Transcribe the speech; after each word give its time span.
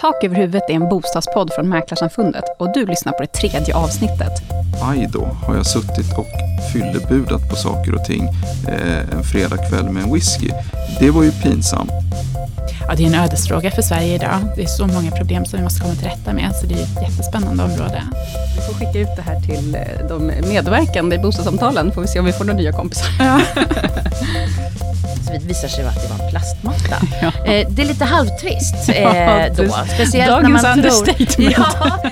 Tak 0.00 0.24
över 0.24 0.36
huvudet 0.36 0.62
är 0.68 0.74
en 0.74 0.88
bostadspodd 0.88 1.52
från 1.52 1.68
Mäklarsamfundet 1.68 2.44
och 2.58 2.72
du 2.74 2.86
lyssnar 2.86 3.12
på 3.12 3.22
det 3.22 3.32
tredje 3.32 3.76
avsnittet. 3.76 4.32
Aj 4.82 5.08
då, 5.12 5.24
har 5.46 5.56
jag 5.56 5.66
suttit 5.66 6.18
och 6.18 6.26
fyllebudat 6.72 7.50
på 7.50 7.56
saker 7.56 7.94
och 7.94 8.04
ting 8.04 8.24
eh, 8.68 9.14
en 9.16 9.22
fredagkväll 9.22 9.88
med 9.90 10.02
en 10.02 10.12
whisky. 10.12 10.50
Det 11.00 11.10
var 11.10 11.22
ju 11.22 11.32
pinsamt. 11.32 11.90
Ja, 12.88 12.94
det 12.96 13.02
är 13.02 13.06
en 13.06 13.14
ödesfråga 13.14 13.70
för 13.70 13.82
Sverige 13.82 14.14
idag. 14.14 14.38
Det 14.56 14.62
är 14.62 14.66
så 14.66 14.86
många 14.86 15.10
problem 15.10 15.44
som 15.44 15.58
vi 15.58 15.64
måste 15.64 15.80
komma 15.80 15.94
till 15.94 16.08
rätta 16.08 16.32
med, 16.32 16.56
så 16.56 16.66
det 16.66 16.74
är 16.74 16.82
ett 16.82 17.02
jättespännande 17.02 17.62
område. 17.64 18.02
Vi 18.56 18.62
får 18.62 18.74
skicka 18.74 18.98
ut 18.98 19.16
det 19.16 19.22
här 19.22 19.40
till 19.40 19.74
eh, 19.74 20.08
de 20.08 20.26
medverkande 20.26 21.16
i 21.16 21.18
bostadssamtalen, 21.18 21.92
får 21.92 22.02
vi 22.02 22.08
se 22.08 22.18
om 22.18 22.24
vi 22.24 22.32
får 22.32 22.44
några 22.44 22.58
nya 22.58 22.72
kompisar. 22.72 23.08
Ja. 23.18 23.40
Det 25.32 25.38
visar 25.48 25.68
sig 25.68 25.84
att 25.84 26.02
det 26.02 26.08
var 26.18 26.24
en 26.24 26.30
plastmatta. 26.30 27.06
Ja. 27.22 27.28
Eh, 27.52 27.68
det 27.70 27.82
är 27.82 27.86
lite 27.86 28.04
halvtrist 28.04 28.88
eh, 28.88 29.02
Ja, 29.02 29.48
då. 29.56 29.62
det- 29.62 29.70
Speciellt 29.94 30.30
dagens 30.30 30.62
när 30.62 30.76
man 30.76 30.82
tror... 30.82 30.92
understatement. 30.92 31.38
Ja, 31.56 32.10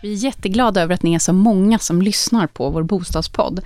Vi 0.00 0.12
är 0.12 0.16
jätteglada 0.16 0.82
över 0.82 0.94
att 0.94 1.02
ni 1.02 1.14
är 1.14 1.18
så 1.18 1.32
många 1.32 1.78
som 1.78 2.02
lyssnar 2.02 2.46
på 2.46 2.70
vår 2.70 2.82
bostadspodd. 2.82 3.60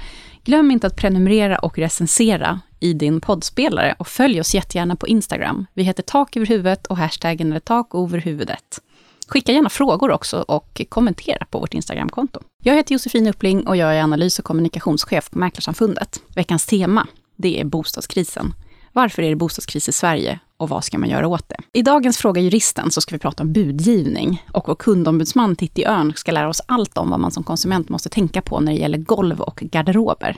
Glöm 0.49 0.71
inte 0.71 0.87
att 0.87 0.97
prenumerera 0.97 1.59
och 1.59 1.79
recensera 1.79 2.61
i 2.81 2.93
din 2.93 3.21
poddspelare 3.21 3.95
och 3.99 4.09
följ 4.09 4.41
oss 4.41 4.55
jättegärna 4.55 4.97
på 4.97 5.09
Instagram. 5.09 5.67
Vi 5.75 5.83
heter 5.83 6.03
Tak 6.03 6.37
över 6.37 6.47
huvudet 6.47 6.87
och 6.87 6.97
hashtaggen 6.97 7.53
är 7.53 7.61
tak 7.61 7.95
över 7.95 8.19
huvudet. 8.19 8.81
Skicka 9.27 9.53
gärna 9.53 9.69
frågor 9.69 10.11
också 10.11 10.45
och 10.49 10.81
kommentera 10.89 11.47
på 11.51 11.59
vårt 11.59 11.75
Instagramkonto. 11.75 12.41
Jag 12.63 12.75
heter 12.75 12.93
Josefin 12.93 13.27
Uppling 13.27 13.67
och 13.67 13.77
jag 13.77 13.97
är 13.97 14.03
analys 14.03 14.39
och 14.39 14.45
kommunikationschef 14.45 15.31
på 15.31 15.39
Mäklarsamfundet. 15.39 16.21
Veckans 16.35 16.67
tema, 16.67 17.07
det 17.37 17.61
är 17.61 17.65
bostadskrisen. 17.65 18.55
Varför 18.99 19.23
är 19.23 19.31
det 19.31 19.37
bostadskris 19.37 19.89
i 19.89 19.93
Sverige 19.93 20.41
och 20.57 20.69
vad 20.69 20.85
ska 20.85 20.99
man 20.99 21.09
göra 21.09 21.29
åt 21.29 21.49
det? 21.49 21.57
I 21.73 21.83
dagens 21.83 22.19
Fråga 22.19 22.41
Juristen 22.41 22.91
så 22.91 23.01
ska 23.01 23.15
vi 23.15 23.19
prata 23.19 23.43
om 23.43 23.53
budgivning 23.53 24.45
och 24.53 24.69
vår 24.69 24.75
kundombudsman 24.75 25.57
Titti 25.57 25.87
Örn 25.87 26.13
ska 26.17 26.33
lära 26.33 26.49
oss 26.49 26.63
allt 26.67 26.99
om 26.99 27.11
vad 27.11 27.21
man 27.21 27.31
som 27.31 27.45
konsument 27.45 27.89
måste 27.89 28.09
tänka 28.09 28.43
på 28.43 28.61
när 28.61 28.73
det 28.73 28.79
gäller 28.79 28.99
golv 28.99 29.41
och 29.41 29.57
garderober. 29.57 30.37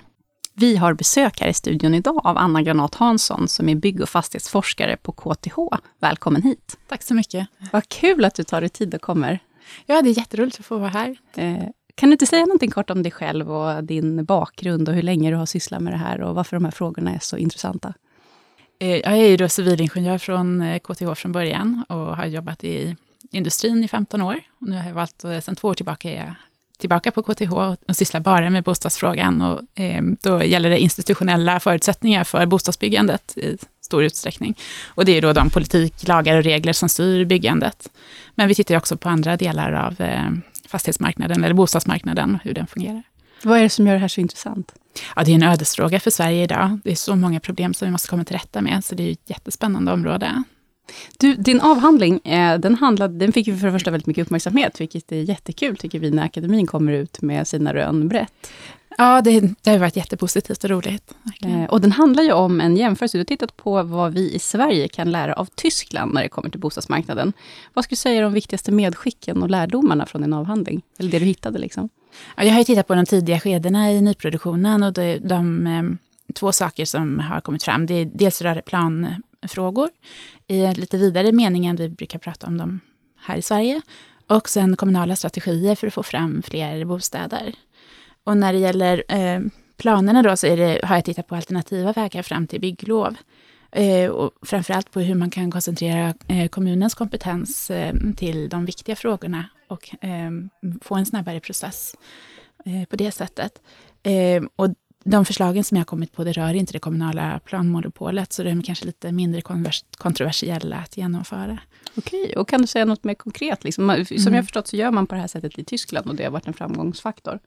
Vi 0.55 0.77
har 0.77 0.95
besök 0.95 1.41
här 1.41 1.49
i 1.49 1.55
studion 1.55 1.95
idag 1.95 2.21
av 2.25 2.39
Anna 2.39 2.63
Granat 2.63 2.95
Hansson 2.95 3.49
som 3.49 3.69
är 3.69 3.75
bygg 3.75 4.01
och 4.01 4.09
fastighetsforskare 4.09 4.97
på 4.97 5.13
KTH. 5.13 5.57
Välkommen 6.01 6.43
hit! 6.43 6.79
Tack 6.89 7.03
så 7.03 7.15
mycket. 7.15 7.49
Vad 7.73 7.89
kul 7.89 8.25
att 8.25 8.35
du 8.35 8.43
tar 8.43 8.61
dig 8.61 8.71
tid 8.71 8.95
och 8.95 9.01
kommer. 9.01 9.39
Ja, 9.87 10.03
det 10.03 10.11
är 10.11 10.19
jätteroligt 10.19 10.61
att 10.61 10.67
få 10.67 10.79
vara 10.79 10.89
här. 10.89 11.17
Eh, 11.35 11.65
kan 11.95 12.09
du 12.09 12.13
inte 12.13 12.27
säga 12.27 12.47
någonting 12.47 12.71
kort 12.71 12.91
om 12.91 13.03
dig 13.03 13.13
själv 13.13 13.53
och 13.53 13.85
din 13.85 14.25
bakgrund 14.25 14.89
och 14.89 14.95
hur 14.95 15.03
länge 15.03 15.31
du 15.31 15.37
har 15.37 15.47
sysslat 15.47 15.83
med 15.83 15.93
det 15.93 15.99
här 15.99 16.21
och 16.21 16.35
varför 16.35 16.57
de 16.57 16.65
här 16.65 16.73
frågorna 16.73 17.15
är 17.15 17.19
så 17.19 17.37
intressanta? 17.37 17.95
Eh, 18.81 18.97
jag 18.97 19.13
är 19.13 19.29
ju 19.29 19.37
då 19.37 19.49
civilingenjör 19.49 20.19
från 20.19 20.61
eh, 20.61 20.79
KTH 20.79 21.15
från 21.15 21.33
början 21.33 21.85
och 21.89 22.17
har 22.17 22.27
jobbat 22.27 22.65
i 22.65 22.97
industrin 23.31 23.85
i 23.85 23.89
15 23.89 24.23
år. 24.23 24.41
Och 24.61 24.69
nu 24.69 24.77
har 24.77 24.87
jag 24.87 24.95
valt, 24.95 25.25
eh, 25.25 25.41
sedan 25.41 25.57
två 25.57 25.69
år 25.69 25.75
tillbaka, 25.75 26.11
är 26.11 26.17
jag 26.17 26.35
tillbaka 26.79 27.11
på 27.11 27.23
KTH 27.23 27.53
och 27.53 27.97
sysslar 27.97 28.21
bara 28.21 28.51
med 28.51 28.65
bostadsfrågan. 28.65 29.43
Och, 29.43 29.61
då 30.23 30.45
gäller 30.45 30.71
det 30.71 30.79
institutionella 30.79 31.61
förutsättningar 31.61 32.25
för 32.25 32.47
bostadsbyggandet 32.47 33.39
i 33.39 33.59
stor 33.81 34.05
utsträckning. 34.05 34.59
Och 34.87 35.05
det 35.05 35.13
är 35.13 35.23
då 35.23 35.33
de 35.33 35.51
politik, 35.51 36.09
lagar 36.09 36.37
och 36.37 36.45
regler 36.45 36.73
som 36.73 36.89
styr 36.89 37.25
byggandet. 37.25 37.89
Men 38.35 38.49
vi 38.49 38.55
tittar 38.55 38.77
också 38.77 38.97
på 38.97 39.09
andra 39.09 39.37
delar 39.37 39.73
av 39.73 39.97
fastighetsmarknaden 40.69 41.45
eller 41.45 41.55
bostadsmarknaden, 41.55 42.39
hur 42.45 42.55
den 42.55 42.67
fungerar. 42.67 43.03
Vad 43.43 43.59
är 43.59 43.63
det 43.63 43.71
som 43.71 43.87
gör 43.87 43.95
det 43.95 44.01
här 44.01 44.09
så 44.09 44.21
intressant? 44.21 44.75
Ja, 45.17 45.25
det 45.25 45.31
är 45.31 45.35
en 45.35 45.43
ödesfråga 45.43 46.01
för 46.01 46.11
Sverige 46.11 46.43
idag. 46.43 46.79
Det 46.85 46.91
är 46.91 46.97
så 46.97 47.17
många 47.17 47.41
problem 47.41 47.75
som 47.75 47.89
vi 47.89 47.93
måste 47.93 48.09
komma 48.09 48.25
till 48.25 48.37
rätta 48.37 48.61
med, 48.61 48.85
så 48.85 48.95
det 48.95 49.09
är 49.09 49.13
ett 49.13 49.31
jättespännande 49.31 49.93
område. 49.93 50.43
Du, 51.19 51.35
din 51.35 51.61
avhandling, 51.61 52.21
eh, 52.25 52.59
den, 52.59 52.75
handlade, 52.75 53.19
den 53.19 53.33
fick 53.33 53.47
ju 53.47 53.57
för 53.57 53.67
det 53.67 53.73
första 53.73 53.91
väldigt 53.91 54.07
mycket 54.07 54.27
uppmärksamhet, 54.27 54.81
vilket 54.81 55.13
är 55.13 55.17
jättekul 55.17 55.77
tycker 55.77 55.99
vi 55.99 56.11
när 56.11 56.25
akademin 56.25 56.67
kommer 56.67 56.93
ut 56.93 57.23
med 57.23 57.49
sina 57.49 57.75
rön 57.75 58.09
brett. 58.09 58.51
Ja, 58.99 59.21
det, 59.21 59.41
det 59.63 59.71
har 59.71 59.79
varit 59.79 59.97
jättepositivt 59.97 60.65
och 60.65 60.71
roligt. 60.71 61.15
verkligen. 61.23 61.63
Eh, 61.63 61.71
och 61.71 61.81
den 61.81 61.93
handlar 61.93 62.23
ju 62.23 62.33
om 62.33 62.61
en 62.61 62.77
jämförelse. 62.77 63.19
Du 63.19 63.21
har 63.21 63.25
tittat 63.25 63.57
på 63.57 63.83
vad 63.83 64.13
vi 64.13 64.35
i 64.35 64.39
Sverige 64.39 64.89
kan 64.89 65.11
lära 65.11 65.35
av 65.35 65.49
Tyskland 65.55 66.15
när 66.15 66.23
det 66.23 66.29
kommer 66.29 66.51
till 66.51 66.61
bostadsmarknaden. 66.61 67.33
Vad 67.75 67.85
skulle 67.85 67.95
du 67.95 68.01
säga 68.01 68.19
är 68.19 68.23
de 68.23 68.33
viktigaste 68.33 68.73
medskicken 68.73 69.43
och 69.43 69.51
lärdomarna 69.51 70.07
från 70.07 70.23
din 70.23 70.33
avhandling? 70.33 70.83
Eller 70.99 71.11
det 71.11 71.19
du 71.19 71.25
hittade 71.25 71.59
liksom. 71.59 71.89
Ja, 72.37 72.45
jag 72.45 72.53
har 72.53 72.59
ju 72.59 72.65
tittat 72.65 72.87
på 72.87 72.95
de 72.95 73.07
tidiga 73.07 73.41
skedena 73.41 73.93
i 73.93 74.01
nyproduktionen 74.01 74.83
och 74.83 74.93
det, 74.93 75.19
de 75.19 75.67
eh, 75.67 75.83
två 76.35 76.53
saker 76.53 76.85
som 76.85 77.19
har 77.19 77.41
kommit 77.41 77.63
fram, 77.63 77.87
det 77.87 77.95
är 77.95 78.05
dels 78.05 78.43
rör 78.43 78.61
planfrågor 78.61 79.89
i 80.47 80.65
en 80.65 80.75
lite 80.75 80.99
vidare 80.99 81.33
mening 81.33 81.67
än 81.67 81.77
vi 81.77 81.89
brukar 81.89 82.19
prata 82.19 82.47
om 82.47 82.59
dem 82.59 82.81
här 83.17 83.37
i 83.37 83.43
Sverige. 83.43 83.81
Och 84.27 84.49
sen 84.49 84.77
kommunala 84.77 85.17
strategier 85.17 85.75
för 85.75 85.87
att 85.87 85.95
få 85.95 86.03
fram 86.03 86.43
fler 86.43 86.85
bostäder. 86.85 87.55
Och 88.25 88.37
när 88.37 88.53
det 88.53 88.59
gäller 88.59 89.05
eh, 89.09 89.41
planerna 89.77 90.23
då 90.23 90.37
så 90.37 90.47
är 90.47 90.57
det, 90.57 90.81
har 90.85 90.95
jag 90.95 91.05
tittat 91.05 91.27
på 91.27 91.37
alternativa 91.37 91.93
vägar 91.93 92.23
fram 92.23 92.47
till 92.47 92.61
bygglov. 92.61 93.17
Eh, 93.73 94.11
och 94.11 94.31
framförallt 94.43 94.91
på 94.91 95.01
hur 95.01 95.15
man 95.15 95.31
kan 95.31 95.51
koncentrera 95.51 96.15
eh, 96.29 96.49
kommunens 96.49 96.95
kompetens 96.95 97.71
eh, 97.71 97.95
till 98.17 98.49
de 98.49 98.65
viktiga 98.65 98.97
frågorna 98.97 99.45
och 99.69 100.05
eh, 100.05 100.31
få 100.83 100.95
en 100.95 101.07
snabbare 101.07 101.41
process 101.41 101.95
på 102.89 102.97
det 102.97 103.11
sättet. 103.13 103.53
Eh, 104.03 104.43
och 104.57 104.69
de 105.05 105.25
förslagen 105.25 105.65
som 105.65 105.77
jag 105.77 105.87
kommit 105.87 106.13
på, 106.13 106.25
det 106.25 106.33
rör 106.33 106.55
inte 106.55 106.73
det 106.73 106.79
kommunala 106.79 107.41
planmonopolet, 107.45 108.33
så 108.33 108.43
de 108.43 108.51
är 108.59 108.63
kanske 108.63 108.85
lite 108.87 109.13
mindre 109.13 109.43
kontroversiella 109.99 110.77
att 110.77 110.97
genomföra. 110.97 111.59
Okej, 111.97 112.35
och 112.37 112.49
kan 112.49 112.61
du 112.61 112.67
säga 112.67 112.85
något 112.85 113.05
mer 113.05 113.15
konkret? 113.15 113.65
Liksom? 113.65 114.05
Som 114.07 114.17
Mm. 114.17 114.35
jag 114.35 114.45
förstått 114.45 114.67
så 114.67 114.77
gör 114.77 114.91
man 114.91 115.07
på 115.07 115.15
det 115.15 115.21
här 115.21 115.29
sättet 115.29 115.59
i 115.59 115.65
Tyskland 115.65 116.07
och 116.07 116.15
det 116.15 116.25
har 116.25 116.31
varit 116.31 116.47
en 116.47 116.55
framgångsfaktor. 116.55 117.39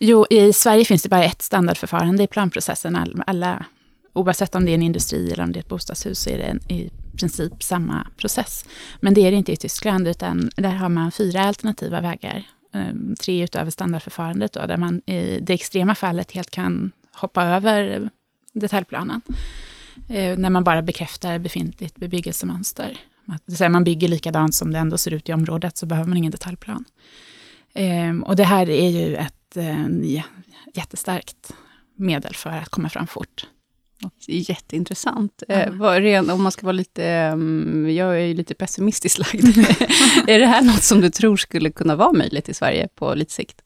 Jo, 0.00 0.26
i 0.30 0.52
Sverige 0.52 0.84
finns 0.84 1.02
det 1.02 1.08
bara 1.08 1.24
ett 1.24 1.42
standardförfarande 1.42 2.22
i 2.22 2.26
planprocessen. 2.26 2.96
All- 2.96 3.22
Alla, 3.26 3.64
oavsett 4.12 4.54
om 4.54 4.64
det 4.64 4.70
är 4.70 4.74
en 4.74 4.82
industri 4.82 5.32
eller 5.32 5.44
om 5.44 5.52
det 5.52 5.58
är 5.58 5.60
ett 5.60 5.68
bostadshus, 5.68 6.20
så 6.20 6.30
är 6.30 6.38
det 6.38 6.44
en, 6.44 6.72
i 6.72 6.90
princip 7.16 7.62
samma 7.62 8.06
process. 8.16 8.64
Men 9.00 9.14
det 9.14 9.20
är 9.20 9.30
det 9.30 9.36
inte 9.36 9.52
i 9.52 9.56
Tyskland, 9.56 10.08
utan 10.08 10.50
där 10.56 10.74
har 10.74 10.88
man 10.88 11.12
fyra 11.12 11.40
alternativa 11.40 12.00
vägar. 12.00 12.46
Ehm, 12.72 13.14
tre 13.20 13.44
utöver 13.44 13.70
standardförfarandet, 13.70 14.52
då, 14.52 14.66
där 14.66 14.76
man 14.76 15.02
i 15.06 15.40
det 15.40 15.54
extrema 15.54 15.94
fallet 15.94 16.32
helt 16.32 16.50
kan 16.50 16.92
hoppa 17.12 17.44
över 17.44 18.10
detaljplanen. 18.52 19.20
Ehm, 20.08 20.42
när 20.42 20.50
man 20.50 20.64
bara 20.64 20.82
bekräftar 20.82 21.38
befintligt 21.38 21.96
bebyggelsemönster. 21.96 22.98
Det 23.44 23.56
säga 23.56 23.68
man 23.68 23.84
bygger 23.84 24.08
likadant 24.08 24.54
som 24.54 24.72
det 24.72 24.78
ändå 24.78 24.98
ser 24.98 25.14
ut 25.14 25.28
i 25.28 25.32
området, 25.32 25.76
så 25.76 25.86
behöver 25.86 26.08
man 26.08 26.18
ingen 26.18 26.32
detaljplan. 26.32 26.84
Ehm, 27.74 28.22
och 28.22 28.36
det 28.36 28.44
här 28.44 28.70
är 28.70 28.88
ju 28.88 29.16
ett 29.16 29.56
eh, 29.56 29.86
jättestarkt 30.74 31.52
medel 31.96 32.34
för 32.34 32.50
att 32.50 32.68
komma 32.68 32.88
fram 32.88 33.06
fort. 33.06 33.46
Jätteintressant. 34.26 35.42
Ja. 35.48 35.54
Eh, 35.54 36.00
ren, 36.00 36.30
om 36.30 36.42
man 36.42 36.52
ska 36.52 36.66
vara 36.66 36.72
lite, 36.72 37.04
mm, 37.04 37.96
jag 37.96 38.14
är 38.14 38.24
ju 38.26 38.34
lite 38.34 38.54
pessimistiskt 38.54 39.18
lagd. 39.18 39.58
är 40.26 40.38
det 40.38 40.46
här 40.46 40.62
något 40.62 40.82
som 40.82 41.00
du 41.00 41.10
tror 41.10 41.36
skulle 41.36 41.70
kunna 41.70 41.96
vara 41.96 42.12
möjligt 42.12 42.48
i 42.48 42.54
Sverige 42.54 42.88
på 42.94 43.14
lite 43.14 43.32
sikt? 43.32 43.62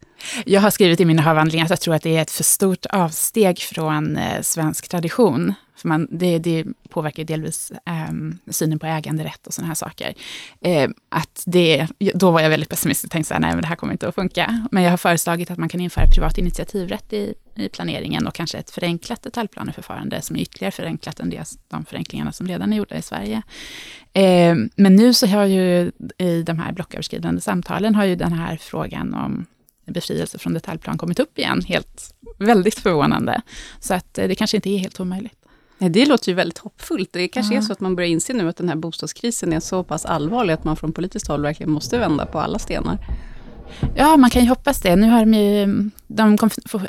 Jag 0.46 0.60
har 0.60 0.70
skrivit 0.70 1.00
i 1.00 1.04
mina 1.04 1.30
avhandlingar 1.30 1.64
att 1.64 1.70
jag 1.70 1.80
tror 1.80 1.94
att 1.94 2.02
det 2.02 2.16
är 2.16 2.22
ett 2.22 2.30
för 2.30 2.44
stort 2.44 2.86
avsteg 2.86 3.58
från 3.58 4.16
eh, 4.16 4.42
svensk 4.42 4.88
tradition. 4.88 5.54
För 5.82 5.88
man, 5.88 6.08
det, 6.10 6.38
det 6.38 6.64
påverkar 6.88 7.24
delvis 7.24 7.72
eh, 7.86 8.52
synen 8.52 8.78
på 8.78 8.86
äganderätt 8.86 9.46
och 9.46 9.54
sådana 9.54 9.68
här 9.68 9.74
saker. 9.74 10.14
Eh, 10.60 10.90
att 11.08 11.42
det, 11.46 11.86
då 12.14 12.30
var 12.30 12.40
jag 12.40 12.50
väldigt 12.50 12.68
pessimistisk 12.68 13.04
och 13.04 13.10
tänkte 13.10 13.28
så 13.28 13.34
här, 13.34 13.40
nej 13.40 13.50
men 13.50 13.60
det 13.60 13.66
här 13.66 13.76
kommer 13.76 13.92
inte 13.92 14.08
att 14.08 14.14
funka. 14.14 14.68
Men 14.70 14.82
jag 14.82 14.90
har 14.90 14.96
föreslagit 14.96 15.50
att 15.50 15.58
man 15.58 15.68
kan 15.68 15.80
införa 15.80 16.06
privat 16.06 16.38
initiativrätt 16.38 17.12
i, 17.12 17.34
i 17.54 17.68
planeringen 17.68 18.26
och 18.26 18.34
kanske 18.34 18.58
ett 18.58 18.70
förenklat 18.70 19.22
detaljplaneförfarande 19.22 20.22
som 20.22 20.36
är 20.36 20.40
ytterligare 20.40 20.72
förenklat 20.72 21.20
än 21.20 21.30
det, 21.30 21.44
de 21.68 21.84
förenklingarna 21.84 22.32
som 22.32 22.48
redan 22.48 22.72
är 22.72 22.76
gjorda 22.76 22.96
i 22.96 23.02
Sverige. 23.02 23.42
Eh, 24.12 24.54
men 24.76 24.96
nu 24.96 25.14
så 25.14 25.26
har 25.26 25.44
ju 25.44 25.92
i 26.18 26.42
de 26.42 26.58
här 26.58 26.72
blocköverskridande 26.72 27.40
samtalen 27.40 27.94
har 27.94 28.04
ju 28.04 28.16
den 28.16 28.32
här 28.32 28.56
frågan 28.56 29.14
om 29.14 29.46
befrielse 29.86 30.38
från 30.38 30.54
detaljplan 30.54 30.98
kommit 30.98 31.20
upp 31.20 31.38
igen, 31.38 31.62
helt 31.66 32.14
väldigt 32.38 32.78
förvånande. 32.78 33.42
Så 33.80 33.94
att 33.94 34.18
eh, 34.18 34.28
det 34.28 34.34
kanske 34.34 34.56
inte 34.56 34.70
är 34.70 34.78
helt 34.78 35.00
omöjligt. 35.00 35.41
Det 35.88 36.06
låter 36.06 36.28
ju 36.28 36.34
väldigt 36.34 36.58
hoppfullt. 36.58 37.12
Det 37.12 37.28
kanske 37.28 37.54
Ja. 37.54 37.58
är 37.58 37.62
så 37.62 37.72
att 37.72 37.80
man 37.80 37.96
börjar 37.96 38.10
inse 38.10 38.32
nu 38.32 38.48
att 38.48 38.56
den 38.56 38.68
här 38.68 38.76
bostadskrisen 38.76 39.52
är 39.52 39.60
så 39.60 39.84
pass 39.84 40.04
allvarlig 40.04 40.52
att 40.54 40.64
man 40.64 40.76
från 40.76 40.92
politiskt 40.92 41.28
håll 41.28 41.42
verkligen 41.42 41.72
måste 41.72 41.98
vända 41.98 42.26
på 42.26 42.40
alla 42.40 42.58
stenar. 42.58 42.98
Ja, 43.96 44.16
man 44.16 44.30
kan 44.30 44.42
ju 44.42 44.48
hoppas 44.48 44.80
det. 44.80 44.96
Nu 44.96 45.10
har 45.10 45.20
de 45.20 45.34
ju, 45.34 45.90
de 46.06 46.38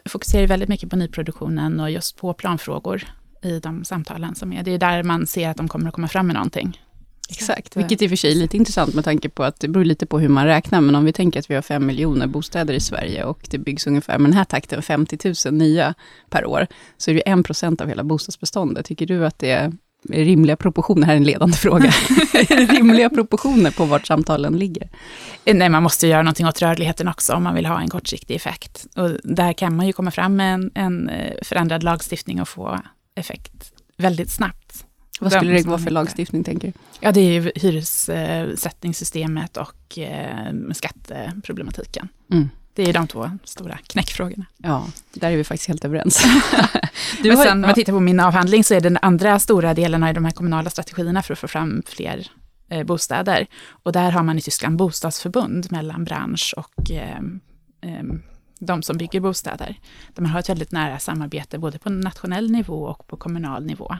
fokuserar 0.06 0.48
väldigt 0.48 0.70
mycket 0.70 0.90
på 0.90 0.96
nyproduktionen 0.96 1.80
och 1.80 1.92
just 1.92 2.18
på 2.18 2.34
planfrågor 2.34 3.04
i 3.42 3.60
de 3.60 3.86
samtalen 3.86 4.36
som 4.36 4.54
är. 4.54 4.64
Det 4.64 4.72
är 4.72 4.78
där 4.78 5.04
man 5.04 5.28
ser 5.28 5.50
att 5.50 5.58
de 5.58 5.68
kommer 5.68 5.88
att 5.88 5.94
komma 5.94 6.08
fram 6.08 6.28
med 6.28 6.34
någonting. 6.34 6.82
Exakt, 7.30 7.78
vilket 7.78 8.02
i 8.02 8.06
och 8.06 8.10
för 8.10 8.16
sig 8.16 8.32
är 8.32 8.36
lite 8.36 8.58
intressant 8.58 8.94
med 8.94 9.06
tanke 9.06 9.30
på 9.30 9.44
att 9.44 9.60
det 9.60 9.68
beror 9.68 9.86
lite 9.86 10.06
på 10.06 10.20
hur 10.20 10.30
man 10.30 10.46
räknar, 10.46 10.82
men 10.82 10.96
om 10.96 11.06
vi 11.06 11.14
tänker 11.14 11.40
att 11.40 11.50
vi 11.50 11.56
har 11.56 11.62
fem 11.62 11.86
miljoner 11.86 12.28
bostäder 12.28 12.74
i 12.74 12.80
Sverige 12.80 13.24
och 13.24 13.48
det 13.50 13.58
byggs 13.58 13.88
ungefär 13.88 14.18
med 14.18 14.32
den 14.32 14.38
här 14.38 14.44
takten 14.44 14.82
50 14.82 15.34
000 15.46 15.54
nya 15.54 15.94
per 16.30 16.46
år, 16.46 16.68
så 16.98 17.12
är 17.12 17.16
det 17.16 17.30
en 17.30 17.44
procent 17.44 17.82
av 17.82 17.88
hela 17.88 18.04
bostadsbeståndet. 18.04 18.86
Tycker 18.86 19.06
du 19.06 19.26
att 19.26 19.40
det 19.40 19.52
är 19.52 19.72
rimliga 20.10 20.56
proportioner, 20.56 21.08
här 21.08 21.14
är 21.14 21.18
en 21.18 21.24
ledande 21.24 21.58
fråga, 21.58 21.92
rimliga 22.50 23.10
proportioner 23.10 23.72
på 23.72 23.86
vart 23.86 24.08
samtalen 24.08 24.58
ligger? 24.58 24.90
Nej, 25.46 25.70
man 25.70 25.84
måste 25.84 26.08
göra 26.08 26.22
någonting 26.22 26.48
åt 26.48 26.62
rörligheten 26.62 27.08
också 27.08 27.34
om 27.34 27.44
man 27.44 27.56
vill 27.56 27.66
ha 27.66 27.82
en 27.82 27.90
kortsiktig 27.90 28.36
effekt. 28.36 28.88
Och 28.96 29.10
där 29.24 29.54
kan 29.54 29.76
man 29.76 29.88
ju 29.88 29.94
komma 29.94 30.12
fram 30.12 30.36
med 30.36 30.54
en, 30.54 30.72
en 30.76 31.10
eh, 31.10 31.34
förändrad 31.42 31.84
lagstiftning 31.84 32.42
och 32.42 32.48
få 32.48 32.80
effekt 33.16 33.72
väldigt 33.98 34.32
snabbt. 34.32 34.86
Vad 35.20 35.32
skulle 35.32 35.54
det 35.54 35.66
vara 35.66 35.78
för 35.78 35.92
lagstiftning, 35.92 36.44
tänker 36.44 36.68
du? 36.68 36.74
Ja, 37.00 37.12
det 37.12 37.22
är 37.22 37.32
ju 37.32 37.52
hyressättningssystemet 37.56 39.58
och 39.58 39.98
eh, 39.98 40.54
skatteproblematiken. 40.74 42.08
Mm. 42.32 42.50
Det 42.76 42.90
är 42.90 42.94
de 42.94 43.08
två 43.08 43.30
stora 43.44 43.78
knäckfrågorna. 43.78 44.46
Ja, 44.58 44.88
där 45.14 45.32
är 45.32 45.38
vi 45.38 45.44
faktiskt 45.44 45.68
helt 45.68 45.86
överens. 45.86 46.24
du 47.22 47.30
Men 47.30 47.38
sen, 47.38 47.52
om 47.52 47.62
man 47.62 47.74
tittar 47.74 47.94
på 47.94 48.00
min 48.00 48.20
avhandling, 48.20 48.64
så 48.64 48.74
är 48.74 48.82
den 48.82 48.98
andra 49.02 49.40
stora 49.40 49.74
delen 49.74 50.04
av 50.04 50.14
de 50.14 50.26
här 50.26 50.32
kommunala 50.32 50.70
strategierna 50.70 51.22
för 51.22 51.34
att 51.34 51.40
få 51.40 51.48
fram 51.48 51.84
fler 51.86 52.28
eh, 52.70 52.84
bostäder. 52.84 53.48
Och 53.68 53.92
där 53.92 54.12
har 54.12 54.24
man 54.24 54.38
i 54.38 54.42
Tyskland 54.42 54.78
bostadsförbund 54.78 55.72
mellan 55.72 56.04
bransch 56.04 56.54
och 56.58 56.92
eh, 56.92 57.18
eh, 57.82 58.04
de 58.66 58.84
som 58.84 58.98
bygger 58.98 59.20
bostäder. 59.20 59.80
Där 60.14 60.22
man 60.22 60.32
har 60.32 60.40
ett 60.40 60.50
väldigt 60.50 60.72
nära 60.72 61.00
samarbete 61.00 61.58
både 61.58 61.80
på 61.80 61.90
nationell 61.90 62.52
nivå 62.52 62.84
och 62.84 63.08
på 63.08 63.18
kommunal 63.18 63.66
nivå. 63.66 63.96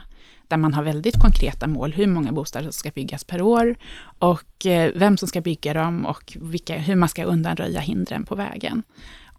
Där 0.48 0.56
man 0.56 0.74
har 0.74 0.82
väldigt 0.82 1.20
konkreta 1.20 1.66
mål, 1.66 1.92
hur 1.92 2.06
många 2.06 2.32
bostäder 2.32 2.64
som 2.64 2.72
ska 2.72 2.90
byggas 2.90 3.24
per 3.24 3.42
år 3.42 3.76
och 4.18 4.66
eh, 4.66 4.92
vem 4.94 5.16
som 5.16 5.28
ska 5.28 5.40
bygga 5.40 5.74
dem 5.74 6.06
och 6.06 6.36
vilka, 6.40 6.78
hur 6.78 6.96
man 6.96 7.08
ska 7.08 7.24
undanröja 7.24 7.80
hindren 7.80 8.24
på 8.24 8.34
vägen. 8.34 8.82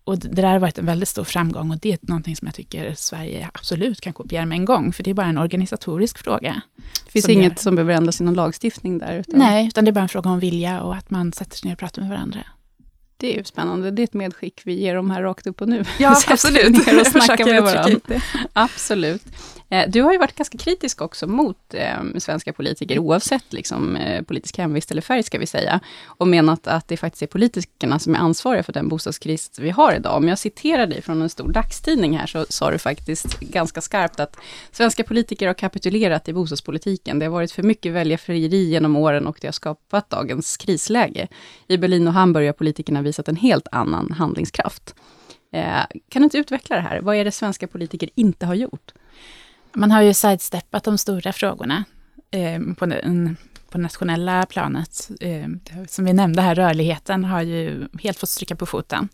Och 0.05 0.19
det 0.19 0.41
där 0.41 0.51
har 0.51 0.59
varit 0.59 0.77
en 0.77 0.85
väldigt 0.85 1.09
stor 1.09 1.23
framgång 1.23 1.71
och 1.71 1.77
det 1.77 1.91
är 1.91 1.99
någonting 2.01 2.35
som 2.35 2.45
jag 2.45 2.55
tycker 2.55 2.93
Sverige 2.95 3.49
absolut 3.53 4.01
kan 4.01 4.13
kopiera 4.13 4.45
med 4.45 4.55
en 4.55 4.65
gång, 4.65 4.93
för 4.93 5.03
det 5.03 5.09
är 5.09 5.13
bara 5.13 5.27
en 5.27 5.37
organisatorisk 5.37 6.17
fråga. 6.17 6.61
Det 7.05 7.11
finns 7.11 7.25
som 7.25 7.31
inget 7.31 7.51
gör... 7.51 7.55
som 7.55 7.75
behöver 7.75 7.93
ändras 7.93 8.21
i 8.21 8.23
någon 8.23 8.33
lagstiftning 8.33 8.97
där? 8.97 9.19
Utan... 9.19 9.39
Nej, 9.39 9.67
utan 9.67 9.85
det 9.85 9.91
är 9.91 9.93
bara 9.93 10.01
en 10.01 10.09
fråga 10.09 10.29
om 10.29 10.39
vilja 10.39 10.81
och 10.81 10.95
att 10.95 11.09
man 11.09 11.33
sätter 11.33 11.57
sig 11.57 11.67
ner 11.67 11.75
och 11.75 11.79
pratar 11.79 12.01
med 12.01 12.11
varandra. 12.11 12.39
Det 13.17 13.33
är 13.33 13.37
ju 13.37 13.43
spännande. 13.43 13.91
Det 13.91 14.01
är 14.01 14.03
ett 14.03 14.13
medskick 14.13 14.61
vi 14.65 14.73
ger 14.73 14.95
dem 14.95 15.11
här 15.11 15.21
rakt 15.21 15.47
upp 15.47 15.61
och 15.61 15.69
nu. 15.69 15.83
Ja, 15.99 16.15
absolut. 16.27 16.77
och 16.77 17.07
snacka 17.07 17.45
med 17.45 17.63
varandra. 17.63 18.21
Absolut. 18.53 19.23
Eh, 19.69 19.89
du 19.89 20.01
har 20.01 20.11
ju 20.11 20.17
varit 20.17 20.35
ganska 20.35 20.57
kritisk 20.57 21.01
också 21.01 21.27
mot 21.27 21.73
eh, 21.73 21.97
svenska 22.17 22.53
politiker, 22.53 22.99
oavsett 22.99 23.53
liksom, 23.53 23.95
eh, 23.95 24.21
politisk 24.21 24.57
hemvist 24.57 24.91
eller 24.91 25.01
färg, 25.01 25.23
ska 25.23 25.39
vi 25.39 25.47
säga, 25.47 25.79
och 26.05 26.27
menat 26.27 26.67
att 26.67 26.87
det 26.87 26.97
faktiskt 26.97 27.23
är 27.23 27.27
politikerna 27.27 27.99
som 27.99 28.15
är 28.15 28.19
ansvariga 28.19 28.63
för 28.63 28.73
den 28.73 28.87
bostadskris 28.87 29.51
vi 29.59 29.69
har 29.69 29.93
idag. 29.93 30.17
Om 30.17 30.27
jag 30.27 30.39
citerar 30.39 30.87
dig 30.87 31.01
från 31.01 31.21
en 31.21 31.29
stor 31.29 31.51
dagstidning 31.51 32.17
här, 32.17 32.27
så 32.27 32.45
sa 32.49 32.71
du 32.71 32.77
faktiskt 32.77 33.39
ganska 33.39 33.81
skarpt 33.81 34.19
att 34.19 34.37
svenska 34.71 35.03
politiker 35.03 35.47
har 35.47 35.53
kapitulerat 35.53 36.29
i 36.29 36.33
bostadspolitiken. 36.33 37.19
Det 37.19 37.25
har 37.25 37.31
varit 37.31 37.51
för 37.51 37.63
mycket 37.63 37.93
väljarfrieri 37.93 38.63
genom 38.63 38.95
åren 38.95 39.27
och 39.27 39.37
det 39.41 39.47
har 39.47 39.51
skapat 39.51 40.09
dagens 40.09 40.57
krisläge. 40.57 41.27
I 41.67 41.77
Berlin 41.77 42.07
och 42.07 42.13
Hamburg 42.13 42.45
har 42.45 42.53
politikerna 42.53 43.01
visat 43.05 43.27
en 43.27 43.35
helt 43.35 43.67
annan 43.71 44.11
handlingskraft. 44.11 44.95
Eh, 45.55 45.83
kan 46.09 46.21
du 46.21 46.23
inte 46.23 46.37
utveckla 46.37 46.75
det 46.75 46.81
här? 46.81 47.01
Vad 47.01 47.15
är 47.15 47.25
det 47.25 47.31
svenska 47.31 47.67
politiker 47.67 48.09
inte 48.15 48.45
har 48.45 48.55
gjort? 48.55 48.93
Man 49.73 49.91
har 49.91 50.01
ju 50.01 50.13
sidesteppat 50.13 50.83
de 50.83 50.97
stora 50.97 51.33
frågorna 51.33 51.83
eh, 52.31 52.61
på, 52.77 52.85
den, 52.85 53.37
på 53.69 53.77
nationella 53.77 54.45
planet. 54.45 55.09
Eh, 55.21 55.47
som 55.87 56.05
vi 56.05 56.13
nämnde 56.13 56.41
här, 56.41 56.55
rörligheten 56.55 57.23
har 57.23 57.41
ju 57.41 57.87
helt 58.03 58.19
fått 58.19 58.29
stryka 58.29 58.55
på 58.55 58.65
foten. 58.65 59.09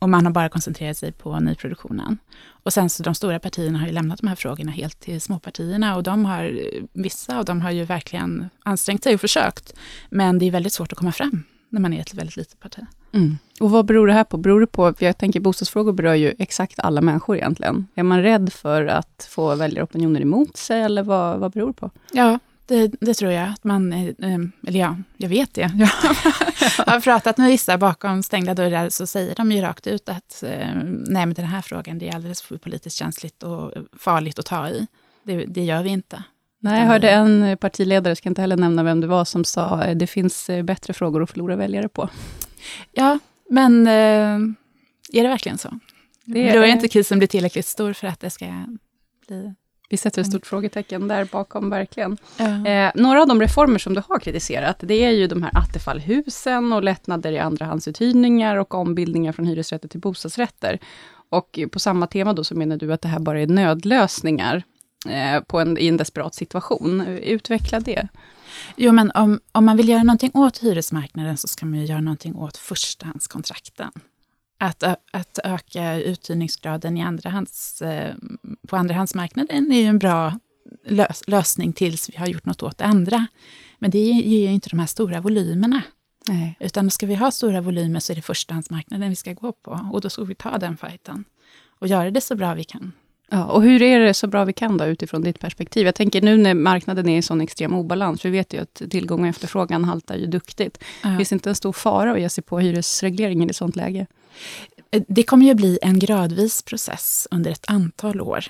Och 0.00 0.08
man 0.08 0.26
har 0.26 0.32
bara 0.32 0.48
koncentrerat 0.48 0.96
sig 0.96 1.12
på 1.12 1.40
nyproduktionen. 1.40 2.18
Och 2.46 2.72
sen 2.72 2.90
så 2.90 3.02
de 3.02 3.14
stora 3.14 3.38
partierna 3.38 3.78
har 3.78 3.86
ju 3.86 3.92
lämnat 3.92 4.20
de 4.20 4.26
här 4.26 4.36
frågorna 4.36 4.72
helt 4.72 5.00
till 5.00 5.20
småpartierna 5.20 5.96
och 5.96 6.02
de 6.02 6.24
har, 6.24 6.60
vissa 6.92 7.38
av 7.38 7.44
dem 7.44 7.60
har 7.60 7.70
ju 7.70 7.84
verkligen 7.84 8.48
ansträngt 8.64 9.04
sig 9.04 9.14
och 9.14 9.20
försökt. 9.20 9.74
Men 10.10 10.38
det 10.38 10.46
är 10.46 10.50
väldigt 10.50 10.72
svårt 10.72 10.92
att 10.92 10.98
komma 10.98 11.12
fram 11.12 11.44
när 11.68 11.80
man 11.80 11.92
är 11.92 12.00
ett 12.00 12.14
väldigt 12.14 12.36
litet 12.36 12.60
parti. 12.60 12.80
Mm. 13.12 13.38
Och 13.60 13.70
vad 13.70 13.86
beror 13.86 14.06
det 14.06 14.12
här 14.12 14.24
på? 14.24 14.36
Beror 14.36 14.60
det 14.60 14.66
på, 14.66 14.94
för 14.94 15.06
jag 15.06 15.18
tänker 15.18 15.40
bostadsfrågor 15.40 15.92
berör 15.92 16.14
ju 16.14 16.34
exakt 16.38 16.78
alla 16.78 17.00
människor 17.00 17.36
egentligen. 17.36 17.86
Är 17.94 18.02
man 18.02 18.22
rädd 18.22 18.52
för 18.52 18.86
att 18.86 19.28
få 19.30 19.54
väljaropinioner 19.54 20.20
emot 20.20 20.56
sig, 20.56 20.82
eller 20.82 21.02
vad, 21.02 21.38
vad 21.38 21.52
beror 21.52 21.66
det 21.66 21.72
på? 21.72 21.90
Ja, 22.12 22.38
det, 22.66 22.92
det, 23.00 23.14
tror 23.14 23.32
jag. 23.32 23.48
Att 23.48 23.64
man, 23.64 23.92
eh, 23.92 24.14
eller 24.66 24.80
ja, 24.80 24.96
jag 25.16 25.28
vet 25.28 25.54
det. 25.54 25.70
Jag 26.78 26.86
har 26.86 27.00
pratat 27.00 27.38
med 27.38 27.48
vissa 27.48 27.78
bakom 27.78 28.22
stängda 28.22 28.54
dörrar, 28.54 28.88
så 28.88 29.06
säger 29.06 29.34
de 29.34 29.52
ju 29.52 29.60
rakt 29.60 29.86
ut 29.86 30.08
att 30.08 30.42
eh, 30.42 30.74
nej, 30.84 31.26
men 31.26 31.34
den 31.34 31.44
här 31.44 31.62
frågan, 31.62 31.98
det 31.98 32.08
är 32.08 32.14
alldeles 32.14 32.42
för 32.42 32.56
politiskt 32.56 32.96
känsligt 32.96 33.42
och 33.42 33.72
farligt 33.98 34.38
att 34.38 34.46
ta 34.46 34.68
i. 34.68 34.86
Det, 35.22 35.44
det 35.44 35.64
gör 35.64 35.82
vi 35.82 35.90
inte. 35.90 36.22
Nej, 36.60 36.80
jag 36.80 36.86
hörde 36.86 37.10
en 37.10 37.56
partiledare, 37.56 38.16
ska 38.16 38.28
inte 38.28 38.40
heller 38.40 38.56
nämna 38.56 38.82
vem 38.82 39.00
det 39.00 39.06
var, 39.06 39.24
som 39.24 39.44
sa 39.44 39.84
eh, 39.84 39.96
det 39.96 40.06
finns 40.06 40.50
bättre 40.64 40.92
frågor 40.92 41.22
att 41.22 41.30
förlora 41.30 41.56
väljare 41.56 41.88
på. 41.88 42.08
Ja, 42.92 43.18
men 43.50 43.86
eh, 43.86 44.38
är 45.12 45.22
det 45.22 45.28
verkligen 45.28 45.58
så? 45.58 45.78
Det 46.24 46.48
är, 46.48 46.54
Då 46.54 46.62
är 46.62 46.66
inte 46.66 46.88
krisen 46.88 47.18
blir 47.18 47.28
tillräckligt 47.28 47.66
stor 47.66 47.92
för 47.92 48.06
att 48.06 48.20
det 48.20 48.30
ska 48.30 48.46
bli... 49.28 49.54
Vi 49.90 49.96
sätter 49.96 50.20
ett 50.20 50.26
stort 50.26 50.42
mm. 50.42 50.48
frågetecken 50.48 51.08
där 51.08 51.24
bakom, 51.24 51.70
verkligen. 51.70 52.16
Ja. 52.36 52.66
Eh, 52.66 52.92
några 52.94 53.22
av 53.22 53.28
de 53.28 53.40
reformer 53.40 53.78
som 53.78 53.94
du 53.94 54.02
har 54.08 54.18
kritiserat, 54.18 54.76
det 54.80 55.04
är 55.04 55.10
ju 55.10 55.26
de 55.26 55.42
här 55.42 55.50
Attefallhusen 55.58 56.72
och 56.72 56.82
lättnader 56.82 57.32
i 57.32 57.38
andrahandsuthyrningar 57.38 58.56
och 58.56 58.74
ombildningar 58.74 59.32
från 59.32 59.46
hyresrätter 59.46 59.88
till 59.88 60.00
bostadsrätter. 60.00 60.78
Och 61.28 61.58
på 61.72 61.78
samma 61.78 62.06
tema 62.06 62.32
då 62.32 62.44
så 62.44 62.54
menar 62.54 62.76
du 62.76 62.92
att 62.92 63.02
det 63.02 63.08
här 63.08 63.18
bara 63.18 63.40
är 63.40 63.46
nödlösningar 63.46 64.56
eh, 64.56 64.62
på 65.46 65.60
en, 65.60 65.78
i 65.78 65.88
en 65.88 65.96
desperat 65.96 66.34
situation. 66.34 67.00
Utveckla 67.06 67.80
det. 67.80 68.08
Jo, 68.76 68.92
men 68.92 69.10
om, 69.14 69.40
om 69.52 69.64
man 69.64 69.76
vill 69.76 69.88
göra 69.88 70.02
någonting 70.02 70.30
åt 70.34 70.58
hyresmarknaden 70.58 71.36
så 71.36 71.48
ska 71.48 71.66
man 71.66 71.78
ju 71.78 71.84
göra 71.84 72.00
någonting 72.00 72.36
åt 72.36 72.56
förstahandskontrakten. 72.56 73.90
Att, 74.58 74.82
att 75.12 75.38
öka 75.44 75.94
uthyrningsgraden 75.94 76.96
i 76.96 77.02
andrahands, 77.02 77.82
eh, 77.82 78.14
på 78.68 78.76
andrahandsmarknaden 78.76 79.72
är 79.72 79.80
ju 79.80 79.86
en 79.86 79.98
bra 79.98 80.38
lös, 80.86 81.22
lösning 81.26 81.72
tills 81.72 82.10
vi 82.10 82.16
har 82.16 82.26
gjort 82.26 82.44
något 82.44 82.62
åt 82.62 82.78
det 82.78 82.84
andra. 82.84 83.26
Men 83.78 83.90
det 83.90 83.98
ger 83.98 84.48
ju 84.48 84.54
inte 84.54 84.68
de 84.68 84.78
här 84.78 84.86
stora 84.86 85.20
volymerna. 85.20 85.82
Nej. 86.28 86.56
Utan 86.60 86.90
ska 86.90 87.06
vi 87.06 87.14
ha 87.14 87.30
stora 87.30 87.60
volymer 87.60 88.00
så 88.00 88.12
är 88.12 88.16
det 88.16 88.22
förstahandsmarknaden 88.22 89.10
vi 89.10 89.16
ska 89.16 89.32
gå 89.32 89.52
på. 89.52 89.88
Och 89.92 90.00
då 90.00 90.10
ska 90.10 90.24
vi 90.24 90.34
ta 90.34 90.58
den 90.58 90.76
fighten. 90.76 91.24
Och 91.80 91.86
göra 91.88 92.10
det 92.10 92.20
så 92.20 92.36
bra 92.36 92.54
vi 92.54 92.64
kan. 92.64 92.92
Ja, 93.30 93.44
och 93.44 93.62
hur 93.62 93.82
är 93.82 94.00
det 94.00 94.14
så 94.14 94.26
bra 94.26 94.44
vi 94.44 94.52
kan 94.52 94.76
då, 94.76 94.84
utifrån 94.84 95.22
ditt 95.22 95.38
perspektiv? 95.40 95.86
Jag 95.86 95.94
tänker 95.94 96.22
nu 96.22 96.36
när 96.36 96.54
marknaden 96.54 97.08
är 97.08 97.18
i 97.18 97.22
sån 97.22 97.40
extrem 97.40 97.74
obalans, 97.74 98.24
vi 98.24 98.30
vet 98.30 98.54
ju 98.54 98.60
att 98.60 98.82
tillgång 98.90 99.20
och 99.20 99.26
efterfrågan 99.26 99.84
haltar 99.84 100.16
ju 100.16 100.26
duktigt. 100.26 100.78
Ja. 101.02 101.16
Finns 101.16 101.28
det 101.28 101.34
inte 101.34 101.48
en 101.48 101.54
stor 101.54 101.72
fara 101.72 102.12
att 102.12 102.20
ge 102.20 102.28
sig 102.28 102.44
på 102.44 102.58
hyresregleringen 102.58 103.50
i 103.50 103.54
sånt 103.54 103.76
läge? 103.76 104.06
Det 105.08 105.22
kommer 105.22 105.46
ju 105.46 105.54
bli 105.54 105.78
en 105.82 105.98
gradvis 105.98 106.62
process 106.62 107.28
under 107.30 107.50
ett 107.50 107.64
antal 107.66 108.20
år. 108.20 108.44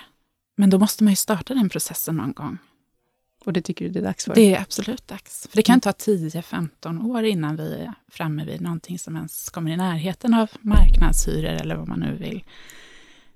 Men 0.56 0.70
då 0.70 0.78
måste 0.78 1.04
man 1.04 1.12
ju 1.12 1.16
starta 1.16 1.54
den 1.54 1.68
processen 1.68 2.16
någon 2.16 2.32
gång. 2.32 2.58
Och 3.44 3.52
det 3.52 3.62
tycker 3.62 3.84
du 3.84 3.90
det 3.90 3.98
är 3.98 4.04
dags 4.04 4.24
för? 4.24 4.34
Det 4.34 4.54
är 4.54 4.60
absolut 4.60 5.08
dags. 5.08 5.48
För 5.50 5.56
det 5.56 5.62
kan 5.62 5.72
mm. 5.72 5.80
ta 5.80 5.90
10-15 5.90 7.10
år 7.10 7.24
innan 7.24 7.56
vi 7.56 7.74
är 7.74 7.92
framme 8.10 8.44
vid 8.44 8.60
någonting 8.60 8.98
som 8.98 9.16
ens 9.16 9.50
kommer 9.50 9.70
i 9.70 9.76
närheten 9.76 10.34
av 10.34 10.50
marknadshyror 10.60 11.50
eller 11.50 11.76
vad 11.76 11.88
man 11.88 12.00
nu 12.00 12.16
vill 12.16 12.42
Eh, 12.42 12.87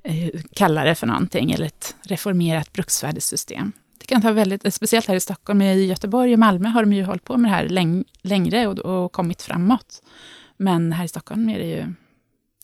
Eh, 0.05 0.41
kalla 0.55 0.85
det 0.85 0.95
för 0.95 1.07
någonting, 1.07 1.53
eller 1.53 1.67
ett 1.67 1.97
reformerat 2.03 2.73
bruksvärdessystem. 2.73 3.73
Det 3.99 4.07
kan 4.07 4.23
ta 4.23 4.33
väldigt, 4.33 4.75
speciellt 4.75 5.07
här 5.07 5.15
i 5.15 5.21
Stockholm, 5.21 5.63
i 5.63 5.85
Göteborg 5.85 6.33
och 6.33 6.39
Malmö 6.39 6.69
har 6.69 6.83
de 6.83 6.93
ju 6.93 7.05
hållit 7.05 7.25
på 7.25 7.37
med 7.37 7.51
det 7.51 7.55
här 7.55 7.69
läng, 7.69 8.05
längre 8.23 8.67
och, 8.67 8.79
och 8.79 9.13
kommit 9.13 9.43
framåt. 9.43 10.03
Men 10.57 10.93
här 10.93 11.05
i 11.05 11.09
Stockholm 11.09 11.49
är 11.49 11.59
det 11.59 11.67
ju 11.67 11.95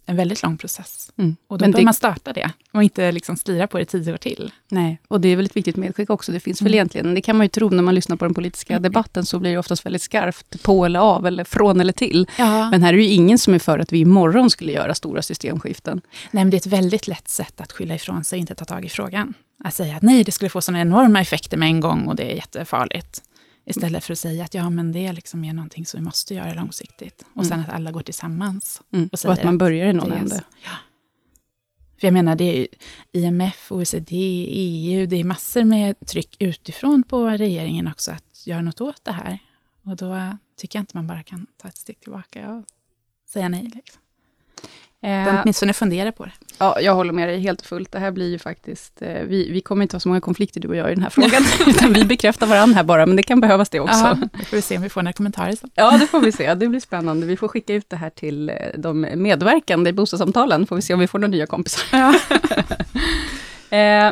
en 0.09 0.17
väldigt 0.17 0.43
lång 0.43 0.59
process. 0.59 1.13
Mm. 1.17 1.37
Och 1.47 1.59
då 1.59 1.63
Men 1.63 1.71
behöver 1.71 1.85
man 1.85 1.95
starta 1.95 2.33
det 2.33 2.51
och 2.73 2.83
inte 2.83 3.13
liksom 3.13 3.37
slira 3.37 3.67
på 3.67 3.79
det 3.79 3.85
tio 3.85 4.13
år 4.13 4.17
till. 4.17 4.53
Nej, 4.69 5.01
och 5.09 5.21
det 5.21 5.29
är 5.29 5.37
väl 5.37 5.47
ett 5.47 5.57
viktigt 5.57 5.77
medskick 5.77 6.11
också. 6.11 6.33
Det 6.33 6.41
finns 6.41 6.63
väl 6.63 6.67
mm. 6.67 6.75
egentligen, 6.75 7.15
det 7.15 7.21
kan 7.21 7.37
man 7.37 7.45
ju 7.45 7.49
tro 7.49 7.71
när 7.71 7.83
man 7.83 7.95
lyssnar 7.95 8.17
på 8.17 8.25
den 8.25 8.35
politiska 8.35 8.73
mm. 8.73 8.83
debatten, 8.83 9.27
så 9.27 9.39
blir 9.39 9.51
det 9.51 9.59
oftast 9.59 9.87
väldigt 9.87 10.03
skarpt 10.03 10.63
på 10.63 10.85
eller 10.85 11.01
av, 11.01 11.27
eller 11.27 11.45
från 11.45 11.81
eller 11.81 11.93
till. 11.93 12.27
Ja. 12.39 12.71
Men 12.71 12.83
här 12.83 12.93
är 12.93 12.97
det 12.97 13.03
ju 13.03 13.11
ingen 13.11 13.39
som 13.39 13.55
är 13.55 13.59
för 13.59 13.79
att 13.79 13.93
vi 13.93 13.99
imorgon 13.99 14.51
skulle 14.51 14.73
göra 14.73 14.95
stora 14.95 15.23
systemskiften. 15.23 16.01
Nej, 16.31 16.45
men 16.45 16.51
det 16.51 16.57
är 16.57 16.59
ett 16.59 16.67
väldigt 16.67 17.09
lätt 17.09 17.29
sätt 17.29 17.61
att 17.61 17.73
skylla 17.73 17.95
ifrån 17.95 18.25
sig 18.25 18.37
och 18.37 18.41
inte 18.41 18.55
ta 18.55 18.65
tag 18.65 18.85
i 18.85 18.89
frågan. 18.89 19.35
Att 19.65 19.75
säga 19.75 19.97
att 19.97 20.03
nej, 20.03 20.25
det 20.25 20.33
skulle 20.33 20.49
få 20.49 20.61
sådana 20.61 20.81
enorma 20.81 21.21
effekter 21.21 21.57
med 21.57 21.69
en 21.69 21.81
gång 21.81 22.07
och 22.07 22.17
det 22.17 22.33
är 22.33 22.37
jättefarligt. 22.37 23.23
Istället 23.69 24.05
för 24.05 24.13
att 24.13 24.19
säga 24.19 24.45
att 24.45 24.55
ja, 24.55 24.71
men 24.71 24.93
det 24.93 25.13
liksom 25.13 25.45
är 25.45 25.53
någonting 25.53 25.87
som 25.87 26.01
vi 26.01 26.05
måste 26.05 26.35
göra 26.35 26.55
långsiktigt. 26.55 27.25
Och 27.35 27.45
mm. 27.45 27.49
sen 27.49 27.61
att 27.61 27.69
alla 27.69 27.91
går 27.91 28.03
tillsammans. 28.03 28.83
Mm. 28.93 29.09
Och, 29.13 29.25
och, 29.25 29.33
att 29.33 29.45
man 29.45 29.59
börjar 29.59 29.87
i 29.87 29.93
någon 29.93 30.13
ände. 30.13 30.43
Ja. 30.65 30.71
För 32.01 32.07
jag 32.07 32.15
menar, 32.15 32.37
det 32.37 32.45
är 32.45 32.67
IMF, 33.13 33.73
OECD, 33.73 34.17
EU, 34.51 35.07
det 35.07 35.17
är 35.17 35.25
massor 35.25 35.65
med 35.65 36.07
tryck 36.07 36.37
utifrån 36.39 37.03
på 37.03 37.29
regeringen 37.29 37.89
också 37.89 38.11
att 38.11 38.47
göra 38.47 38.63
något 38.63 38.81
åt 38.81 39.05
det 39.05 39.13
här. 39.13 39.39
Och 39.83 39.97
då 39.97 40.37
tycker 40.57 40.79
jag 40.79 40.83
inte 40.83 40.97
man 40.97 41.07
bara 41.07 41.23
kan 41.23 41.47
ta 41.57 41.69
ett 41.69 41.77
steg 41.77 42.01
tillbaka 42.01 42.53
och 42.53 42.65
säga 43.29 43.49
nej. 43.49 43.71
Liksom. 43.75 44.03
Eh, 45.03 45.41
åtminstone 45.43 45.73
fundera 45.73 46.13
på 46.13 46.25
det. 46.25 46.33
Ja, 46.59 46.81
jag 46.81 46.95
håller 46.95 47.13
med 47.13 47.29
dig 47.29 47.41
helt 47.41 47.61
och 47.61 47.67
fullt. 47.67 47.93
Det 47.93 47.99
här 47.99 48.11
blir 48.11 48.31
ju 48.31 48.39
faktiskt, 48.39 49.03
eh, 49.03 49.23
vi, 49.23 49.51
vi 49.51 49.61
kommer 49.61 49.83
inte 49.83 49.97
ha 49.97 50.01
så 50.01 50.09
många 50.09 50.21
konflikter 50.21 50.61
du 50.61 50.69
och 50.69 50.77
jag 50.77 50.93
i 50.93 50.95
den 50.95 51.03
här 51.03 51.11
frågan, 51.11 51.43
utan 51.67 51.93
vi 51.93 52.05
bekräftar 52.05 52.47
varandra 52.47 52.77
här 52.77 52.85
bara, 52.85 53.07
men 53.07 53.17
det 53.17 53.23
kan 53.23 53.41
behövas 53.41 53.71
det 53.71 53.81
också. 53.81 53.99
Ja, 53.99 54.19
då 54.33 54.45
får 54.45 54.57
vi 54.57 54.63
se 54.63 54.77
om 54.77 54.83
vi 54.83 54.89
får 54.89 55.03
några 55.03 55.13
kommentarer 55.13 55.53
sen. 55.53 55.71
Ja, 55.75 55.99
det 55.99 56.07
får 56.07 56.21
vi 56.21 56.33
se. 56.33 56.55
Det 56.55 56.69
blir 56.69 56.81
spännande. 56.81 57.27
Vi 57.27 57.37
får 57.37 57.49
skicka 57.49 57.75
ut 57.75 57.91
det 57.91 57.97
här 57.97 58.11
till 58.11 58.49
eh, 58.49 58.57
de 58.77 59.01
medverkande 59.15 59.91
i 59.91 59.93
bostadssamtalen, 59.93 60.67
får 60.67 60.77
vi 60.77 60.83
se 60.83 60.95
om 60.95 61.01
vi 61.01 61.07
får 61.07 61.19
några 61.19 61.31
nya 61.31 61.47
kompisar. 61.47 61.83
Ja. 61.93 62.15
eh, 63.77 64.07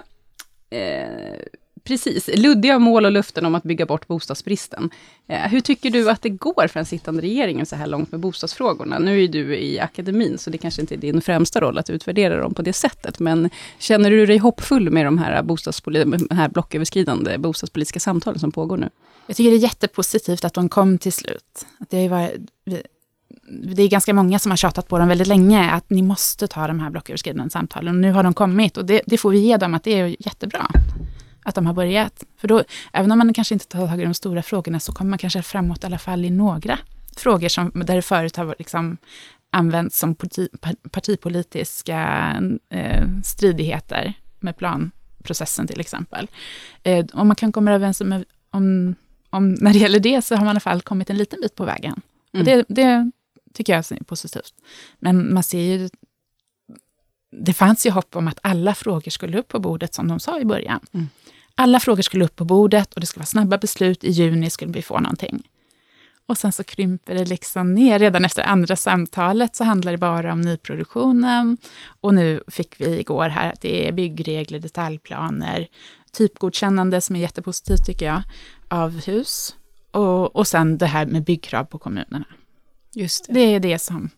eh, 0.80 1.40
Precis, 1.86 2.30
luddiga 2.34 2.78
mål 2.78 3.04
och 3.04 3.12
luften 3.12 3.46
om 3.46 3.54
att 3.54 3.62
bygga 3.62 3.86
bort 3.86 4.06
bostadsbristen. 4.06 4.90
Eh, 5.28 5.40
hur 5.40 5.60
tycker 5.60 5.90
du 5.90 6.10
att 6.10 6.22
det 6.22 6.28
går 6.28 6.66
för 6.68 6.80
den 6.80 6.86
sittande 6.86 7.22
regeringen 7.22 7.66
så 7.66 7.76
här 7.76 7.86
långt 7.86 8.12
med 8.12 8.20
bostadsfrågorna? 8.20 8.98
Nu 8.98 9.24
är 9.24 9.28
du 9.28 9.56
i 9.56 9.80
akademin, 9.80 10.38
så 10.38 10.50
det 10.50 10.58
kanske 10.58 10.80
inte 10.80 10.94
är 10.94 10.98
din 10.98 11.20
främsta 11.20 11.60
roll 11.60 11.78
att 11.78 11.90
utvärdera 11.90 12.40
dem 12.40 12.54
på 12.54 12.62
det 12.62 12.72
sättet, 12.72 13.18
men 13.18 13.50
känner 13.78 14.10
du 14.10 14.26
dig 14.26 14.38
hoppfull 14.38 14.90
med 14.90 15.06
de 15.06 15.18
här, 15.18 15.42
bostadspoli- 15.42 16.34
här 16.34 16.48
blocköverskridande 16.48 17.38
bostadspolitiska 17.38 18.00
samtalen 18.00 18.40
som 18.40 18.52
pågår 18.52 18.76
nu? 18.76 18.90
Jag 19.26 19.36
tycker 19.36 19.50
det 19.50 19.56
är 19.56 19.60
jättepositivt 19.60 20.44
att 20.44 20.54
de 20.54 20.68
kom 20.68 20.98
till 20.98 21.12
slut. 21.12 21.66
Att 21.78 21.90
det, 21.90 22.08
var, 22.08 22.30
det 23.74 23.82
är 23.82 23.88
ganska 23.88 24.14
många 24.14 24.38
som 24.38 24.52
har 24.52 24.56
tjatat 24.56 24.88
på 24.88 24.98
dem 24.98 25.08
väldigt 25.08 25.28
länge, 25.28 25.70
att 25.70 25.90
ni 25.90 26.02
måste 26.02 26.48
ta 26.48 26.66
de 26.66 26.80
här 26.80 26.90
blocköverskridande 26.90 27.50
samtalen. 27.50 27.94
Och 27.94 28.00
nu 28.00 28.12
har 28.12 28.22
de 28.22 28.34
kommit 28.34 28.76
och 28.76 28.84
det, 28.84 29.02
det 29.06 29.18
får 29.18 29.30
vi 29.30 29.38
ge 29.38 29.56
dem, 29.56 29.74
att 29.74 29.84
det 29.84 30.00
är 30.00 30.16
jättebra 30.18 30.66
att 31.46 31.54
de 31.54 31.66
har 31.66 31.74
börjat. 31.74 32.24
För 32.36 32.48
då, 32.48 32.64
även 32.92 33.12
om 33.12 33.18
man 33.18 33.34
kanske 33.34 33.54
inte 33.54 33.66
tar 33.66 33.88
tag 33.88 34.00
i 34.00 34.04
de 34.04 34.14
stora 34.14 34.42
frågorna, 34.42 34.80
så 34.80 34.92
kommer 34.92 35.10
man 35.10 35.18
kanske 35.18 35.42
framåt 35.42 35.82
i 35.82 35.86
alla 35.86 35.98
fall 35.98 36.24
i 36.24 36.30
några 36.30 36.78
frågor 37.16 37.48
som, 37.48 37.72
där 37.74 37.96
det 37.96 38.02
förut 38.02 38.36
har 38.36 38.54
liksom 38.58 38.96
använts 39.50 39.98
som 39.98 40.14
parti, 40.14 40.48
partipolitiska 40.90 42.32
eh, 42.70 43.08
stridigheter 43.24 44.14
med 44.40 44.56
planprocessen 44.56 45.66
till 45.66 45.80
exempel. 45.80 46.28
Eh, 46.82 47.06
om 47.12 47.26
man 47.26 47.36
kan 47.36 47.52
komma 47.52 47.72
överens 47.72 48.00
om, 48.00 48.24
om, 48.50 48.94
om, 49.30 49.54
när 49.54 49.72
det 49.72 49.78
gäller 49.78 50.00
det, 50.00 50.22
så 50.22 50.34
har 50.34 50.44
man 50.44 50.46
i 50.46 50.50
alla 50.50 50.60
fall 50.60 50.82
kommit 50.82 51.10
en 51.10 51.16
liten 51.16 51.40
bit 51.40 51.54
på 51.54 51.64
vägen. 51.64 52.00
Mm. 52.32 52.44
Det, 52.44 52.64
det 52.68 53.10
tycker 53.54 53.72
jag 53.72 53.92
är 53.92 54.04
positivt. 54.04 54.54
Men 54.98 55.34
man 55.34 55.42
ser 55.42 55.60
ju 55.60 55.88
det 57.30 57.52
fanns 57.52 57.86
ju 57.86 57.90
hopp 57.90 58.16
om 58.16 58.28
att 58.28 58.38
alla 58.42 58.74
frågor 58.74 59.10
skulle 59.10 59.38
upp 59.38 59.48
på 59.48 59.58
bordet, 59.58 59.94
som 59.94 60.08
de 60.08 60.20
sa 60.20 60.40
i 60.40 60.44
början. 60.44 60.80
Mm. 60.92 61.08
Alla 61.58 61.80
frågor 61.80 62.02
skulle 62.02 62.24
upp 62.24 62.36
på 62.36 62.44
bordet 62.44 62.94
och 62.94 63.00
det 63.00 63.06
skulle 63.06 63.20
vara 63.20 63.26
snabba 63.26 63.58
beslut. 63.58 64.04
I 64.04 64.10
juni 64.10 64.50
skulle 64.50 64.72
vi 64.72 64.82
få 64.82 65.00
någonting. 65.00 65.48
Och 66.26 66.38
sen 66.38 66.52
så 66.52 66.64
krymper 66.64 67.14
det 67.14 67.24
liksom 67.24 67.74
ner. 67.74 67.98
Redan 67.98 68.24
efter 68.24 68.42
andra 68.42 68.76
samtalet 68.76 69.56
så 69.56 69.64
handlar 69.64 69.92
det 69.92 69.98
bara 69.98 70.32
om 70.32 70.40
nyproduktionen. 70.40 71.58
Och 72.00 72.14
nu 72.14 72.42
fick 72.48 72.80
vi 72.80 73.00
igår 73.00 73.28
här 73.28 73.52
att 73.52 73.60
det 73.60 73.88
är 73.88 73.92
byggregler, 73.92 74.58
detaljplaner, 74.58 75.68
typgodkännande 76.12 77.00
som 77.00 77.16
är 77.16 77.20
jättepositivt 77.20 77.86
tycker 77.86 78.06
jag, 78.06 78.22
av 78.68 79.06
hus. 79.06 79.56
Och, 79.90 80.36
och 80.36 80.46
sen 80.46 80.78
det 80.78 80.86
här 80.86 81.06
med 81.06 81.24
byggkrav 81.24 81.64
på 81.64 81.78
kommunerna. 81.78 82.26
Just 82.92 83.26
det. 83.26 83.32
det 83.32 83.40
är 83.40 83.60
det 83.60 83.78
som, 83.78 84.10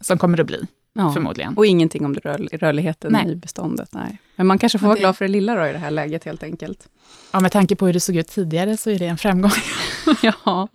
som 0.00 0.18
kommer 0.18 0.40
att 0.40 0.46
bli. 0.46 0.66
Ja. 0.96 1.12
Förmodligen. 1.12 1.56
Och 1.56 1.66
ingenting 1.66 2.04
om 2.04 2.14
rör, 2.14 2.48
rörligheten 2.52 3.12
nej. 3.12 3.32
i 3.32 3.36
beståndet. 3.36 3.88
Nej. 3.92 4.18
Men 4.36 4.46
man 4.46 4.58
kanske 4.58 4.78
får 4.78 4.86
vara 4.86 4.98
glad 4.98 5.16
för 5.16 5.24
det 5.24 5.30
lilla 5.30 5.54
då, 5.54 5.66
i 5.66 5.72
det 5.72 5.78
här 5.78 5.90
läget 5.90 6.24
helt 6.24 6.42
enkelt. 6.42 6.88
Ja, 7.32 7.40
med 7.40 7.52
tanke 7.52 7.76
på 7.76 7.86
hur 7.86 7.92
det 7.92 8.00
såg 8.00 8.16
ut 8.16 8.28
tidigare 8.28 8.76
så 8.76 8.90
är 8.90 8.98
det 8.98 9.06
en 9.06 9.18
framgång. 9.18 9.50
ja, 10.22 10.68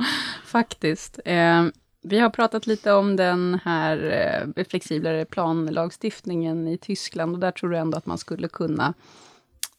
faktiskt. 0.46 1.20
Eh, 1.26 1.66
vi 2.02 2.20
har 2.20 2.30
pratat 2.30 2.68
lite 2.68 2.94
om 2.94 3.16
den 3.16 3.60
här 3.64 3.98
eh, 4.58 4.64
flexiblare 4.66 5.26
planlagstiftningen 5.26 6.68
i 6.68 6.78
Tyskland 6.78 7.34
och 7.34 7.40
där 7.40 7.52
tror 7.52 7.70
du 7.70 7.78
ändå 7.78 7.98
att 7.98 8.06
man 8.06 8.18
skulle 8.18 8.48
kunna 8.48 8.94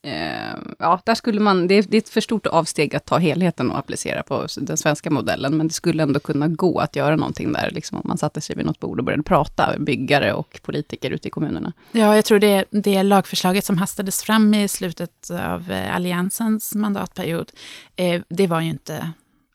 Eh, 0.02 0.58
ja, 0.78 1.00
där 1.04 1.14
skulle 1.14 1.40
man, 1.40 1.66
det 1.66 1.74
är, 1.74 1.82
det 1.82 1.96
är, 1.96 1.98
ett 1.98 2.08
för 2.08 2.20
stort 2.20 2.46
avsteg 2.46 2.96
att 2.96 3.04
ta 3.04 3.18
helheten 3.18 3.70
och 3.70 3.78
applicera 3.78 4.22
på 4.22 4.46
den 4.56 4.76
svenska 4.76 5.10
modellen, 5.10 5.56
men 5.56 5.68
det 5.68 5.74
skulle 5.74 6.02
ändå 6.02 6.20
kunna 6.20 6.48
gå 6.48 6.78
att 6.78 6.96
göra 6.96 7.16
någonting 7.16 7.52
där, 7.52 7.70
liksom 7.70 7.98
om 7.98 8.04
man 8.04 8.18
satte 8.18 8.40
sig 8.40 8.56
vid 8.56 8.66
något 8.66 8.80
bord 8.80 8.98
och 8.98 9.04
började 9.04 9.22
prata, 9.22 9.74
byggare 9.78 10.32
och 10.32 10.60
politiker 10.62 11.10
ute 11.10 11.28
i 11.28 11.30
kommunerna. 11.30 11.72
Ja, 11.92 12.16
jag 12.16 12.24
tror 12.24 12.38
det, 12.38 12.64
det 12.70 13.02
lagförslaget 13.02 13.64
som 13.64 13.78
hastades 13.78 14.22
fram 14.22 14.54
i 14.54 14.68
slutet 14.68 15.30
av 15.30 15.72
eh, 15.72 15.94
Alliansens 15.94 16.74
mandatperiod, 16.74 17.52
eh, 17.96 18.22
det 18.28 18.46
var 18.46 18.60
ju 18.60 18.68
inte 18.68 19.12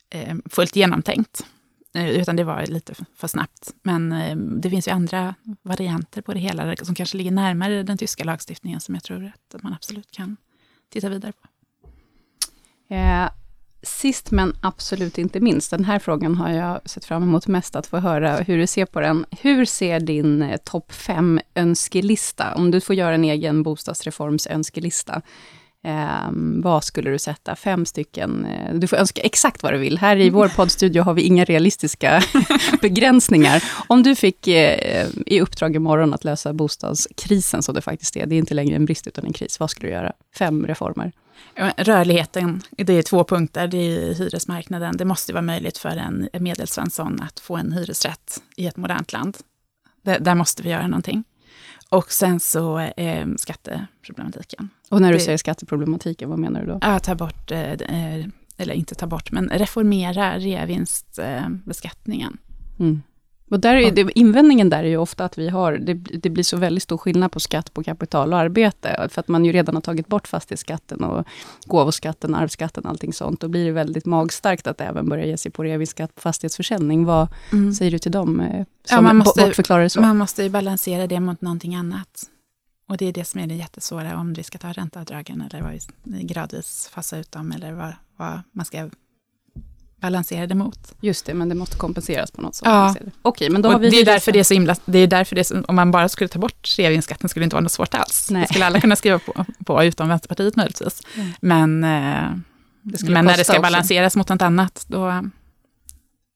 eh, 0.10 0.36
fullt 0.50 0.76
genomtänkt. 0.76 1.46
Utan 1.98 2.36
det 2.36 2.44
var 2.44 2.66
lite 2.66 2.94
för 3.16 3.28
snabbt. 3.28 3.74
Men 3.84 4.12
eh, 4.12 4.36
det 4.36 4.70
finns 4.70 4.88
ju 4.88 4.92
andra 4.92 5.36
varianter 5.62 6.22
på 6.22 6.34
det 6.34 6.40
hela 6.40 6.76
som 6.76 6.96
kanske 6.96 7.18
ligger 7.18 7.32
närmare 7.32 7.84
den 7.84 7.98
tyska 7.98 8.24
lagstiftningen 8.24 8.80
som 8.80 8.96
jag 8.96 9.04
tror 9.04 9.32
att 9.54 9.64
man 9.64 9.74
absolut 9.74 10.12
kan 10.12 10.38
titta 10.90 11.10
vidare 11.10 11.32
på. 11.32 11.48
Eh, 12.96 13.30
sist 13.84 14.32
men 14.32 14.54
absolut 14.62 15.18
inte 15.18 15.40
minst, 15.40 15.72
den 15.72 15.86
här 15.86 16.00
frågan 16.00 16.36
har 16.36 16.50
jag 16.50 16.90
sett 16.90 17.06
fram 17.06 17.24
emot 17.24 17.48
mest 17.48 17.76
att 17.76 17.88
få 17.88 17.98
höra 17.98 18.36
hur 18.36 18.58
du 18.58 18.68
ser 18.68 18.86
på 18.86 19.00
den. 19.00 19.26
Hur 19.32 19.66
ser 19.66 20.00
din 20.00 20.42
eh, 20.42 20.58
topp 20.58 20.92
fem 20.92 21.40
önskelista, 21.56 22.56
om 22.56 22.72
du 22.72 22.82
får 22.82 22.96
göra 22.96 23.16
en 23.16 23.24
egen 23.24 23.64
bostadsreforms 23.64 24.48
önskelista, 24.48 25.22
Eh, 25.86 26.30
vad 26.64 26.84
skulle 26.84 27.10
du 27.10 27.20
sätta? 27.20 27.56
Fem 27.56 27.86
stycken. 27.86 28.46
Eh, 28.46 28.76
du 28.76 28.88
får 28.88 28.98
önska 28.98 29.22
exakt 29.22 29.64
vad 29.64 29.74
du 29.74 29.78
vill. 29.78 29.98
Här 29.98 30.18
i 30.18 30.30
vår 30.30 30.48
poddstudio 30.48 31.04
har 31.04 31.14
vi 31.14 31.22
inga 31.22 31.46
realistiska 31.46 32.24
begränsningar. 32.82 33.64
Om 33.88 34.04
du 34.04 34.16
fick 34.16 34.48
eh, 34.48 35.08
i 35.26 35.42
uppdrag 35.42 35.76
imorgon 35.76 36.14
att 36.14 36.24
lösa 36.24 36.54
bostadskrisen, 36.54 37.64
som 37.64 37.76
det 37.76 37.82
faktiskt 37.82 38.18
är, 38.18 38.26
det 38.26 38.36
är 38.36 38.40
inte 38.40 38.54
längre 38.54 38.76
en 38.76 38.86
brist 38.86 39.08
utan 39.08 39.26
en 39.26 39.34
kris, 39.34 39.60
vad 39.60 39.70
skulle 39.70 39.88
du 39.88 39.94
göra? 39.94 40.14
Fem 40.38 40.68
reformer. 40.68 41.12
Rörligheten, 41.78 42.62
det 42.72 42.94
är 42.94 43.02
två 43.02 43.24
punkter. 43.24 43.68
Det 43.68 43.78
är 43.78 44.14
hyresmarknaden. 44.14 44.98
Det 44.98 45.06
måste 45.06 45.34
vara 45.34 45.42
möjligt 45.42 45.78
för 45.78 45.90
en 45.90 46.30
medelsvensson 46.40 47.22
att 47.22 47.40
få 47.40 47.58
en 47.58 47.72
hyresrätt 47.72 48.42
i 48.56 48.68
ett 48.68 48.78
modernt 48.78 49.14
land. 49.14 49.38
där 50.20 50.36
måste 50.36 50.64
vi 50.64 50.70
göra 50.70 50.88
någonting. 50.88 51.24
Och 51.96 52.12
sen 52.12 52.40
så 52.40 52.80
eh, 52.80 53.28
skatteproblematiken. 53.38 54.70
Och 54.90 55.02
när 55.02 55.12
du 55.12 55.18
det, 55.18 55.24
säger 55.24 55.38
skatteproblematiken, 55.38 56.30
vad 56.30 56.40
menar 56.40 56.62
du 56.62 56.68
då? 56.68 56.80
Ja, 56.82 57.00
ta 57.00 57.16
bort, 57.16 57.52
eh, 57.52 57.72
eh 57.72 58.26
eller 58.58 58.74
inte 58.74 58.96
ta 58.96 59.08
bort, 59.08 59.32
men 59.32 59.50
reformera 59.50 60.38
reavinstbeskattningen. 60.38 62.38
Mm. 62.80 63.02
Och 63.50 63.60
där 63.60 63.76
är, 63.76 63.92
det, 63.92 64.20
invändningen 64.20 64.70
där 64.70 64.84
är 64.84 64.88
ju 64.88 64.98
ofta 64.98 65.26
att 65.26 65.38
vi 65.38 65.50
har, 65.50 65.74
det, 65.74 65.94
det, 65.94 66.30
blir 66.30 66.44
så 66.44 66.58
väldigt 66.58 66.84
stor 66.84 66.98
skillnad 66.98 67.32
på 67.32 67.40
skatt 67.40 67.74
på 67.74 67.84
kapital 67.84 68.34
och 68.34 68.40
arbete, 68.40 69.08
för 69.12 69.20
att 69.20 69.28
man 69.28 69.46
ju 69.46 69.52
redan 69.52 69.76
har 69.76 69.82
tagit 69.82 70.08
bort 70.08 70.28
fastighetsskatten 70.28 71.04
och 71.04 71.26
gåvoskatten, 71.66 72.36
arvsskatten, 72.36 72.86
allting 72.86 73.14
sånt. 73.14 73.42
Då 73.42 73.48
blir 73.48 73.66
det 73.66 73.72
väldigt 73.72 74.06
magstarkt 74.06 74.68
att 74.68 74.82
även 74.82 75.10
börja 75.10 75.26
ge 75.26 75.38
sig 75.38 75.52
på 75.52 75.64
reavinstskatt 75.64 76.16
på 76.16 76.22
fastighetsförsäljning. 76.22 77.06
Vad 77.06 77.28
mm. 77.52 77.74
säger 77.74 77.92
du 77.92 78.00
till 78.00 78.12
dem 78.12 78.40
eh, 78.40 78.48
som 78.56 78.66
ja, 78.90 79.02
man 79.02 79.18
måste, 79.18 79.42
bortförklarar 79.42 79.88
så? 79.88 80.02
Man 80.02 80.18
måste 80.18 80.44
ju 80.44 80.50
balansera 80.50 81.08
det 81.08 81.20
mot 81.20 81.42
någonting 81.42 81.76
annat. 81.76 82.24
Och 82.88 82.98
det 82.98 83.06
är 83.06 83.14
det 83.14 83.26
som 83.26 83.42
är 83.42 83.48
det 83.48 83.56
jättesvåra, 83.56 84.18
om 84.18 84.34
vi 84.34 84.44
ska 84.44 84.58
ta 84.58 84.72
ränteavdragen 84.72 85.42
eller 85.42 85.62
vad 85.62 85.72
vi 86.04 86.24
gradvis 86.24 86.90
fasa 86.94 87.18
ut 87.18 87.32
dem, 87.32 87.52
eller 87.52 87.74
vad, 87.74 87.94
vad 88.18 88.42
man 88.52 88.66
ska 88.66 88.90
balanserade 90.06 90.56
mot. 90.56 90.94
Just 91.02 91.26
det, 91.26 91.34
men 91.34 91.50
det 91.50 91.56
måste 91.56 91.78
kompenseras 91.78 92.32
på 92.32 92.42
något 92.42 92.56
sätt. 92.56 92.66
Ja. 92.66 92.96
Okej, 93.22 93.50
men 93.50 93.62
då 93.62 93.70
har 93.70 93.80
vi... 93.80 93.90
Det 93.90 94.02
är 94.02 94.06
därför 94.06 94.32
det 94.32 94.40
är 94.40 94.44
så 94.44 94.54
himla, 94.54 94.76
det 94.86 95.00
är 95.00 95.08
därför 95.08 95.36
det 95.36 95.52
är 95.52 95.70
om 95.70 95.76
man 95.76 95.92
bara 95.92 96.10
skulle 96.10 96.28
ta 96.28 96.40
bort 96.40 96.76
reavinstskatten 96.78 97.30
skulle 97.30 97.44
det 97.44 97.46
inte 97.46 97.56
vara 97.56 97.64
något 97.64 97.72
svårt 97.72 97.94
alls. 97.94 98.28
Nej. 98.32 98.42
Det 98.42 98.48
skulle 98.48 98.66
alla 98.66 98.82
kunna 98.82 98.96
skriva 98.96 99.20
på, 99.20 99.46
på 99.66 99.84
utom 99.84 100.10
Vänsterpartiet 100.10 100.56
möjligtvis. 100.56 101.02
Mm. 101.16 101.32
Men, 101.42 101.84
eh, 101.84 103.10
men 103.10 103.26
när 103.26 103.38
det 103.38 103.44
ska 103.44 103.54
också. 103.54 103.62
balanseras 103.62 104.16
mot 104.16 104.30
något 104.30 104.42
annat, 104.42 104.86
då... 104.88 105.24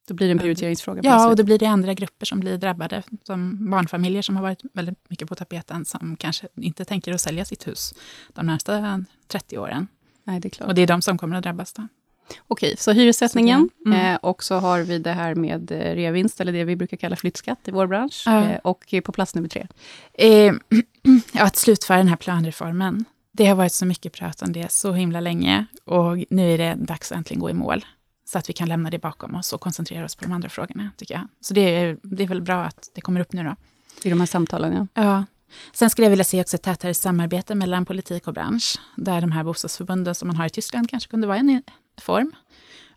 Då 0.07 0.13
blir 0.13 0.27
det 0.27 0.31
en 0.31 0.39
prioriteringsfråga. 0.39 1.01
Ja, 1.03 1.29
och 1.29 1.35
då 1.35 1.43
blir 1.43 1.59
det 1.59 1.65
andra 1.65 1.93
grupper 1.93 2.25
som 2.25 2.39
blir 2.39 2.57
drabbade. 2.57 3.03
Som 3.23 3.69
barnfamiljer 3.71 4.21
som 4.21 4.35
har 4.35 4.43
varit 4.43 4.61
väldigt 4.73 5.09
mycket 5.09 5.29
på 5.29 5.35
tapeten, 5.35 5.85
som 5.85 6.15
kanske 6.15 6.47
inte 6.55 6.85
tänker 6.85 7.13
att 7.13 7.21
sälja 7.21 7.45
sitt 7.45 7.67
hus 7.67 7.93
de 8.33 8.45
närmsta 8.45 9.05
30 9.27 9.57
åren. 9.57 9.87
Nej, 10.23 10.39
det 10.39 10.47
är 10.47 10.49
klart. 10.49 10.67
Och 10.67 10.75
det 10.75 10.81
är 10.81 10.87
de 10.87 11.01
som 11.01 11.17
kommer 11.17 11.35
att 11.35 11.43
drabbas 11.43 11.73
då. 11.73 11.87
Okej, 12.47 12.75
så 12.77 12.91
hyressättningen 12.91 13.69
mm. 13.85 14.13
eh, 14.13 14.19
och 14.21 14.43
så 14.43 14.55
har 14.55 14.81
vi 14.81 14.99
det 14.99 15.11
här 15.11 15.35
med 15.35 15.71
eh, 15.71 15.95
reavinst, 15.95 16.41
eller 16.41 16.51
det 16.51 16.63
vi 16.63 16.75
brukar 16.75 16.97
kalla 16.97 17.15
flyttskatt 17.15 17.67
i 17.67 17.71
vår 17.71 17.87
bransch. 17.87 18.23
Mm. 18.27 18.43
Eh, 18.43 18.57
och 18.63 18.93
på 19.03 19.11
plats 19.11 19.35
nummer 19.35 19.49
tre? 19.49 19.67
Eh, 20.13 20.53
att 21.43 21.55
slutföra 21.55 21.97
den 21.97 22.07
här 22.07 22.15
planreformen. 22.15 23.05
Det 23.31 23.45
har 23.45 23.55
varit 23.55 23.73
så 23.73 23.85
mycket 23.85 24.13
prat 24.13 24.41
om 24.41 24.53
det 24.53 24.71
så 24.71 24.91
himla 24.91 25.19
länge 25.19 25.65
och 25.85 26.17
nu 26.29 26.53
är 26.53 26.57
det 26.57 26.75
dags 26.75 27.11
att 27.11 27.17
äntligen 27.17 27.41
gå 27.41 27.49
i 27.49 27.53
mål. 27.53 27.85
Så 28.25 28.37
att 28.37 28.49
vi 28.49 28.53
kan 28.53 28.69
lämna 28.69 28.89
det 28.89 28.99
bakom 28.99 29.35
oss 29.35 29.53
och 29.53 29.61
koncentrera 29.61 30.05
oss 30.05 30.15
på 30.15 30.23
de 30.23 30.31
andra 30.31 30.49
frågorna, 30.49 30.89
tycker 30.97 31.13
jag. 31.13 31.27
Så 31.41 31.53
det 31.53 31.75
är, 31.75 31.97
det 32.03 32.23
är 32.23 32.27
väl 32.27 32.41
bra 32.41 32.63
att 32.63 32.89
det 32.95 33.01
kommer 33.01 33.19
upp 33.19 33.33
nu 33.33 33.43
då. 33.43 33.55
I 34.03 34.09
de 34.09 34.19
här 34.19 34.27
samtalen, 34.27 34.87
ja. 34.93 35.03
Ja, 35.03 35.25
Sen 35.73 35.89
skulle 35.89 36.05
jag 36.05 36.09
vilja 36.09 36.25
se 36.25 36.41
också 36.41 36.55
ett 36.55 36.63
tätare 36.63 36.93
samarbete 36.93 37.55
mellan 37.55 37.85
politik 37.85 38.27
och 38.27 38.33
bransch, 38.33 38.79
där 38.95 39.21
de 39.21 39.31
här 39.31 39.43
bostadsförbunden 39.43 40.15
som 40.15 40.27
man 40.27 40.37
har 40.37 40.45
i 40.45 40.49
Tyskland 40.49 40.89
kanske 40.89 41.09
kunde 41.09 41.27
vara 41.27 41.37
en 41.37 41.49
form. 41.99 42.31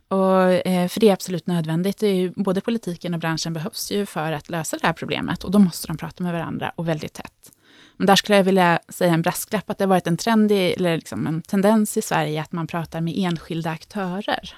Och, 0.08 0.52
eh, 0.52 0.88
för 0.88 1.00
det 1.00 1.08
är 1.08 1.12
absolut 1.12 1.46
nödvändigt. 1.46 1.98
Det 1.98 2.06
är 2.06 2.14
ju, 2.14 2.32
både 2.36 2.60
politiken 2.60 3.14
och 3.14 3.20
branschen 3.20 3.52
behövs 3.52 3.92
ju 3.92 4.06
för 4.06 4.32
att 4.32 4.50
lösa 4.50 4.78
det 4.80 4.86
här 4.86 4.94
problemet 4.94 5.44
och 5.44 5.50
då 5.50 5.58
måste 5.58 5.86
de 5.86 5.96
prata 5.96 6.24
med 6.24 6.32
varandra 6.32 6.72
och 6.76 6.88
väldigt 6.88 7.12
tätt. 7.12 7.52
Men 7.96 8.06
där 8.06 8.16
skulle 8.16 8.36
jag 8.36 8.44
vilja 8.44 8.80
säga 8.88 9.14
en 9.14 9.22
brasklapp 9.22 9.70
att 9.70 9.78
det 9.78 9.84
har 9.84 9.88
varit 9.88 10.06
en 10.06 10.16
trend, 10.16 10.52
i, 10.52 10.72
eller 10.72 10.96
liksom 10.96 11.26
en 11.26 11.42
tendens 11.42 11.96
i 11.96 12.02
Sverige 12.02 12.40
att 12.40 12.52
man 12.52 12.66
pratar 12.66 13.00
med 13.00 13.14
enskilda 13.16 13.70
aktörer. 13.70 14.56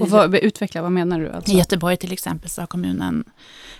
Och 0.00 0.08
vad, 0.08 0.34
utveckla, 0.34 0.82
vad 0.82 0.92
menar 0.92 1.20
du? 1.20 1.30
Alltså? 1.30 1.52
I 1.52 1.58
Göteborg 1.58 1.96
till 1.96 2.12
exempel 2.12 2.50
så 2.50 2.62
har 2.62 2.66
kommunen 2.66 3.24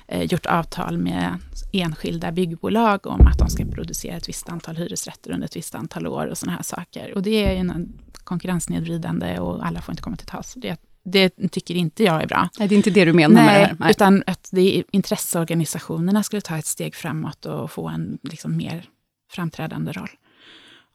eh, 0.09 0.23
gjort 0.23 0.47
avtal 0.47 0.99
med 0.99 1.39
enskilda 1.73 2.33
byggbolag 2.33 3.07
om 3.07 3.27
att 3.27 3.39
de 3.39 3.49
ska 3.49 3.65
producera 3.65 4.17
ett 4.17 4.29
visst 4.29 4.49
antal 4.49 4.77
hyresrätter 4.77 5.31
under 5.31 5.47
ett 5.47 5.57
visst 5.57 5.75
antal 5.75 6.07
år 6.07 6.27
och 6.27 6.39
sådana 6.39 6.57
här 6.57 6.63
saker. 6.63 7.15
Och 7.15 7.23
det 7.23 7.45
är 7.45 7.53
ju 7.53 7.59
en 7.59 7.93
konkurrensnedvridande 8.25 9.39
och 9.39 9.67
alla 9.67 9.81
får 9.81 9.93
inte 9.93 10.03
komma 10.03 10.17
till 10.17 10.27
tals. 10.27 10.55
Det, 10.55 10.81
det 11.05 11.49
tycker 11.49 11.75
inte 11.75 12.05
jag 12.05 12.23
är 12.23 12.27
bra. 12.27 12.49
Nej, 12.59 12.69
det 12.69 12.75
är 12.75 12.77
inte 12.77 12.91
det 12.91 13.05
du 13.05 13.13
menar 13.13 13.35
Nej, 13.35 13.45
med 13.45 13.61
det 13.61 13.67
här? 13.67 13.77
Nej, 13.79 13.91
utan 13.91 14.23
att 14.27 14.49
det 14.53 14.83
intresseorganisationerna 14.91 16.23
skulle 16.23 16.43
ta 16.43 16.59
ett 16.59 16.67
steg 16.67 16.95
framåt 16.95 17.47
och 17.47 17.71
få 17.71 17.89
en 17.89 18.19
liksom, 18.23 18.57
mer 18.57 18.89
framträdande 19.31 19.93
roll 19.93 20.11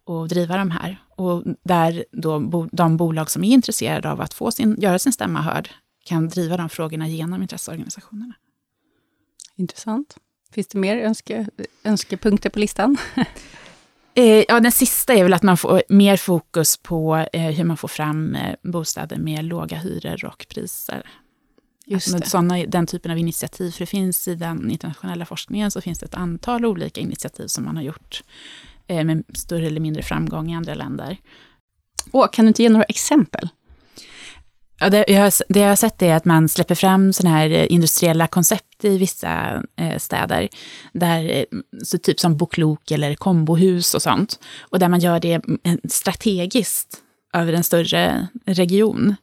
och 0.08 0.28
driva 0.28 0.58
de 0.58 0.72
här. 0.72 0.98
Och 1.16 1.44
där 1.64 2.06
då 2.12 2.68
de 2.72 2.98
bolag 2.98 3.32
som 3.32 3.44
är 3.44 3.54
intresserade 3.54 4.12
av 4.12 4.22
att 4.22 4.34
få 4.34 4.52
sin, 4.52 4.76
göra 4.80 5.00
sin 5.00 5.14
stämma 5.14 5.42
hörd 5.42 5.70
kan 6.06 6.30
driva 6.30 6.58
de 6.58 6.70
frågorna 6.70 7.08
genom 7.08 7.42
intresseorganisationerna. 7.42 8.34
Intressant. 9.56 10.18
Finns 10.52 10.68
det 10.68 10.78
mer 10.78 10.98
önske, 10.98 11.50
önskepunkter 11.84 12.50
på 12.50 12.60
listan? 12.60 12.98
Eh, 14.18 14.44
ja, 14.48 14.60
den 14.60 14.72
sista 14.72 15.14
är 15.14 15.24
väl 15.24 15.34
att 15.34 15.44
man 15.44 15.58
får 15.58 15.84
mer 15.90 16.18
fokus 16.18 16.78
på 16.78 17.26
eh, 17.34 17.42
hur 17.42 17.64
man 17.64 17.78
får 17.78 17.88
fram 17.88 18.36
eh, 18.36 18.56
bostäder 18.64 19.18
med 19.18 19.46
låga 19.46 19.78
hyror 19.78 20.26
och 20.26 20.46
priser. 20.50 21.10
Just 21.86 22.18
det. 22.18 22.30
Såna, 22.30 22.58
den 22.58 22.88
typen 22.88 23.12
av 23.12 23.18
initiativ, 23.18 23.72
för 23.72 23.80
det 23.80 23.86
finns 23.86 24.28
i 24.28 24.36
den 24.36 24.72
internationella 24.72 25.26
forskningen 25.26 25.72
så 25.72 25.82
finns 25.82 26.00
det 26.00 26.06
ett 26.06 26.14
antal 26.14 26.66
olika 26.66 27.02
initiativ 27.02 27.48
som 27.48 27.64
man 27.64 27.76
har 27.76 27.84
gjort 27.84 28.24
med 28.88 29.24
större 29.34 29.68
eller 29.68 29.80
mindre 29.80 30.04
framgång 30.04 30.52
i 30.52 30.56
andra 30.56 30.74
länder. 30.74 31.18
Och, 32.12 32.34
kan 32.34 32.46
du 32.46 32.48
inte 32.48 32.64
ge 32.64 32.70
några 32.70 32.84
exempel? 32.84 33.50
Ja, 34.80 34.90
det, 34.90 35.06
jag, 35.08 35.34
det 35.50 35.60
jag 35.60 35.70
har 35.70 35.76
sett 35.76 36.02
är 36.02 36.16
att 36.16 36.26
man 36.26 36.50
släpper 36.50 36.76
fram 36.76 37.14
sådana 37.14 37.38
här 37.38 37.50
eh, 37.50 37.66
industriella 37.70 38.28
koncept 38.28 38.86
i 38.86 38.98
vissa 38.98 39.64
eh, 39.76 39.98
städer. 39.98 40.50
Där, 40.94 41.30
eh, 41.30 41.60
så 41.84 41.98
typ 41.98 42.20
som 42.20 42.38
Boklok 42.38 42.92
eller 42.92 43.16
kombohus 43.16 43.94
och 43.94 44.02
sånt. 44.02 44.40
Och 44.60 44.80
där 44.80 44.90
man 44.90 45.00
gör 45.00 45.20
det 45.20 45.42
strategiskt 45.90 46.98
över 47.34 47.54
en 47.54 47.64
större 47.64 48.28
region. 48.46 49.16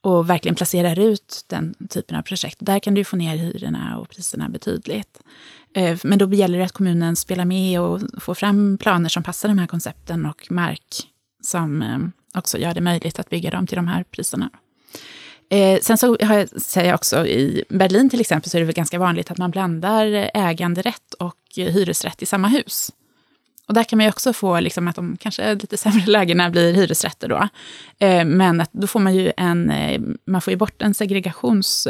Och 0.00 0.30
verkligen 0.30 0.54
placerar 0.54 0.98
ut 0.98 1.44
den 1.46 1.74
typen 1.90 2.16
av 2.16 2.22
projekt. 2.22 2.56
Där 2.60 2.78
kan 2.78 2.94
du 2.94 3.04
få 3.04 3.16
ner 3.16 3.36
hyrorna 3.36 3.98
och 3.98 4.08
priserna 4.08 4.48
betydligt. 4.48 5.20
Eh, 5.74 5.98
men 6.02 6.18
då 6.18 6.34
gäller 6.34 6.58
det 6.58 6.64
att 6.64 6.72
kommunen 6.72 7.16
spelar 7.16 7.44
med 7.44 7.80
och 7.80 8.00
får 8.18 8.34
fram 8.34 8.78
planer 8.78 9.08
som 9.08 9.22
passar 9.22 9.48
de 9.48 9.58
här 9.58 9.66
koncepten 9.66 10.26
och 10.26 10.46
mark 10.50 11.08
som 11.42 11.82
eh, 11.82 11.98
också 12.38 12.58
gör 12.58 12.74
det 12.74 12.80
möjligt 12.80 13.18
att 13.18 13.30
bygga 13.30 13.50
dem 13.50 13.66
till 13.66 13.76
de 13.76 13.88
här 13.88 14.04
priserna. 14.04 14.50
Eh, 15.50 15.80
sen 15.80 15.98
så 15.98 16.16
har 16.20 16.34
jag, 16.34 16.48
säger 16.48 16.88
jag 16.88 16.94
också 16.94 17.26
i 17.26 17.64
Berlin 17.68 18.10
till 18.10 18.20
exempel 18.20 18.50
så 18.50 18.56
är 18.56 18.60
det 18.60 18.66
väl 18.66 18.74
ganska 18.74 18.98
vanligt 18.98 19.30
att 19.30 19.38
man 19.38 19.50
blandar 19.50 20.30
äganderätt 20.34 21.14
och 21.18 21.36
hyresrätt 21.56 22.22
i 22.22 22.26
samma 22.26 22.48
hus. 22.48 22.92
Och 23.68 23.74
där 23.74 23.84
kan 23.84 23.96
man 23.96 24.04
ju 24.04 24.10
också 24.10 24.32
få 24.32 24.60
liksom 24.60 24.88
att 24.88 24.96
de 24.96 25.16
kanske 25.16 25.54
lite 25.54 25.76
sämre 25.76 26.06
lägena 26.06 26.50
blir 26.50 26.72
hyresrätter 26.72 27.28
då. 27.28 27.48
Eh, 28.06 28.24
men 28.24 28.60
att 28.60 28.72
då 28.72 28.86
får 28.86 29.00
man 29.00 29.14
ju 29.14 29.32
en, 29.36 29.72
man 30.26 30.40
får 30.40 30.50
ju 30.50 30.56
bort 30.56 30.82
en 30.82 30.94
segregations 30.94 31.88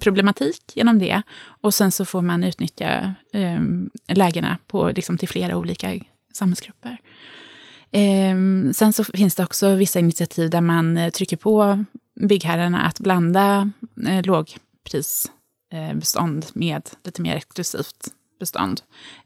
problematik 0.00 0.62
genom 0.74 0.98
det. 0.98 1.22
Och 1.40 1.74
sen 1.74 1.92
så 1.92 2.04
får 2.04 2.22
man 2.22 2.44
utnyttja 2.44 3.14
eh, 3.32 3.60
lägena 4.08 4.58
på, 4.66 4.88
liksom, 4.88 5.18
till 5.18 5.28
flera 5.28 5.56
olika 5.56 6.00
samhällsgrupper. 6.34 6.98
Eh, 7.92 8.36
sen 8.72 8.92
så 8.92 9.04
finns 9.04 9.34
det 9.34 9.44
också 9.44 9.74
vissa 9.74 9.98
initiativ 9.98 10.50
där 10.50 10.60
man 10.60 10.96
eh, 10.96 11.10
trycker 11.10 11.36
på 11.36 11.84
byggherrarna 12.20 12.82
att 12.82 13.00
blanda 13.00 13.70
eh, 14.06 14.24
lågprisbestånd 14.24 16.44
eh, 16.44 16.50
med 16.52 16.90
lite 17.04 17.22
mer 17.22 17.36
exklusivt 17.36 18.08
bestånd 18.40 18.80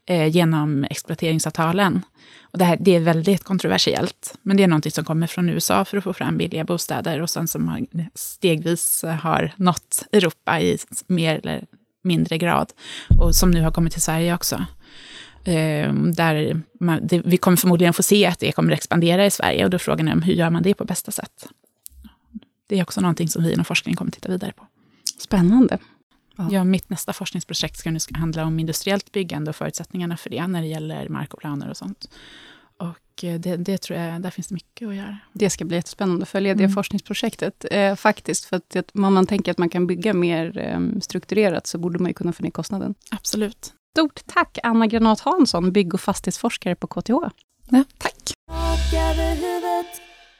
eh, 0.05 0.27
genom 0.27 0.83
exploateringsavtalen. 0.83 2.01
Och 2.41 2.59
det, 2.59 2.65
här, 2.65 2.77
det 2.79 2.95
är 2.95 2.99
väldigt 2.99 3.43
kontroversiellt, 3.43 4.37
men 4.41 4.57
det 4.57 4.63
är 4.63 4.67
något 4.67 4.93
som 4.93 5.05
kommer 5.05 5.27
från 5.27 5.49
USA 5.49 5.85
för 5.85 5.97
att 5.97 6.03
få 6.03 6.13
fram 6.13 6.37
billiga 6.37 6.63
bostäder 6.63 7.21
och 7.21 7.29
sen 7.29 7.47
som 7.47 7.87
stegvis 8.15 9.03
eh, 9.03 9.13
har 9.13 9.51
nått 9.55 10.05
Europa 10.11 10.61
i 10.61 10.77
mer 11.07 11.35
eller 11.35 11.65
mindre 12.03 12.37
grad 12.37 12.73
och 13.19 13.35
som 13.35 13.51
nu 13.51 13.61
har 13.61 13.71
kommit 13.71 13.93
till 13.93 14.01
Sverige 14.01 14.35
också. 14.35 14.65
Eh, 15.43 15.93
där 15.93 16.61
man, 16.79 17.07
det, 17.07 17.21
vi 17.25 17.37
kommer 17.37 17.57
förmodligen 17.57 17.93
få 17.93 18.03
se 18.03 18.25
att 18.25 18.39
det 18.39 18.51
kommer 18.51 18.71
att 18.71 18.77
expandera 18.77 19.25
i 19.25 19.31
Sverige 19.31 19.63
och 19.63 19.69
då 19.69 19.75
är 19.75 19.79
frågan 19.79 20.07
är 20.07 20.21
hur 20.21 20.33
gör 20.33 20.49
man 20.49 20.63
det 20.63 20.73
på 20.73 20.85
bästa 20.85 21.11
sätt? 21.11 21.47
Det 22.67 22.79
är 22.79 22.83
också 22.83 23.01
någonting 23.01 23.27
som 23.27 23.43
vi 23.43 23.53
inom 23.53 23.65
forskningen 23.65 23.97
kommer 23.97 24.11
titta 24.11 24.29
vidare 24.31 24.51
på. 24.51 24.67
Spännande. 25.17 25.77
Ja. 26.51 26.63
mitt 26.63 26.89
nästa 26.89 27.13
forskningsprojekt 27.13 27.77
ska 27.77 27.91
nu 27.91 27.99
handla 28.13 28.45
om 28.45 28.59
industriellt 28.59 29.11
byggande 29.11 29.49
och 29.49 29.55
förutsättningarna 29.55 30.17
för 30.17 30.29
det 30.29 30.47
när 30.47 30.61
det 30.61 30.67
gäller 30.67 31.09
mark 31.09 31.33
och 31.33 31.39
planer 31.39 31.69
och 31.69 31.77
sånt. 31.77 32.09
Och 32.77 33.23
eh, 33.23 33.39
det, 33.39 33.57
det 33.57 33.77
tror 33.77 33.99
jag, 33.99 34.21
där 34.21 34.29
finns 34.29 34.47
det 34.47 34.53
mycket 34.53 34.87
att 34.87 34.95
göra. 34.95 35.17
Det 35.33 35.49
ska 35.49 35.65
bli 35.65 35.77
jättespännande 35.77 36.23
att 36.23 36.29
följa 36.29 36.55
det 36.55 36.63
mm. 36.63 36.73
forskningsprojektet. 36.73 37.65
Eh, 37.71 37.95
faktiskt, 37.95 38.45
för 38.45 38.57
att 38.57 38.75
om 38.93 39.13
man 39.13 39.27
tänker 39.27 39.51
att 39.51 39.57
man 39.57 39.69
kan 39.69 39.87
bygga 39.87 40.13
mer 40.13 40.57
eh, 40.57 40.99
strukturerat, 41.01 41.67
så 41.67 41.77
borde 41.77 41.99
man 41.99 42.07
ju 42.07 42.13
kunna 42.13 42.33
få 42.33 42.43
ner 42.43 42.51
kostnaden. 42.51 42.95
Absolut. 43.11 43.73
Stort 43.97 44.21
tack, 44.25 44.57
Anna 44.63 44.87
Granat 44.87 45.19
Hansson, 45.19 45.71
bygg 45.71 45.93
och 45.93 46.01
fastighetsforskare 46.01 46.75
på 46.75 46.87
KTH. 46.87 47.13
Ja, 47.69 47.83
tack. 47.97 48.33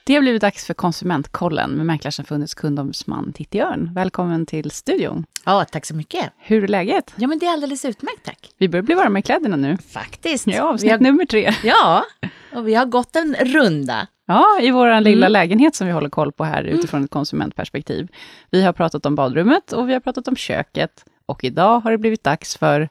Det 0.07 0.13
har 0.13 0.21
blivit 0.21 0.41
dags 0.41 0.65
för 0.65 0.73
Konsumentkollen 0.73 1.71
med 1.71 1.85
Mäklarsamfundets 1.85 2.53
kundombudsman 2.53 3.33
Titti 3.33 3.61
Örn. 3.61 3.91
Välkommen 3.93 4.45
till 4.45 4.71
studion. 4.71 5.25
Ja, 5.45 5.65
tack 5.71 5.85
så 5.85 5.95
mycket. 5.95 6.31
Hur 6.37 6.63
är 6.63 6.67
läget? 6.67 7.13
Ja, 7.15 7.27
men 7.27 7.39
det 7.39 7.45
är 7.45 7.53
alldeles 7.53 7.85
utmärkt, 7.85 8.25
tack. 8.25 8.49
Vi 8.57 8.69
börjar 8.69 8.83
bli 8.83 8.95
varma 8.95 9.19
i 9.19 9.21
kläderna 9.21 9.55
nu. 9.55 9.77
Faktiskt. 9.77 10.47
Ja, 10.47 10.63
avsnitt 10.63 10.91
har... 10.91 10.99
nummer 10.99 11.25
tre. 11.25 11.53
Ja, 11.63 12.05
och 12.55 12.67
vi 12.67 12.73
har 12.73 12.85
gått 12.85 13.15
en 13.15 13.35
runda. 13.35 14.07
Ja, 14.25 14.59
i 14.61 14.71
vår 14.71 15.01
lilla 15.01 15.25
mm. 15.25 15.31
lägenhet 15.31 15.75
som 15.75 15.87
vi 15.87 15.93
håller 15.93 16.09
koll 16.09 16.31
på 16.31 16.43
här 16.43 16.63
mm. 16.63 16.79
utifrån 16.79 17.03
ett 17.03 17.11
konsumentperspektiv. 17.11 18.07
Vi 18.49 18.61
har 18.61 18.73
pratat 18.73 19.05
om 19.05 19.15
badrummet 19.15 19.73
och 19.73 19.89
vi 19.89 19.93
har 19.93 19.99
pratat 19.99 20.27
om 20.27 20.35
köket. 20.35 21.05
Och 21.25 21.43
idag 21.43 21.79
har 21.79 21.91
det 21.91 21.97
blivit 21.97 22.23
dags 22.23 22.57
för... 22.57 22.89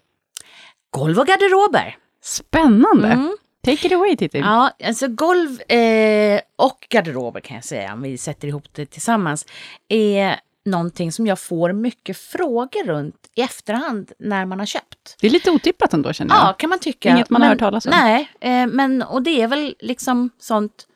Golv 0.90 1.18
och 1.18 1.26
garderober. 1.26 1.96
Spännande! 2.22 3.08
Mm. 3.08 3.36
Take 3.64 3.86
it 3.86 3.92
away 3.92 4.16
Titti. 4.16 4.38
Ja, 4.38 4.70
alltså 4.84 5.08
golv 5.08 5.60
eh, 5.72 6.40
och 6.56 6.86
garderober 6.90 7.40
kan 7.40 7.54
jag 7.54 7.64
säga, 7.64 7.92
om 7.92 8.02
vi 8.02 8.18
sätter 8.18 8.48
ihop 8.48 8.64
det 8.72 8.86
tillsammans, 8.86 9.46
är 9.88 10.40
någonting 10.64 11.12
som 11.12 11.26
jag 11.26 11.38
får 11.38 11.72
mycket 11.72 12.16
frågor 12.16 12.84
runt 12.84 13.30
i 13.34 13.40
efterhand 13.40 14.12
när 14.18 14.46
man 14.46 14.58
har 14.58 14.66
köpt. 14.66 15.16
Det 15.20 15.26
är 15.26 15.30
lite 15.30 15.50
otippat 15.50 15.94
ändå 15.94 16.12
känner 16.12 16.34
jag. 16.34 16.44
Ja, 16.44 16.52
kan 16.52 16.70
man 16.70 16.78
tycka. 16.78 17.10
Inget 17.10 17.30
man 17.30 17.40
men, 17.40 17.48
har 17.48 17.54
hört 17.54 17.58
talas 17.58 17.86
om. 17.86 17.90
Nej, 17.90 18.30
eh, 18.40 18.66
men 18.66 19.02
och 19.02 19.22
det 19.22 19.42
är 19.42 19.48
väl 19.48 19.74
liksom 19.80 20.30
sånt, 20.38 20.86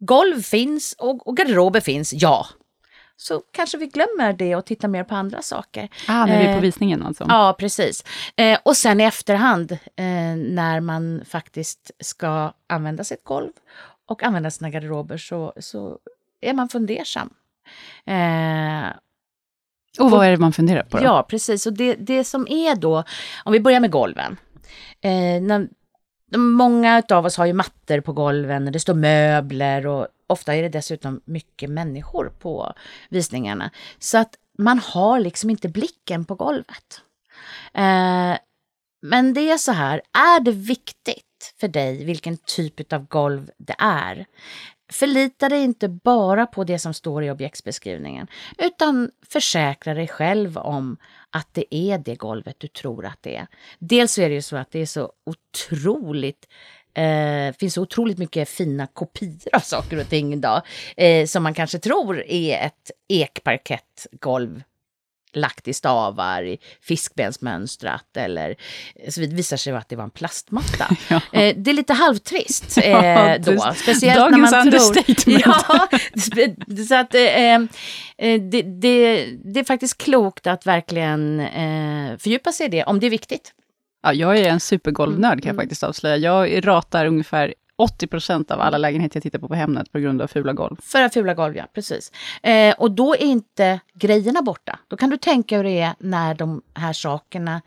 golv 0.00 0.42
finns 0.42 0.94
och, 0.98 1.28
och 1.28 1.36
garderober 1.36 1.80
finns, 1.80 2.12
ja 2.12 2.46
så 3.16 3.42
kanske 3.52 3.78
vi 3.78 3.86
glömmer 3.86 4.32
det 4.32 4.56
och 4.56 4.64
tittar 4.64 4.88
mer 4.88 5.04
på 5.04 5.14
andra 5.14 5.42
saker. 5.42 5.88
Ah, 6.08 6.26
när 6.26 6.38
vi 6.38 6.44
är 6.44 6.52
på 6.52 6.58
eh, 6.58 6.60
visningen 6.60 7.02
alltså? 7.02 7.26
Ja, 7.28 7.56
precis. 7.58 8.04
Eh, 8.36 8.58
och 8.62 8.76
sen 8.76 9.00
i 9.00 9.04
efterhand, 9.04 9.72
eh, 9.72 10.36
när 10.36 10.80
man 10.80 11.22
faktiskt 11.28 11.90
ska 12.00 12.52
använda 12.66 13.04
sitt 13.04 13.24
golv 13.24 13.50
och 14.06 14.22
använda 14.22 14.50
sina 14.50 14.70
garderober, 14.70 15.16
så, 15.16 15.52
så 15.56 15.98
är 16.40 16.54
man 16.54 16.68
fundersam. 16.68 17.30
och 19.98 20.10
vad 20.10 20.26
är 20.26 20.30
det 20.30 20.36
man 20.36 20.52
funderar 20.52 20.82
på? 20.82 20.98
Då? 20.98 21.04
Ja, 21.04 21.26
precis. 21.28 21.66
Och 21.66 21.72
det, 21.72 21.94
det 21.94 22.24
som 22.24 22.48
är 22.48 22.76
då, 22.76 23.04
om 23.44 23.52
vi 23.52 23.60
börjar 23.60 23.80
med 23.80 23.90
golven. 23.90 24.36
när, 25.42 25.68
Många 26.36 27.02
av 27.10 27.26
oss 27.26 27.36
har 27.36 27.46
ju 27.46 27.52
mattor 27.52 28.00
på 28.00 28.12
golven, 28.12 28.72
det 28.72 28.80
står 28.80 28.94
möbler 28.94 29.86
och 29.86 30.08
ofta 30.26 30.54
är 30.54 30.62
det 30.62 30.68
dessutom 30.68 31.20
mycket 31.24 31.70
människor 31.70 32.32
på 32.38 32.72
visningarna. 33.08 33.70
Så 33.98 34.18
att 34.18 34.34
man 34.58 34.78
har 34.78 35.20
liksom 35.20 35.50
inte 35.50 35.68
blicken 35.68 36.24
på 36.24 36.34
golvet. 36.34 37.02
Eh, 37.74 38.36
men 39.02 39.34
det 39.34 39.50
är 39.50 39.56
så 39.56 39.72
här, 39.72 40.02
är 40.12 40.40
det 40.40 40.52
viktigt 40.52 41.54
för 41.60 41.68
dig 41.68 42.04
vilken 42.04 42.36
typ 42.36 42.92
av 42.92 43.06
golv 43.06 43.50
det 43.58 43.76
är. 43.78 44.26
Förlita 44.92 45.48
dig 45.48 45.62
inte 45.62 45.88
bara 45.88 46.46
på 46.46 46.64
det 46.64 46.78
som 46.78 46.94
står 46.94 47.24
i 47.24 47.30
objektsbeskrivningen, 47.30 48.26
utan 48.58 49.10
försäkra 49.28 49.94
dig 49.94 50.08
själv 50.08 50.58
om 50.58 50.96
att 51.30 51.48
det 51.52 51.74
är 51.74 51.98
det 51.98 52.14
golvet 52.14 52.56
du 52.58 52.68
tror 52.68 53.06
att 53.06 53.22
det 53.22 53.36
är. 53.36 53.46
Dels 53.78 54.12
så 54.12 54.22
är 54.22 54.28
det 54.28 54.34
ju 54.34 54.42
så 54.42 54.56
att 54.56 54.70
det 54.70 54.78
är 54.78 54.86
så 54.86 55.12
otroligt 55.26 56.48
eh, 56.94 57.54
finns 57.58 57.74
så 57.74 57.82
otroligt 57.82 58.18
mycket 58.18 58.48
fina 58.48 58.86
kopior 58.86 59.54
av 59.54 59.60
saker 59.60 60.00
och 60.00 60.08
ting 60.08 60.32
idag 60.32 60.62
eh, 60.96 61.26
som 61.26 61.42
man 61.42 61.54
kanske 61.54 61.78
tror 61.78 62.22
är 62.26 62.66
ett 62.66 62.90
ekparkettgolv 63.08 64.62
lagt 65.36 65.68
i 65.68 65.72
stavar, 65.72 66.42
i 66.42 66.58
fiskbensmönstrat 66.80 68.16
eller 68.16 68.56
så 69.08 69.20
det 69.20 69.26
visar 69.26 69.56
sig 69.56 69.72
att 69.72 69.88
det 69.88 69.96
var 69.96 70.04
en 70.04 70.10
plastmatta. 70.10 70.96
Ja. 71.08 71.20
Eh, 71.32 71.56
det 71.56 71.70
är 71.70 71.74
lite 71.74 71.92
halvtrist 71.92 72.78
eh, 72.82 73.34
då, 73.40 73.74
speciellt 73.76 74.20
Dagens 74.20 74.52
när 74.52 74.58
man 74.58 74.66
understatement. 74.66 75.26
Ja, 75.46 75.88
så 76.88 76.94
att 76.94 77.14
eh, 77.14 77.54
eh, 77.54 78.40
det, 78.40 78.62
det, 78.62 79.26
det, 79.44 79.60
är 79.60 79.64
faktiskt 79.64 79.98
klokt 79.98 80.46
att 80.46 80.66
verkligen 80.66 81.40
eh, 81.40 82.16
fördjupa 82.18 82.52
sig 82.52 82.66
i 82.66 82.68
det, 82.68 82.84
om 82.84 83.00
det 83.00 83.06
är 83.06 83.10
viktigt. 83.10 83.52
Ja, 84.04 84.12
jag 84.12 84.38
är 84.38 84.48
en 84.48 84.60
supergolvnörd 84.60 85.42
kan 85.42 85.48
jag 85.48 85.54
mm. 85.54 85.62
faktiskt 85.62 85.82
avslöja. 85.82 86.16
Jag 86.16 86.66
ratar 86.66 87.06
ungefär 87.06 87.54
80 87.76 88.06
procent 88.06 88.50
av 88.50 88.60
alla 88.60 88.78
lägenheter 88.78 89.16
jag 89.16 89.22
tittar 89.22 89.38
på 89.38 89.48
på 89.48 89.54
Hemnet 89.54 89.92
på 89.92 89.98
grund 89.98 90.22
av 90.22 90.26
fula 90.26 90.52
golv. 90.52 90.76
För 90.82 91.02
att 91.02 91.14
fula 91.14 91.34
golv, 91.34 91.56
ja. 91.56 91.66
Precis. 91.74 92.12
Eh, 92.42 92.74
och 92.78 92.90
då 92.90 93.14
är 93.14 93.22
inte 93.22 93.80
grejerna 93.94 94.42
borta. 94.42 94.78
Då 94.88 94.96
kan 94.96 95.10
du 95.10 95.16
tänka 95.16 95.56
hur 95.56 95.64
det 95.64 95.80
är 95.80 95.94
när 95.98 96.34
de 96.34 96.62
här 96.74 96.92
sakerna 96.92 97.62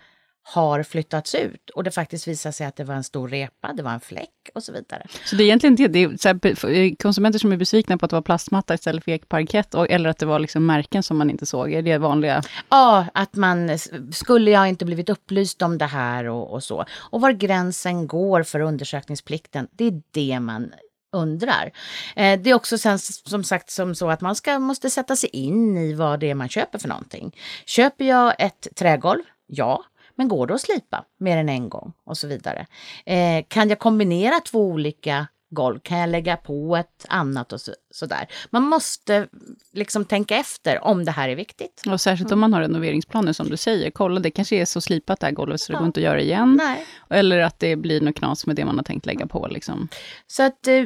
har 0.53 0.83
flyttats 0.83 1.36
ut 1.36 1.69
och 1.69 1.83
det 1.83 1.91
faktiskt 1.91 2.27
visar 2.27 2.51
sig 2.51 2.67
att 2.67 2.75
det 2.75 2.83
var 2.83 2.95
en 2.95 3.03
stor 3.03 3.27
repa, 3.27 3.73
det 3.73 3.83
var 3.83 3.91
en 3.91 3.99
fläck 3.99 4.29
och 4.53 4.63
så 4.63 4.71
vidare. 4.71 5.07
Så 5.25 5.36
det 5.36 5.43
är 5.43 5.45
egentligen 5.45 5.75
det, 5.75 5.88
det 5.88 6.03
är 6.03 6.10
här, 6.10 6.95
konsumenter 6.95 7.39
som 7.39 7.51
är 7.51 7.57
besvikna 7.57 7.97
på 7.97 8.05
att 8.05 8.10
det 8.10 8.15
var 8.15 8.21
plastmatta 8.21 8.73
istället 8.73 9.03
för 9.03 9.12
ekparkett, 9.12 9.75
eller 9.75 10.10
att 10.10 10.17
det 10.17 10.25
var 10.25 10.39
liksom 10.39 10.65
märken 10.65 11.03
som 11.03 11.17
man 11.17 11.29
inte 11.29 11.45
såg, 11.45 11.73
är 11.73 11.81
det 11.81 11.97
vanliga? 11.97 12.43
Ja, 12.69 13.05
att 13.13 13.36
man, 13.36 13.77
skulle 14.12 14.51
jag 14.51 14.69
inte 14.69 14.86
blivit 14.86 15.10
upplyst 15.10 15.62
om 15.62 15.77
det 15.77 15.86
här 15.86 16.25
och, 16.25 16.53
och 16.53 16.63
så. 16.63 16.86
Och 16.93 17.21
var 17.21 17.31
gränsen 17.31 18.07
går 18.07 18.43
för 18.43 18.60
undersökningsplikten, 18.60 19.67
det 19.71 19.88
är 19.88 20.01
det 20.12 20.39
man 20.39 20.71
undrar. 21.12 21.71
Eh, 22.15 22.39
det 22.39 22.49
är 22.49 22.53
också 22.53 22.77
sen, 22.77 22.99
som 22.99 23.43
sagt 23.43 23.69
som 23.69 23.95
så 23.95 24.10
att 24.10 24.21
man 24.21 24.36
ska, 24.36 24.60
måste 24.60 24.89
sätta 24.89 25.15
sig 25.15 25.29
in 25.29 25.77
i 25.77 25.93
vad 25.93 26.19
det 26.19 26.29
är 26.29 26.36
man 26.36 26.49
köper 26.49 26.79
för 26.79 26.88
någonting. 26.88 27.36
Köper 27.65 28.05
jag 28.05 28.36
ett 28.39 28.67
trägolv? 28.75 29.23
Ja. 29.47 29.83
Men 30.17 30.27
går 30.27 30.47
det 30.47 30.53
att 30.53 30.62
slipa 30.62 31.06
mer 31.17 31.38
än 31.38 31.49
en 31.49 31.69
gång 31.69 31.93
och 32.03 32.17
så 32.17 32.27
vidare? 32.27 32.67
Eh, 33.06 33.45
kan 33.47 33.69
jag 33.69 33.80
kombinera 33.80 34.39
två 34.39 34.65
olika 34.65 35.27
golv? 35.49 35.80
Kan 35.80 35.97
jag 35.97 36.10
lägga 36.10 36.38
på 36.38 36.77
ett 36.77 37.06
annat 37.10 37.53
och 37.53 37.62
så, 37.62 37.71
sådär? 37.91 38.27
Man 38.49 38.63
måste 38.63 39.27
liksom 39.73 40.06
tänka 40.06 40.36
efter 40.36 40.84
om 40.84 41.06
det 41.06 41.12
här 41.12 41.30
är 41.30 41.36
viktigt. 41.36 41.84
Och 41.89 42.01
särskilt 42.01 42.32
om 42.32 42.39
man 42.39 42.53
har 42.53 42.62
renoveringsplaner 42.62 43.34
som 43.34 43.49
du 43.49 43.58
säger. 43.58 43.91
Kolla, 43.91 44.19
det 44.19 44.32
kanske 44.32 44.56
är 44.56 44.65
så 44.65 44.82
slipat 44.82 45.19
det 45.19 45.25
här 45.25 45.34
golvet 45.34 45.62
så 45.62 45.71
det 45.71 45.75
ja. 45.75 45.80
går 45.80 45.88
inte 45.88 45.99
att 45.99 46.03
göra 46.03 46.21
igen. 46.21 46.60
Nej. 46.63 46.86
Eller 47.10 47.39
att 47.39 47.60
det 47.60 47.75
blir 47.75 48.01
något 48.01 48.15
knas 48.15 48.45
med 48.45 48.56
det 48.56 48.65
man 48.65 48.77
har 48.77 48.84
tänkt 48.84 49.06
lägga 49.06 49.27
på. 49.27 49.47
Liksom. 49.47 49.88
Så 50.27 50.43
att 50.43 50.67
eh, 50.67 50.84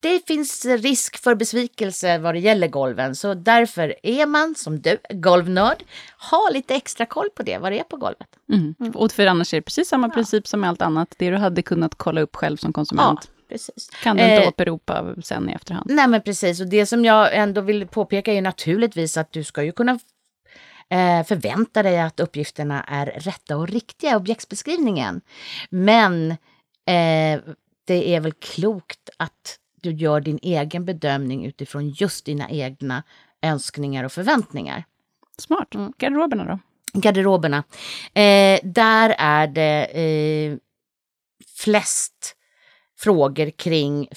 det 0.00 0.26
finns 0.26 0.64
risk 0.64 1.22
för 1.22 1.34
besvikelse 1.34 2.18
vad 2.18 2.34
det 2.34 2.38
gäller 2.38 2.68
golven, 2.68 3.16
så 3.16 3.34
därför 3.34 3.94
är 4.02 4.26
man 4.26 4.54
som 4.54 4.80
du, 4.80 4.98
golvnörd, 5.10 5.84
ha 6.30 6.50
lite 6.52 6.74
extra 6.74 7.06
koll 7.06 7.30
på 7.36 7.42
det, 7.42 7.58
vad 7.58 7.72
det 7.72 7.78
är 7.78 7.84
på 7.84 7.96
golvet. 7.96 8.28
Mm. 8.52 8.74
Mm. 8.80 8.92
Och 8.92 9.12
för 9.12 9.26
annars 9.26 9.54
är 9.54 9.58
det 9.58 9.62
precis 9.62 9.88
samma 9.88 10.06
ja. 10.06 10.14
princip 10.14 10.46
som 10.46 10.60
med 10.60 10.70
allt 10.70 10.82
annat, 10.82 11.14
det 11.18 11.30
du 11.30 11.36
hade 11.36 11.62
kunnat 11.62 11.94
kolla 11.94 12.20
upp 12.20 12.36
själv 12.36 12.56
som 12.56 12.72
konsument. 12.72 13.20
Ja. 13.22 13.32
Precis. 13.48 13.90
Kan 14.02 14.16
du 14.16 14.22
inte 14.22 14.42
eh, 14.42 14.48
åberopa 14.48 15.14
sen 15.22 15.50
i 15.50 15.52
efterhand. 15.52 15.90
Nej 15.90 16.08
men 16.08 16.22
precis, 16.22 16.60
och 16.60 16.66
det 16.66 16.86
som 16.86 17.04
jag 17.04 17.36
ändå 17.36 17.60
vill 17.60 17.86
påpeka 17.86 18.32
är 18.32 18.42
naturligtvis 18.42 19.16
att 19.16 19.32
du 19.32 19.44
ska 19.44 19.62
ju 19.62 19.72
kunna 19.72 19.98
eh, 20.90 21.26
förvänta 21.26 21.82
dig 21.82 22.00
att 22.00 22.20
uppgifterna 22.20 22.82
är 22.82 23.06
rätta 23.06 23.56
och 23.56 23.68
riktiga 23.68 24.12
i 24.12 24.14
objektsbeskrivningen. 24.14 25.20
Men 25.70 26.30
eh, 26.86 27.40
det 27.86 28.14
är 28.14 28.20
väl 28.20 28.32
klokt 28.32 29.10
att 29.16 29.58
du 29.86 29.92
gör 29.92 30.20
din 30.20 30.38
egen 30.42 30.84
bedömning 30.84 31.46
utifrån 31.46 31.88
just 31.88 32.24
dina 32.24 32.50
egna 32.50 33.02
önskningar 33.42 34.04
och 34.04 34.12
förväntningar. 34.12 34.84
Smart. 35.38 35.74
Mm. 35.74 35.92
Garderoberna 35.98 36.44
då? 36.44 36.58
Garderoberna. 37.00 37.64
Eh, 38.14 38.60
där 38.62 39.14
är 39.18 39.46
det 39.46 39.84
eh, 39.84 40.56
flest 41.56 42.36
frågor 42.98 43.50
kring 43.50 44.08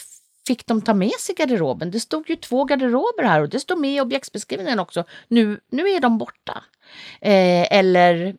Fick 0.47 0.65
de 0.65 0.81
ta 0.81 0.93
med 0.93 1.11
sig 1.11 1.35
garderoben? 1.35 1.91
Det 1.91 1.99
stod 1.99 2.29
ju 2.29 2.35
två 2.35 2.63
garderober 2.63 3.23
här 3.23 3.41
och 3.41 3.49
det 3.49 3.59
står 3.59 3.75
med 3.75 3.95
i 3.95 4.01
objektsbeskrivningen 4.01 4.79
också. 4.79 5.03
Nu, 5.27 5.59
nu 5.71 5.89
är 5.89 5.99
de 5.99 6.17
borta. 6.17 6.63
Eh, 7.21 7.77
eller 7.77 8.35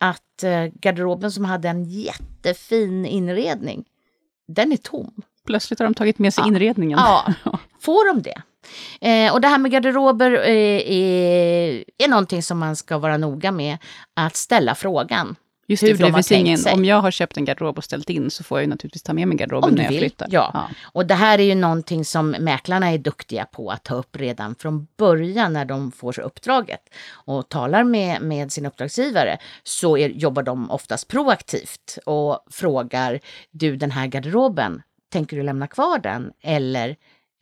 att 0.00 0.42
eh, 0.42 0.64
garderoben 0.64 1.32
som 1.32 1.44
hade 1.44 1.68
en 1.68 1.84
jättefin 1.84 3.06
inredning, 3.06 3.84
den 4.48 4.72
är 4.72 4.76
tom. 4.76 5.22
Plötsligt 5.46 5.78
har 5.78 5.86
de 5.86 5.94
tagit 5.94 6.18
med 6.18 6.34
sig 6.34 6.42
ja. 6.42 6.48
inredningen. 6.48 6.98
Ja, 6.98 7.34
får 7.80 8.14
de 8.14 8.22
det? 8.22 8.42
Eh, 9.00 9.32
och 9.32 9.40
det 9.40 9.48
här 9.48 9.58
med 9.58 9.70
garderober 9.70 10.32
eh, 10.32 10.92
är, 10.92 11.84
är 11.98 12.08
någonting 12.08 12.42
som 12.42 12.58
man 12.58 12.76
ska 12.76 12.98
vara 12.98 13.16
noga 13.16 13.52
med 13.52 13.78
att 14.14 14.36
ställa 14.36 14.74
frågan. 14.74 15.36
Just 15.66 15.82
det, 15.82 15.96
för 15.96 16.04
det 16.04 16.12
finns 16.12 16.32
ingen, 16.32 16.58
om 16.72 16.84
jag 16.84 17.00
har 17.00 17.10
köpt 17.10 17.36
en 17.36 17.44
garderob 17.44 17.78
och 17.78 17.84
ställt 17.84 18.10
in 18.10 18.30
så 18.30 18.44
får 18.44 18.58
jag 18.58 18.64
ju 18.64 18.70
naturligtvis 18.70 19.02
ta 19.02 19.12
med 19.12 19.28
mig 19.28 19.36
garderoben 19.36 19.74
när 19.74 19.82
jag 19.82 19.90
vill. 19.90 19.98
flyttar. 19.98 20.28
Ja. 20.30 20.50
ja. 20.54 20.68
och 20.82 21.06
det 21.06 21.14
här 21.14 21.38
är 21.38 21.42
ju 21.42 21.54
någonting 21.54 22.04
som 22.04 22.30
mäklarna 22.30 22.92
är 22.92 22.98
duktiga 22.98 23.44
på 23.44 23.70
att 23.70 23.84
ta 23.84 23.94
upp 23.94 24.16
redan 24.16 24.54
från 24.54 24.86
början 24.98 25.52
när 25.52 25.64
de 25.64 25.92
får 25.92 26.20
uppdraget. 26.20 26.80
Och 27.10 27.48
talar 27.48 27.84
med, 27.84 28.22
med 28.22 28.52
sin 28.52 28.66
uppdragsgivare 28.66 29.38
så 29.62 29.96
är, 29.96 30.08
jobbar 30.08 30.42
de 30.42 30.70
oftast 30.70 31.08
proaktivt 31.08 31.98
och 32.06 32.46
frågar 32.50 33.20
du 33.50 33.76
den 33.76 33.90
här 33.90 34.06
garderoben, 34.06 34.82
tänker 35.12 35.36
du 35.36 35.42
lämna 35.42 35.66
kvar 35.66 35.98
den 35.98 36.32
eller 36.42 36.88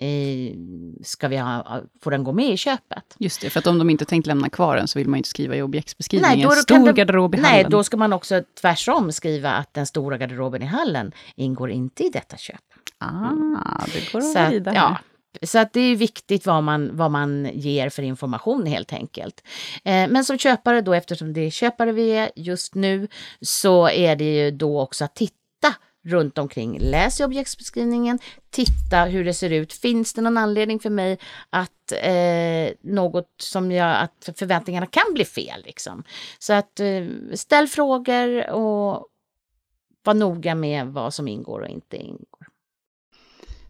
eh, 0.00 0.56
ska 1.02 1.28
vi 1.28 1.36
ha, 1.36 1.82
får 2.02 2.10
den 2.10 2.24
gå 2.24 2.32
med 2.32 2.50
i 2.50 2.56
köpet? 2.56 3.14
Just 3.18 3.40
det, 3.40 3.50
för 3.50 3.58
att 3.58 3.66
om 3.66 3.78
de 3.78 3.90
inte 3.90 4.04
tänkt 4.04 4.26
lämna 4.26 4.48
kvar 4.48 4.76
den 4.76 4.88
så 4.88 4.98
vill 4.98 5.08
man 5.08 5.16
inte 5.16 5.28
skriva 5.28 5.56
i 5.56 5.62
objektsbeskrivningen. 5.62 6.38
Nej, 6.38 6.46
då 6.46 6.50
Stor 6.50 6.86
det, 6.86 6.92
garderob 6.92 7.34
i 7.34 7.38
hallen. 7.38 7.52
Nej, 7.52 7.66
då 7.70 7.84
ska 7.84 7.96
man 7.96 8.12
också 8.12 8.42
tvärsom 8.60 9.12
skriva 9.12 9.50
att 9.50 9.74
den 9.74 9.86
stora 9.86 10.18
garderoben 10.18 10.62
i 10.62 10.66
hallen 10.66 11.12
ingår 11.36 11.70
inte 11.70 12.04
i 12.04 12.08
detta 12.08 12.36
köp. 12.36 12.56
Ah, 12.98 13.84
det 13.94 14.12
går 14.12 14.18
att 14.18 14.50
vrida 14.50 14.74
ja, 14.74 14.98
så 15.42 15.58
att 15.58 15.72
det 15.72 15.80
är 15.80 15.96
viktigt 15.96 16.46
vad 16.46 16.62
man, 16.62 16.96
vad 16.96 17.10
man 17.10 17.50
ger 17.54 17.88
för 17.88 18.02
information 18.02 18.66
helt 18.66 18.92
enkelt. 18.92 19.44
Eh, 19.84 20.08
men 20.08 20.24
som 20.24 20.38
köpare 20.38 20.80
då, 20.80 20.94
eftersom 20.94 21.32
det 21.32 21.40
är 21.40 21.50
köpare 21.50 21.92
vi 21.92 22.10
är 22.10 22.30
just 22.36 22.74
nu, 22.74 23.08
så 23.40 23.88
är 23.88 24.16
det 24.16 24.34
ju 24.34 24.50
då 24.50 24.80
också 24.80 25.04
att 25.04 25.14
titta 25.14 25.34
runt 26.04 26.38
omkring. 26.38 26.78
Läs 26.78 27.20
i 27.20 27.24
objektsbeskrivningen, 27.24 28.18
titta 28.50 29.04
hur 29.04 29.24
det 29.24 29.34
ser 29.34 29.50
ut. 29.50 29.72
Finns 29.72 30.12
det 30.12 30.20
någon 30.20 30.38
anledning 30.38 30.80
för 30.80 30.90
mig 30.90 31.18
att 31.50 31.92
eh, 32.02 32.74
något 32.80 33.34
som 33.38 33.72
gör 33.72 33.94
att 33.94 34.30
förväntningarna 34.36 34.86
kan 34.86 35.14
bli 35.14 35.24
fel? 35.24 35.62
Liksom. 35.64 36.04
Så 36.38 36.52
att 36.52 36.80
eh, 36.80 37.04
ställ 37.34 37.68
frågor 37.68 38.50
och 38.50 39.06
var 40.02 40.14
noga 40.14 40.54
med 40.54 40.86
vad 40.86 41.14
som 41.14 41.28
ingår 41.28 41.60
och 41.60 41.68
inte 41.68 41.96
ingår. 41.96 42.46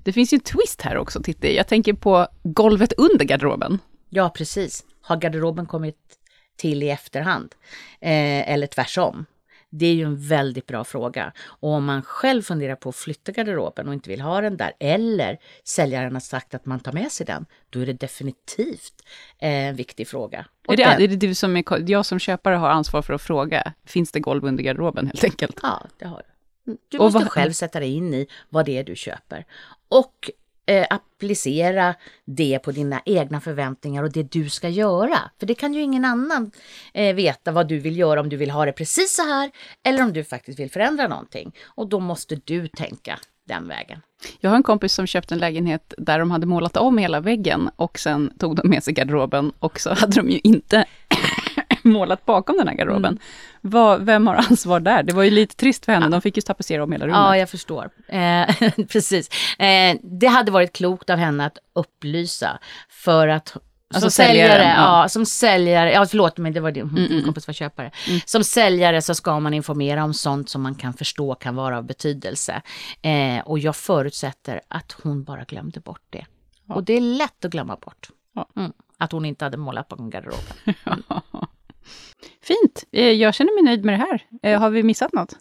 Det 0.05 0.13
finns 0.13 0.33
ju 0.33 0.37
en 0.37 0.41
twist 0.41 0.83
här 0.83 0.97
också, 0.97 1.23
Titti. 1.23 1.57
Jag 1.57 1.69
tänker 1.69 1.93
på 1.93 2.27
golvet 2.43 2.93
under 2.93 3.25
garderoben. 3.25 3.79
Ja, 4.09 4.31
precis. 4.31 4.85
Har 5.01 5.17
garderoben 5.17 5.67
kommit 5.67 5.97
till 6.57 6.83
i 6.83 6.91
efterhand? 6.91 7.55
Eh, 8.01 8.51
eller 8.51 8.67
tvärsom? 8.67 9.27
Det 9.71 9.87
är 9.87 9.95
ju 9.95 10.05
en 10.05 10.17
väldigt 10.17 10.67
bra 10.67 10.85
fråga. 10.85 11.33
Och 11.43 11.71
om 11.71 11.85
man 11.85 12.03
själv 12.03 12.43
funderar 12.43 12.77
på 12.77 12.89
att 12.89 12.97
flytta 12.97 13.33
garderoben 13.33 13.89
och 13.89 13.95
inte 13.95 14.11
vill 14.11 14.21
ha 14.21 14.41
den 14.41 14.57
där, 14.57 14.73
eller 14.81 15.39
säljaren 15.65 16.13
har 16.13 16.21
sagt 16.21 16.55
att 16.55 16.67
man 16.67 16.81
tar 16.81 16.93
med 16.93 17.13
sig 17.13 17.27
den, 17.27 17.47
då 17.71 17.81
är 17.81 17.87
det 17.87 17.93
definitivt 17.93 18.95
en 19.39 19.77
viktig 19.77 20.09
fråga. 20.09 20.47
är 20.69 20.77
det, 20.77 20.85
den, 20.85 21.03
är 21.03 21.09
det 21.09 21.17
du 21.17 21.35
som 21.35 21.57
är, 21.57 21.91
jag 21.91 22.07
som 22.07 22.19
köpare 22.19 22.55
har 22.55 22.69
ansvar 22.69 23.03
för 23.03 23.15
att 23.15 23.23
fråga, 23.23 23.73
finns 23.85 24.13
det 24.13 24.21
golv 24.21 24.45
under 24.45 24.63
garderoben 24.63 25.07
helt 25.07 25.25
enkelt? 25.25 25.59
Ja, 25.63 25.87
det 25.99 26.07
har 26.07 26.23
du. 26.27 26.31
Du 26.89 26.99
måste 26.99 27.19
vad, 27.19 27.31
själv 27.31 27.53
sätta 27.53 27.81
dig 27.81 27.95
in 27.95 28.15
i 28.15 28.27
vad 28.49 28.67
det 28.67 28.79
är 28.79 28.85
du 28.85 28.97
köper. 28.97 29.45
Och 29.89 30.31
eh, 30.71 30.87
applicera 30.91 31.95
det 32.25 32.59
på 32.59 32.73
dina 32.73 33.03
egna 33.05 33.41
förväntningar 33.41 34.03
och 34.03 34.13
det 34.13 34.23
du 34.23 34.49
ska 34.49 34.69
göra. 34.69 35.19
För 35.39 35.47
det 35.47 35.55
kan 35.55 35.75
ju 35.75 35.83
ingen 35.83 36.05
annan 36.05 36.51
eh, 36.95 37.15
veta 37.15 37.53
vad 37.53 37.69
du 37.69 37.79
vill 37.79 37.99
göra, 37.99 38.21
om 38.21 38.29
du 38.29 38.37
vill 38.37 38.51
ha 38.51 38.65
det 38.65 38.73
precis 38.73 39.17
så 39.17 39.23
här 39.23 39.51
eller 39.85 40.03
om 40.03 40.13
du 40.13 40.25
faktiskt 40.25 40.59
vill 40.59 40.71
förändra 40.71 41.09
någonting. 41.09 41.53
Och 41.65 41.89
då 41.89 42.01
måste 42.01 42.41
du 42.45 42.69
tänka 42.69 43.19
den 43.49 43.69
vägen. 43.69 44.01
Jag 44.41 44.51
har 44.51 44.57
en 44.57 44.63
kompis 44.63 44.93
som 44.93 45.07
köpte 45.07 45.35
en 45.35 45.39
lägenhet 45.39 45.95
där 45.99 46.19
de 46.19 46.31
hade 46.31 46.47
målat 46.47 46.77
om 46.77 46.99
hela 46.99 47.21
väggen 47.21 47.71
och 47.77 47.99
sen 47.99 48.33
tog 48.39 48.57
de 48.57 48.69
med 48.69 48.85
sig 48.85 48.95
garderoben 48.95 49.53
och 49.59 49.81
så 49.81 49.95
hade 49.95 50.17
de 50.17 50.31
ju 50.31 50.41
inte 50.43 50.85
målat 51.91 52.27
bakom 52.27 52.57
den 52.57 52.69
här 52.69 52.75
garderoben. 52.75 53.13
Mm. 53.13 53.19
Vad, 53.61 54.03
vem 54.03 54.27
har 54.27 54.35
ansvar 54.35 54.81
där? 54.81 55.03
Det 55.03 55.13
var 55.13 55.23
ju 55.23 55.31
lite 55.31 55.57
trist 55.57 55.85
för 55.85 55.93
henne, 55.93 56.09
de 56.09 56.21
fick 56.21 56.37
ju 56.37 56.43
tapetsera 56.43 56.85
om 56.85 56.93
hela 56.93 57.05
rummet. 57.05 57.19
Ja, 57.19 57.37
jag 57.37 57.51
förstår. 57.51 57.91
Eh, 58.09 58.71
precis. 58.89 59.29
Eh, 59.59 59.97
det 60.03 60.27
hade 60.27 60.51
varit 60.51 60.73
klokt 60.73 61.11
av 61.11 61.19
henne 61.19 61.47
att 61.47 61.59
upplysa 61.75 62.59
för 62.89 63.29
att 63.29 63.57
Alltså 63.95 64.11
som 64.11 64.25
säljare, 64.25 64.51
säljaren, 64.51 64.77
ja. 64.77 65.03
ja. 65.03 65.09
som 65.09 65.27
säljare, 65.27 65.93
ja 65.93 66.07
förlåt 66.07 66.39
men 66.39 66.53
det 66.53 66.61
var 66.61 66.73
det, 66.73 66.81
Mm, 66.81 66.95
min 66.95 67.25
kompis 67.25 67.47
var 67.47 67.55
köpare. 67.55 67.91
Som 68.25 68.45
säljare 68.45 69.03
så 69.03 69.15
ska 69.15 69.41
man 69.41 69.55
informera 69.55 70.05
om 70.05 70.15
sånt 70.15 70.51
som 70.51 70.63
man 70.63 70.75
kan 70.75 70.95
förstå 70.95 71.35
kan 71.35 71.57
vara 71.57 71.79
av 71.79 71.85
betydelse. 71.85 72.63
Eh, 73.03 73.41
och 73.45 73.59
jag 73.59 73.77
förutsätter 73.77 74.61
att 74.69 74.97
hon 75.03 75.25
bara 75.25 75.45
glömde 75.45 75.81
bort 75.81 76.03
det. 76.11 76.27
Och 76.69 76.85
det 76.85 76.93
är 76.93 77.01
lätt 77.01 77.45
att 77.45 77.51
glömma 77.51 77.77
bort. 77.77 78.09
Ja. 78.35 78.49
Mm, 78.57 78.73
att 78.99 79.13
hon 79.13 79.25
inte 79.25 79.45
hade 79.45 79.57
målat 79.57 79.89
på 79.89 79.97
garderoben. 79.97 80.75
Fint, 82.43 82.85
Eh, 82.93 83.05
jag 83.13 83.35
känner 83.35 83.55
mig 83.55 83.63
nöjd 83.65 83.85
med 83.85 83.95
det 84.01 84.07
här. 84.11 84.23
Eh, 84.53 84.61
Har 84.61 84.71
vi 84.71 84.83
missat 84.83 85.13
något? 85.13 85.37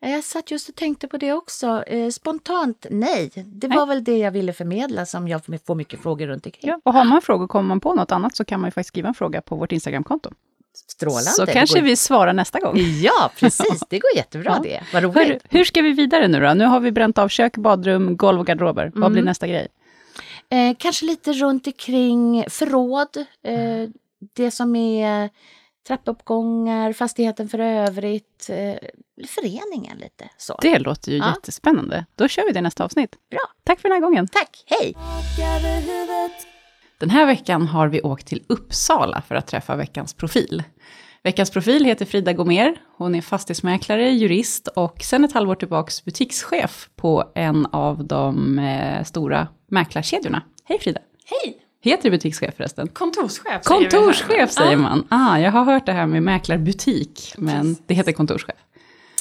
Jag 0.00 0.24
satt 0.24 0.50
just 0.50 0.68
och 0.68 0.74
tänkte 0.74 1.08
på 1.08 1.16
det 1.16 1.32
också. 1.32 1.82
Eh, 1.86 2.08
spontant, 2.10 2.86
nej. 2.90 3.30
Det 3.46 3.68
var 3.68 3.86
väl 3.86 4.04
det 4.04 4.18
jag 4.18 4.30
ville 4.30 4.52
förmedla 4.52 5.06
som 5.06 5.28
jag 5.28 5.40
får 5.66 5.74
mycket 5.74 6.00
frågor 6.02 6.26
runt 6.26 6.46
omkring. 6.46 6.70
Ja. 6.70 6.80
Och 6.84 6.92
har 6.92 7.04
man 7.04 7.22
frågor, 7.22 7.46
kommer 7.46 7.68
man 7.68 7.80
på 7.80 7.94
något 7.94 8.12
annat, 8.12 8.36
så 8.36 8.44
kan 8.44 8.60
man 8.60 8.68
ju 8.68 8.70
faktiskt 8.70 8.88
skriva 8.88 9.08
en 9.08 9.14
fråga 9.14 9.42
på 9.42 9.56
vårt 9.56 9.72
Instagramkonto. 9.72 10.30
Strålande. 10.88 11.30
Så 11.30 11.46
kanske 11.46 11.78
går- 11.80 11.84
vi 11.86 11.96
svarar 11.96 12.32
nästa 12.32 12.60
gång. 12.60 12.76
Ja, 13.02 13.30
precis. 13.38 13.82
Det 13.90 13.98
går 13.98 14.10
jättebra 14.16 14.52
Ja. 14.56 14.62
det. 14.62 14.80
Vad 14.92 15.02
roligt. 15.02 15.16
Hur, 15.18 15.58
hur 15.58 15.64
ska 15.64 15.82
vi 15.82 15.92
vidare 15.92 16.28
nu 16.28 16.40
då? 16.40 16.54
Nu 16.54 16.64
har 16.64 16.80
vi 16.80 16.92
bränt 16.92 17.18
av 17.18 17.28
kök, 17.28 17.56
badrum, 17.56 18.16
golv 18.16 18.40
och 18.40 18.46
garderober. 18.46 18.92
Vad 18.94 19.12
blir 19.12 19.20
Mm. 19.22 19.28
nästa 19.30 19.46
grej? 19.46 19.68
Eh, 20.50 20.76
kanske 20.78 21.04
lite 21.06 21.32
runt 21.32 21.66
omkring 21.66 22.44
förråd. 22.48 23.16
Eh, 23.42 23.88
det 24.34 24.50
som 24.50 24.76
är 24.76 25.30
trappuppgångar, 25.86 26.92
fastigheten 26.92 27.48
för 27.48 27.58
övrigt. 27.58 28.50
Eh, 28.50 28.74
föreningen 29.28 29.98
lite 29.98 30.28
så. 30.36 30.58
Det 30.62 30.78
låter 30.78 31.12
ju 31.12 31.18
Ja. 31.18 31.28
jättespännande. 31.36 32.06
Då 32.14 32.28
kör 32.28 32.46
vi 32.46 32.52
det 32.52 32.58
i 32.58 32.62
nästa 32.62 32.84
avsnitt. 32.84 33.16
Bra. 33.30 33.40
Tack 33.64 33.80
för 33.80 33.88
den 33.88 33.96
här 33.96 34.02
gången. 34.02 34.28
Tack, 34.28 34.64
hej! 34.66 34.94
Den 36.98 37.10
här 37.10 37.26
veckan 37.26 37.66
har 37.68 37.88
vi 37.88 38.00
åkt 38.02 38.26
till 38.26 38.42
Uppsala 38.46 39.22
för 39.22 39.34
att 39.34 39.46
träffa 39.46 39.76
veckans 39.76 40.14
profil. 40.14 40.62
Veckans 41.22 41.50
profil 41.50 41.84
heter 41.84 42.04
Frida 42.04 42.32
Gomer. 42.32 42.76
Hon 42.96 43.14
är 43.14 43.20
fastighetsmäklare, 43.20 44.10
jurist 44.10 44.68
och 44.68 45.02
sedan 45.02 45.24
ett 45.24 45.32
halvår 45.32 45.54
tillbaks 45.54 46.04
butikschef 46.04 46.88
på 46.96 47.32
en 47.34 47.66
av 47.66 48.04
de 48.04 48.58
eh, 48.58 49.04
stora 49.04 49.48
mäklarkedjorna. 49.70 50.42
Hej 50.64 50.78
Frida! 50.78 51.00
Hej! 51.26 51.63
Heter 51.84 52.02
du 52.02 52.10
butikschef 52.10 52.54
förresten? 52.56 52.88
Kontorschef 52.88 53.44
säger. 53.44 53.60
Kontorschef 53.62 54.50
säger 54.50 54.70
Ja, 54.70 54.76
man. 54.76 55.06
Ah, 55.08 55.38
jag 55.38 55.50
har 55.52 55.64
hört 55.64 55.86
det 55.86 55.92
här 55.92 56.06
med 56.06 56.22
mäklarbutik, 56.22 57.34
men 57.38 57.60
Precis. 57.62 57.82
det 57.86 57.94
heter 57.94 58.12
kontorschef. 58.12 58.56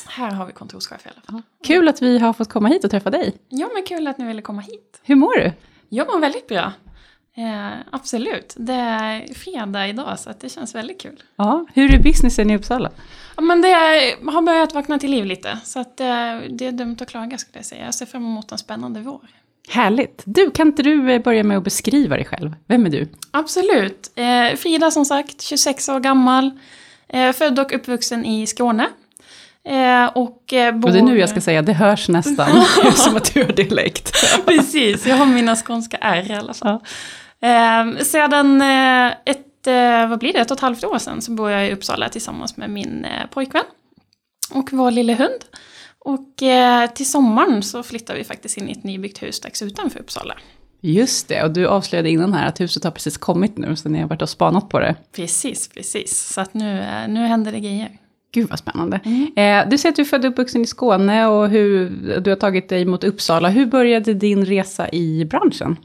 Här 0.07 0.31
har 0.31 0.45
vi 0.45 0.53
kontorschef 0.53 1.05
i 1.05 1.09
alla 1.09 1.21
fall. 1.21 1.41
Kul 1.63 1.87
att 1.87 2.01
vi 2.01 2.19
har 2.19 2.33
fått 2.33 2.49
komma 2.49 2.67
hit 2.67 2.83
och 2.83 2.91
träffa 2.91 3.09
dig. 3.09 3.35
Ja, 3.49 3.69
men 3.73 3.83
kul 3.83 4.07
att 4.07 4.17
ni 4.17 4.25
ville 4.25 4.41
komma 4.41 4.61
hit. 4.61 5.01
Hur 5.03 5.15
mår 5.15 5.35
du? 5.35 5.51
Jag 5.89 6.07
mår 6.07 6.19
väldigt 6.19 6.47
bra. 6.47 6.71
Eh, 7.35 7.71
absolut. 7.91 8.53
Det 8.57 8.73
är 8.73 9.33
fredag 9.33 9.87
idag 9.87 10.19
så 10.19 10.33
det 10.39 10.49
känns 10.49 10.75
väldigt 10.75 11.01
kul. 11.01 11.23
Ja, 11.35 11.65
hur 11.73 11.95
är 11.95 11.99
businessen 12.03 12.49
i 12.51 12.55
Uppsala? 12.55 12.91
Ja, 13.35 13.41
men 13.41 13.61
det 13.61 13.71
är, 13.71 14.31
har 14.31 14.41
börjat 14.41 14.73
vakna 14.73 14.99
till 14.99 15.11
liv 15.11 15.25
lite 15.25 15.59
så 15.63 15.79
att 15.79 15.99
eh, 15.99 16.05
det 16.49 16.65
är 16.65 16.71
dumt 16.71 16.97
att 17.01 17.09
klaga 17.09 17.37
skulle 17.37 17.57
jag 17.59 17.65
säga. 17.65 17.85
Jag 17.85 17.93
ser 17.95 18.05
fram 18.05 18.25
emot 18.25 18.51
en 18.51 18.57
spännande 18.57 18.99
vår. 18.99 19.21
Härligt. 19.69 20.23
Du, 20.25 20.51
kan 20.51 20.67
inte 20.67 20.83
du 20.83 21.11
eh, 21.11 21.21
börja 21.21 21.43
med 21.43 21.57
att 21.57 21.63
beskriva 21.63 22.15
dig 22.15 22.25
själv? 22.25 22.55
Vem 22.67 22.85
är 22.85 22.89
du? 22.89 23.07
Absolut. 23.31 24.11
Eh, 24.15 24.57
Frida 24.57 24.91
som 24.91 25.05
sagt, 25.05 25.41
26 25.41 25.89
år 25.89 25.99
gammal. 25.99 26.51
Eh, 27.09 27.31
född 27.31 27.59
och 27.59 27.75
uppvuxen 27.75 28.25
i 28.25 28.47
Skåne. 28.47 28.87
Och, 30.13 30.43
bor... 30.73 30.85
Och 30.85 30.93
det 30.93 30.99
är 30.99 31.03
nu 31.03 31.19
jag 31.19 31.29
ska 31.29 31.41
säga, 31.41 31.61
det 31.61 31.73
hörs 31.73 32.09
nästan 32.09 32.63
som 32.95 33.15
att 33.15 33.33
du 33.33 33.43
har 33.43 33.51
dialekt. 33.51 34.13
Precis, 34.45 35.05
jag 35.07 35.15
har 35.15 35.25
mina 35.25 35.55
skånska 35.55 35.97
R 36.01 36.25
i 36.29 36.33
alla 36.33 36.53
fall. 36.53 36.79
Eh, 37.41 38.03
sedan 38.03 38.61
ett, 39.25 39.67
vad 40.09 40.19
blir 40.19 40.33
det, 40.33 40.39
ett 40.39 40.51
och 40.51 40.57
ett 40.57 40.61
halvt 40.61 40.83
år 40.83 40.97
sedan 40.97 41.21
så 41.21 41.31
bor 41.31 41.51
jag 41.51 41.67
i 41.67 41.73
Uppsala 41.73 42.09
tillsammans 42.09 42.57
med 42.57 42.69
min 42.69 43.05
pojkvän 43.31 43.63
och 44.51 44.69
vår 44.71 44.91
lille 44.91 45.13
hund. 45.13 45.43
Och 46.03 46.43
eh, 46.43 46.89
till 46.89 47.09
sommaren 47.09 47.63
så 47.63 47.83
flyttar 47.83 48.15
vi 48.15 48.23
faktiskt 48.23 48.57
in 48.57 48.69
i 48.69 48.71
ett 48.71 48.83
nybyggt 48.83 49.23
hus 49.23 49.35
strax 49.35 49.61
utanför 49.61 49.99
Uppsala. 49.99 50.37
Just 50.81 51.27
det, 51.27 51.43
och 51.43 51.51
du 51.51 51.67
avslöjade 51.67 52.09
innan 52.09 52.33
här 52.33 52.47
att 52.47 52.61
huset 52.61 52.83
har 52.83 52.91
precis 52.91 53.17
kommit 53.17 53.57
nu, 53.57 53.75
så 53.75 53.89
ni 53.89 53.99
har 53.99 54.07
varit 54.07 54.21
och 54.21 54.29
spanat 54.29 54.69
på 54.69 54.79
det. 54.79 54.95
Precis, 55.15 55.67
precis. 55.67 56.33
Så 56.33 56.41
att 56.41 56.53
nu, 56.53 56.79
eh, 56.79 57.07
nu 57.07 57.19
händer 57.19 57.51
det 57.51 57.59
grejer. 57.59 57.89
Gud 58.33 58.49
vad 58.49 58.59
spännande. 58.59 58.99
Eh, 59.35 59.69
du 59.69 59.77
säger 59.77 59.91
att 59.91 59.95
du 59.95 60.01
är 60.01 60.05
född 60.05 60.25
och 60.25 60.31
uppvuxen 60.31 60.61
i 60.61 60.65
Skåne 60.65 61.27
och 61.27 61.49
hur 61.49 61.89
du 62.19 62.31
har 62.31 62.37
tagit 62.37 62.69
dig 62.69 62.85
mot 62.85 63.03
Uppsala. 63.03 63.49
Hur 63.49 63.65
började 63.65 64.13
din 64.13 64.45
resa 64.45 64.91
i 64.91 65.25
branschen? 65.25 65.77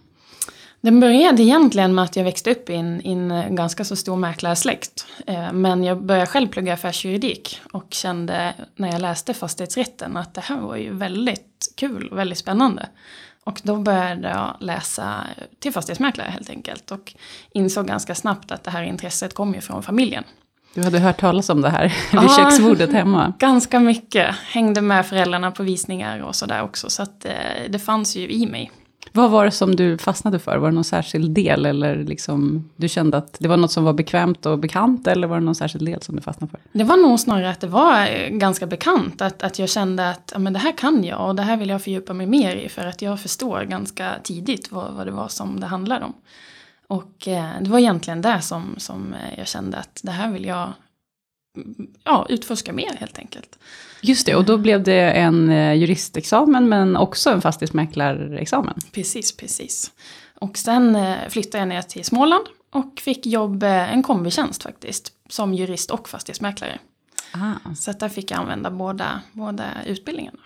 Den 0.81 1.01
började 1.01 1.43
egentligen 1.43 1.95
med 1.95 2.05
att 2.05 2.17
jag 2.17 2.25
växte 2.25 2.51
upp 2.51 2.71
i 2.71 2.75
en, 2.75 3.07
i 3.07 3.13
en 3.13 3.57
ganska 3.57 3.85
så 3.85 3.97
stor 3.97 4.17
mäklarsläkt. 4.17 5.07
Eh, 5.27 5.53
men 5.53 5.85
jag 5.85 6.03
började 6.05 6.27
själv 6.27 6.49
plugga 6.49 6.75
affärsjuridik 6.75 7.61
och 7.73 7.87
kände 7.91 8.55
när 8.77 8.93
jag 8.93 9.01
läste 9.01 9.35
fastighetsrätten 9.35 10.17
att 10.17 10.35
det 10.35 10.41
här 10.41 10.61
var 10.61 10.77
ju 10.77 10.95
väldigt 10.95 11.73
kul 11.77 12.09
och 12.09 12.19
väldigt 12.19 12.39
spännande. 12.39 12.89
Och 13.45 13.61
då 13.63 13.77
började 13.77 14.29
jag 14.29 14.57
läsa 14.61 15.25
till 15.59 15.73
fastighetsmäklare 15.73 16.31
helt 16.31 16.51
enkelt 16.51 16.91
och 16.91 17.15
insåg 17.53 17.87
ganska 17.87 18.15
snabbt 18.15 18.53
att 18.53 18.65
det 18.65 18.71
här 18.71 18.83
intresset 18.83 19.35
kom 19.35 19.55
ju 19.55 19.61
från 19.61 19.83
familjen. 19.83 20.25
Du 20.75 20.83
hade 20.83 20.99
hört 20.99 21.21
talas 21.21 21.51
om 21.51 21.61
det 21.61 21.71
här 21.71 21.85
vid 22.13 22.21
Ah. 22.21 22.37
köksbordet 22.37 22.93
hemma. 22.93 23.33
Ganska 23.39 23.81
mycket, 23.81 24.35
hängde 24.35 24.81
med 24.81 25.07
föräldrarna 25.07 25.51
på 25.51 25.63
visningar 25.63 26.21
och 26.21 26.35
sådär 26.35 26.63
också 26.63 26.91
så 26.91 27.03
att 27.03 27.25
eh, 27.25 27.33
det 27.69 27.79
fanns 27.79 28.17
ju 28.17 28.31
i 28.31 28.47
mig. 28.47 28.71
Vad 29.19 29.31
var 29.31 29.45
det 29.45 29.51
som 29.51 29.77
du 29.77 29.99
fastnade 29.99 30.39
för? 30.39 30.57
Var 30.57 30.69
det 30.69 30.75
någon 30.75 30.85
särskild 30.85 31.31
del 31.31 31.67
eller 31.67 31.97
liksom, 31.97 32.71
du 32.77 32.89
kände 32.89 33.17
att 33.17 33.37
det 33.39 33.49
var 33.49 33.57
något 33.57 33.73
som 33.73 33.85
var 33.85 33.93
bekvämt 33.93 34.47
och 34.47 34.59
bekant 34.59 35.07
eller 35.07 35.29
var 35.29 35.39
det 35.39 35.45
någon 35.45 35.55
särskild 35.55 35.87
del 35.87 36.03
som 36.03 36.17
du 36.17 36.23
fastnade 36.23 36.51
för? 36.51 36.61
Det 36.73 36.85
var 36.85 36.97
nog 36.97 37.21
snarare 37.21 37.51
att 37.51 37.61
det 37.61 37.67
var 37.67 38.07
eh, 38.07 38.29
ganska 38.29 38.67
bekant. 38.67 39.23
Att, 39.23 39.43
att 39.43 39.59
jag 39.59 39.69
kände 39.69 40.11
att 40.11 40.31
ja, 40.33 40.39
men 40.39 40.53
det 40.53 40.59
här 40.59 40.73
kan 40.79 41.05
jag 41.05 41.29
och 41.29 41.35
det 41.35 41.43
här 41.43 41.57
vill 41.57 41.69
jag 41.69 41.83
fördjupa 41.83 42.13
mig 42.13 42.27
mer 42.27 42.57
i. 42.57 42.69
För 42.69 42.87
att 42.87 43.03
jag 43.03 43.21
förstår 43.21 43.63
ganska 43.63 44.15
tidigt 44.23 44.73
vad, 44.73 44.95
vad 44.95 45.07
det 45.07 45.13
var 45.13 45.29
som 45.29 45.61
det 45.61 45.67
handlade 45.67 46.05
om. 46.05 46.15
Och 46.87 47.29
eh, 47.29 47.51
det 47.61 47.71
var 47.71 47.79
egentligen 47.79 48.23
det 48.23 48.41
som, 48.41 48.75
som 48.77 49.15
eh, 49.15 49.39
jag 49.39 49.47
kände 49.47 49.77
att 49.77 50.01
det 50.03 50.13
här 50.13 50.33
vill 50.33 50.45
jag 50.45 50.73
mm, 51.57 51.87
ja, 52.05 52.27
utforska 52.29 52.73
mer 52.73 52.97
helt 52.99 53.19
enkelt. 53.19 53.59
Just 54.01 54.27
det, 54.27 54.35
och 54.35 54.45
då 54.45 54.59
blev 54.59 54.83
det 54.83 55.11
en 55.11 55.51
eh, 55.51 55.75
juristexamen 55.75 56.69
men 56.69 56.97
också 56.97 57.31
en 57.31 57.41
fastighetsmäklarexamen. 57.41 58.75
Precis, 58.93 59.37
precis. 59.37 59.93
Och 60.41 60.59
sen 60.59 60.97
eh, 60.97 61.17
flyttade 61.29 61.59
jag 61.59 61.69
ner 61.69 61.83
till 61.83 62.05
Småland 62.05 62.45
och 62.73 63.01
fick 63.01 63.27
jobb, 63.27 63.63
eh, 63.63 63.93
en 63.93 64.03
kombitjänst 64.03 64.63
faktiskt, 64.63 65.13
som 65.29 65.55
jurist 65.55 65.91
och 65.91 66.09
fastighetsmäklare. 66.09 66.79
Ah. 67.33 67.75
Så 67.75 67.91
att 67.91 68.01
där 68.01 68.09
fick 68.09 68.31
jag 68.31 68.41
använda 68.41 68.71
båda, 68.71 69.21
båda 69.33 69.65
utbildningarna. 69.87 70.39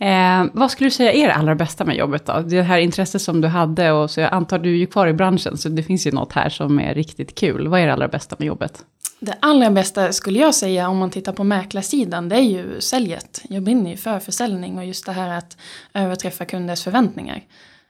Eh, 0.00 0.50
vad 0.52 0.70
skulle 0.70 0.86
du 0.86 0.90
säga 0.90 1.12
är 1.12 1.26
det 1.26 1.34
allra 1.34 1.54
bästa 1.54 1.84
med 1.84 1.96
jobbet 1.96 2.26
då? 2.26 2.40
Det 2.40 2.62
här 2.62 2.78
intresset 2.78 3.22
som 3.22 3.40
du 3.40 3.48
hade 3.48 3.92
och 3.92 4.10
så 4.10 4.20
jag 4.20 4.32
antar 4.32 4.58
du 4.58 4.70
är 4.72 4.76
ju 4.76 4.86
kvar 4.86 5.06
i 5.06 5.12
branschen 5.12 5.58
så 5.58 5.68
det 5.68 5.82
finns 5.82 6.06
ju 6.06 6.12
något 6.12 6.32
här 6.32 6.48
som 6.48 6.80
är 6.80 6.94
riktigt 6.94 7.34
kul. 7.34 7.68
Vad 7.68 7.80
är 7.80 7.86
det 7.86 7.92
allra 7.92 8.08
bästa 8.08 8.36
med 8.38 8.46
jobbet? 8.46 8.84
Det 9.24 9.34
allra 9.40 9.70
bästa 9.70 10.12
skulle 10.12 10.38
jag 10.38 10.54
säga 10.54 10.88
om 10.88 10.98
man 10.98 11.10
tittar 11.10 11.32
på 11.32 11.44
mäklarsidan 11.44 12.28
det 12.28 12.36
är 12.36 12.40
ju 12.40 12.80
säljet. 12.80 13.42
Jag 13.48 13.62
brinner 13.62 13.90
ju 13.90 13.96
för 13.96 14.18
försäljning 14.18 14.78
och 14.78 14.84
just 14.84 15.06
det 15.06 15.12
här 15.12 15.38
att 15.38 15.56
överträffa 15.94 16.44
kunders 16.44 16.84
förväntningar. 16.84 17.42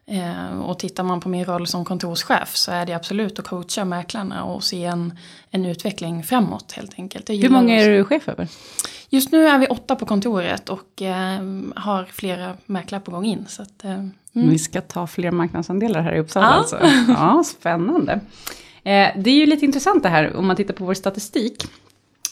Eh, 0.07 0.61
och 0.61 0.79
tittar 0.79 1.05
man 1.05 1.21
på 1.21 1.29
min 1.29 1.45
roll 1.45 1.67
som 1.67 1.85
kontorschef 1.85 2.57
så 2.57 2.73
är 2.73 2.87
det 2.87 2.93
absolut 2.93 3.39
att 3.39 3.49
coacha 3.49 3.85
mäklarna 3.85 4.45
och 4.45 4.65
se 4.65 4.85
en, 4.85 5.19
en 5.51 5.67
utveckling 5.67 6.25
framåt 6.25 6.73
helt 6.73 6.99
enkelt. 6.99 7.31
Hur 7.31 7.49
många 7.49 7.81
är 7.81 7.91
du 7.91 8.05
chef 8.05 8.29
över? 8.29 8.49
Just 9.09 9.33
nu 9.33 9.47
är 9.49 9.59
vi 9.59 9.67
åtta 9.67 9.97
på 9.97 10.07
kontoret 10.07 10.69
och 10.69 11.03
eh, 11.03 11.41
har 11.77 12.05
flera 12.05 12.57
mäklare 12.67 13.01
på 13.01 13.11
gång 13.11 13.25
in. 13.25 13.45
Så 13.49 13.63
att, 13.63 13.85
eh, 13.85 13.93
mm. 13.93 14.13
Vi 14.33 14.59
ska 14.59 14.81
ta 14.81 15.07
fler 15.07 15.31
marknadsandelar 15.31 16.01
här 16.01 16.13
i 16.13 16.21
Uppsala 16.21 16.47
Ja. 16.47 16.53
alltså. 16.53 16.79
Ja, 17.09 17.45
spännande. 17.47 18.21
Eh, 18.85 19.09
det 19.17 19.31
är 19.31 19.35
ju 19.35 19.47
lite 19.47 19.65
intressant 19.65 20.03
det 20.03 20.09
här 20.09 20.37
om 20.37 20.47
man 20.47 20.57
tittar 20.57 20.75
på 20.75 20.85
vår 20.85 20.95
statistik. 20.95 21.65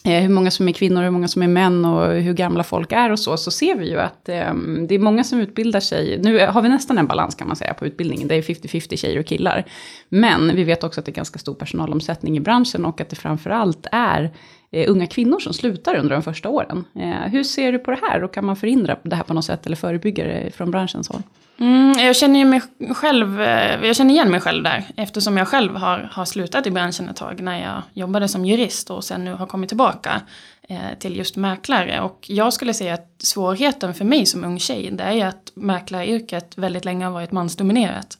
Eh, 0.04 0.22
hur 0.22 0.28
många 0.28 0.50
som 0.50 0.68
är 0.68 0.72
kvinnor, 0.72 1.02
hur 1.02 1.10
många 1.10 1.28
som 1.28 1.42
är 1.42 1.48
män 1.48 1.84
och 1.84 2.12
hur 2.12 2.32
gamla 2.32 2.64
folk 2.64 2.92
är 2.92 3.12
och 3.12 3.18
så. 3.18 3.36
Så 3.36 3.50
ser 3.50 3.76
vi 3.76 3.90
ju 3.90 3.98
att 3.98 4.28
eh, 4.28 4.54
det 4.88 4.94
är 4.94 4.98
många 4.98 5.24
som 5.24 5.40
utbildar 5.40 5.80
sig. 5.80 6.18
Nu 6.22 6.46
har 6.46 6.62
vi 6.62 6.68
nästan 6.68 6.98
en 6.98 7.06
balans 7.06 7.34
kan 7.34 7.46
man 7.46 7.56
säga 7.56 7.74
på 7.74 7.86
utbildningen. 7.86 8.28
Det 8.28 8.34
är 8.34 8.42
50-50 8.42 8.96
tjejer 8.96 9.18
och 9.18 9.26
killar. 9.26 9.64
Men 10.08 10.56
vi 10.56 10.64
vet 10.64 10.84
också 10.84 11.00
att 11.00 11.06
det 11.06 11.12
är 11.12 11.14
ganska 11.14 11.38
stor 11.38 11.54
personalomsättning 11.54 12.36
i 12.36 12.40
branschen 12.40 12.84
och 12.84 13.00
att 13.00 13.08
det 13.08 13.16
framförallt 13.16 13.86
är 13.92 14.30
Eh, 14.74 14.90
unga 14.90 15.06
kvinnor 15.06 15.38
som 15.38 15.52
slutar 15.52 15.94
under 15.94 16.10
de 16.10 16.22
första 16.22 16.48
åren. 16.48 16.84
Eh, 16.94 17.30
hur 17.30 17.44
ser 17.44 17.72
du 17.72 17.78
på 17.78 17.90
det 17.90 18.00
här 18.02 18.24
och 18.24 18.34
kan 18.34 18.44
man 18.44 18.56
förhindra 18.56 18.96
det 19.02 19.16
här 19.16 19.22
på 19.22 19.34
något 19.34 19.44
sätt 19.44 19.66
eller 19.66 19.76
förebygga 19.76 20.24
det 20.24 20.54
från 20.54 20.70
branschens 20.70 21.08
håll? 21.08 21.22
Mm, 21.58 21.92
jag 21.98 22.16
känner 22.16 22.38
ju 22.38 22.44
mig 22.44 22.62
själv, 22.94 23.40
eh, 23.40 23.86
jag 23.86 23.96
känner 23.96 24.14
igen 24.14 24.30
mig 24.30 24.40
själv 24.40 24.62
där, 24.62 24.84
eftersom 24.96 25.36
jag 25.36 25.48
själv 25.48 25.76
har, 25.76 26.08
har 26.12 26.24
slutat 26.24 26.66
i 26.66 26.70
branschen 26.70 27.08
ett 27.08 27.16
tag 27.16 27.40
när 27.40 27.62
jag 27.62 27.82
jobbade 27.92 28.28
som 28.28 28.44
jurist 28.44 28.90
och 28.90 29.04
sen 29.04 29.24
nu 29.24 29.32
har 29.32 29.46
kommit 29.46 29.68
tillbaka 29.68 30.20
eh, 30.68 30.98
till 30.98 31.16
just 31.16 31.36
mäklare. 31.36 32.00
Och 32.00 32.26
jag 32.28 32.52
skulle 32.52 32.74
säga 32.74 32.94
att 32.94 33.14
svårigheten 33.18 33.94
för 33.94 34.04
mig 34.04 34.26
som 34.26 34.44
ung 34.44 34.58
tjej, 34.58 34.90
det 34.92 35.04
är 35.04 35.12
ju 35.12 35.22
att 35.22 35.52
mäklaryrket 35.54 36.58
väldigt 36.58 36.84
länge 36.84 37.04
har 37.04 37.12
varit 37.12 37.32
mansdominerat. 37.32 38.18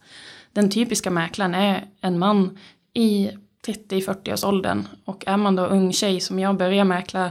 Den 0.52 0.70
typiska 0.70 1.10
mäklaren 1.10 1.54
är 1.54 1.84
en 2.00 2.18
man 2.18 2.58
i 2.94 3.30
30-40 3.66 4.32
års 4.32 4.44
åldern 4.44 4.88
och 5.04 5.24
är 5.26 5.36
man 5.36 5.56
då 5.56 5.66
ung 5.66 5.92
tjej 5.92 6.20
som 6.20 6.38
jag 6.38 6.56
började 6.56 6.84
mäkla 6.84 7.30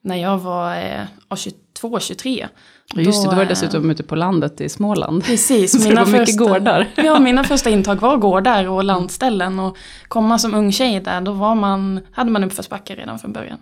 när 0.00 0.16
jag 0.16 0.38
var 0.38 0.76
eh, 0.76 1.04
22-23 1.28 2.48
Just 2.94 3.24
det, 3.24 3.30
då 3.30 3.36
var 3.36 3.44
det 3.44 3.48
dessutom 3.48 3.90
ute 3.90 4.02
på 4.02 4.16
landet 4.16 4.60
i 4.60 4.68
Småland. 4.68 5.24
Precis. 5.24 5.72
Så 5.82 5.88
mina 5.88 6.04
det 6.04 6.10
var 6.10 6.18
mycket 6.18 6.38
gårdar. 6.38 6.88
Ja, 6.96 7.18
mina 7.18 7.44
första 7.44 7.70
intag 7.70 8.00
var 8.00 8.16
gårdar 8.16 8.68
och 8.68 8.84
landställen. 8.84 9.58
Och 9.58 9.76
komma 10.08 10.38
som 10.38 10.54
ung 10.54 10.72
tjej 10.72 11.00
där, 11.00 11.20
då 11.20 11.32
var 11.32 11.54
man, 11.54 12.00
hade 12.12 12.30
man 12.30 12.44
uppförsbacke 12.44 12.94
redan 12.94 13.18
från 13.18 13.32
början. 13.32 13.58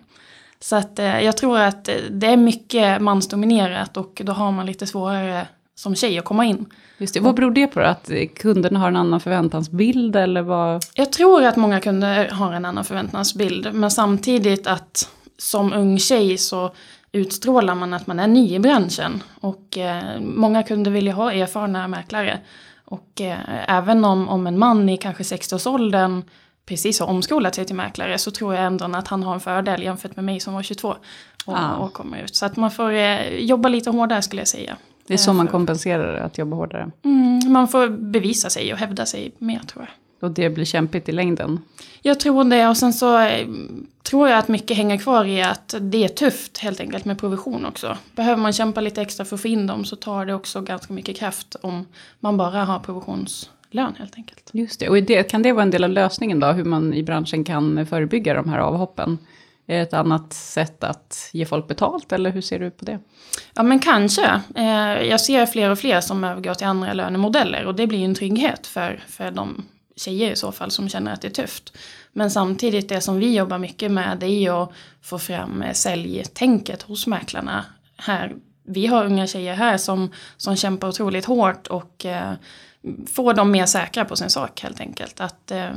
Så 0.59 0.75
att 0.75 0.99
eh, 0.99 1.21
jag 1.21 1.37
tror 1.37 1.59
att 1.59 1.89
det 2.09 2.27
är 2.27 2.37
mycket 2.37 3.01
mansdominerat 3.01 3.97
och 3.97 4.21
då 4.25 4.31
har 4.31 4.51
man 4.51 4.65
lite 4.65 4.87
svårare 4.87 5.47
som 5.77 5.95
tjej 5.95 6.19
att 6.19 6.25
komma 6.25 6.45
in. 6.45 6.65
Just 6.97 7.13
det. 7.13 7.19
Vad 7.19 7.35
beror 7.35 7.51
det 7.51 7.67
på? 7.67 7.79
Att 7.79 8.11
kunderna 8.35 8.79
har 8.79 8.87
en 8.87 8.95
annan 8.95 9.19
förväntansbild 9.19 10.15
eller 10.15 10.41
vad? 10.41 10.85
Jag 10.93 11.11
tror 11.11 11.45
att 11.45 11.55
många 11.55 11.79
kunder 11.79 12.29
har 12.29 12.53
en 12.53 12.65
annan 12.65 12.85
förväntansbild. 12.85 13.73
Men 13.73 13.91
samtidigt 13.91 14.67
att 14.67 15.09
som 15.37 15.73
ung 15.73 15.99
tjej 15.99 16.37
så 16.37 16.73
utstrålar 17.11 17.75
man 17.75 17.93
att 17.93 18.07
man 18.07 18.19
är 18.19 18.27
ny 18.27 18.55
i 18.55 18.59
branschen. 18.59 19.23
Och 19.39 19.77
eh, 19.77 20.19
många 20.19 20.63
kunder 20.63 20.91
vill 20.91 21.05
ju 21.07 21.13
ha 21.13 21.31
erfarna 21.31 21.87
mäklare. 21.87 22.39
Och 22.85 23.21
eh, 23.21 23.37
även 23.77 24.05
om, 24.05 24.29
om 24.29 24.47
en 24.47 24.59
man 24.59 24.89
i 24.89 24.97
kanske 24.97 25.23
60-årsåldern 25.23 26.23
precis 26.65 26.99
har 26.99 27.07
omskolat 27.07 27.55
sig 27.55 27.65
till 27.65 27.75
mäklare 27.75 28.17
så 28.17 28.31
tror 28.31 28.55
jag 28.55 28.65
ändå 28.65 28.85
att 28.85 29.07
han 29.07 29.23
har 29.23 29.33
en 29.33 29.39
fördel 29.39 29.83
jämfört 29.83 30.15
med 30.15 30.25
mig 30.25 30.39
som 30.39 30.53
var 30.53 30.63
22 30.63 30.87
och, 31.45 31.57
ah. 31.57 31.75
och 31.75 31.93
kommer 31.93 32.23
ut. 32.23 32.35
Så 32.35 32.45
att 32.45 32.55
man 32.55 32.71
får 32.71 32.91
eh, 32.91 33.27
jobba 33.37 33.69
lite 33.69 33.89
hårdare 33.89 34.21
skulle 34.21 34.41
jag 34.41 34.47
säga. 34.47 34.77
Det 35.07 35.13
är 35.13 35.17
så 35.17 35.33
man 35.33 35.47
kompenserar 35.47 36.17
att 36.17 36.37
jobba 36.37 36.55
hårdare? 36.55 36.91
Mm, 37.05 37.51
man 37.51 37.67
får 37.67 37.89
bevisa 37.89 38.49
sig 38.49 38.73
och 38.73 38.79
hävda 38.79 39.05
sig 39.05 39.31
mer 39.37 39.59
tror 39.59 39.85
jag. 39.85 39.89
Och 40.19 40.31
det 40.31 40.49
blir 40.49 40.65
kämpigt 40.65 41.09
i 41.09 41.11
längden? 41.11 41.59
Jag 42.01 42.19
tror 42.19 42.43
det 42.43 42.67
och 42.67 42.77
sen 42.77 42.93
så 42.93 43.19
eh, 43.19 43.47
tror 44.03 44.29
jag 44.29 44.39
att 44.39 44.47
mycket 44.47 44.77
hänger 44.77 44.97
kvar 44.97 45.25
i 45.25 45.41
att 45.41 45.75
det 45.81 46.03
är 46.03 46.07
tufft 46.07 46.57
helt 46.57 46.79
enkelt 46.79 47.05
med 47.05 47.19
provision 47.19 47.65
också. 47.65 47.97
Behöver 48.15 48.41
man 48.41 48.53
kämpa 48.53 48.81
lite 48.81 49.01
extra 49.01 49.25
för 49.25 49.35
att 49.35 49.41
få 49.41 49.47
in 49.47 49.67
dem 49.67 49.85
så 49.85 49.95
tar 49.95 50.25
det 50.25 50.33
också 50.33 50.61
ganska 50.61 50.93
mycket 50.93 51.17
kraft 51.17 51.55
om 51.61 51.85
man 52.19 52.37
bara 52.37 52.65
har 52.65 52.79
provisionslön 52.79 53.95
helt 53.97 54.15
enkelt. 54.15 54.49
Just 54.51 54.79
det, 54.79 54.89
och 54.89 55.03
det, 55.03 55.23
kan 55.23 55.41
det 55.41 55.51
vara 55.53 55.63
en 55.63 55.71
del 55.71 55.83
av 55.83 55.89
lösningen 55.89 56.39
då, 56.39 56.47
hur 56.47 56.65
man 56.65 56.93
i 56.93 57.03
branschen 57.03 57.43
kan 57.43 57.85
förebygga 57.85 58.33
de 58.33 58.49
här 58.49 58.59
avhoppen? 58.59 59.17
Är 59.69 59.75
det 59.75 59.81
ett 59.81 59.93
annat 59.93 60.33
sätt 60.33 60.83
att 60.83 61.29
ge 61.33 61.45
folk 61.45 61.67
betalt 61.67 62.11
eller 62.11 62.31
hur 62.31 62.41
ser 62.41 62.59
du 62.59 62.71
på 62.71 62.85
det? 62.85 62.99
Ja 63.53 63.63
men 63.63 63.79
kanske. 63.79 64.41
Eh, 64.55 65.01
jag 65.03 65.21
ser 65.21 65.45
fler 65.45 65.69
och 65.69 65.79
fler 65.79 66.01
som 66.01 66.23
övergår 66.23 66.53
till 66.53 66.67
andra 66.67 66.93
lönemodeller 66.93 67.65
och 67.65 67.75
det 67.75 67.87
blir 67.87 67.99
ju 67.99 68.05
en 68.05 68.15
trygghet 68.15 68.67
för, 68.67 69.03
för 69.07 69.31
de 69.31 69.65
tjejer 69.95 70.31
i 70.31 70.35
så 70.35 70.51
fall 70.51 70.71
som 70.71 70.89
känner 70.89 71.13
att 71.13 71.21
det 71.21 71.27
är 71.27 71.43
tufft. 71.43 71.77
Men 72.13 72.31
samtidigt 72.31 72.89
det 72.89 73.01
som 73.01 73.19
vi 73.19 73.35
jobbar 73.35 73.57
mycket 73.57 73.91
med 73.91 74.17
det 74.19 74.25
är 74.25 74.39
ju 74.39 74.49
att 74.49 74.71
få 75.01 75.19
fram 75.19 75.61
eh, 75.61 75.73
säljtänket 75.73 76.81
hos 76.81 77.07
mäklarna 77.07 77.65
här. 77.97 78.35
Vi 78.63 78.87
har 78.87 79.05
unga 79.05 79.27
tjejer 79.27 79.53
här 79.53 79.77
som, 79.77 80.11
som 80.37 80.55
kämpar 80.55 80.87
otroligt 80.87 81.25
hårt 81.25 81.67
och 81.67 82.05
eh, 82.05 82.33
får 83.07 83.33
dem 83.33 83.51
mer 83.51 83.65
säkra 83.65 84.05
på 84.05 84.15
sin 84.15 84.29
sak 84.29 84.61
helt 84.61 84.79
enkelt. 84.79 85.21
Att 85.21 85.51
eh, 85.51 85.71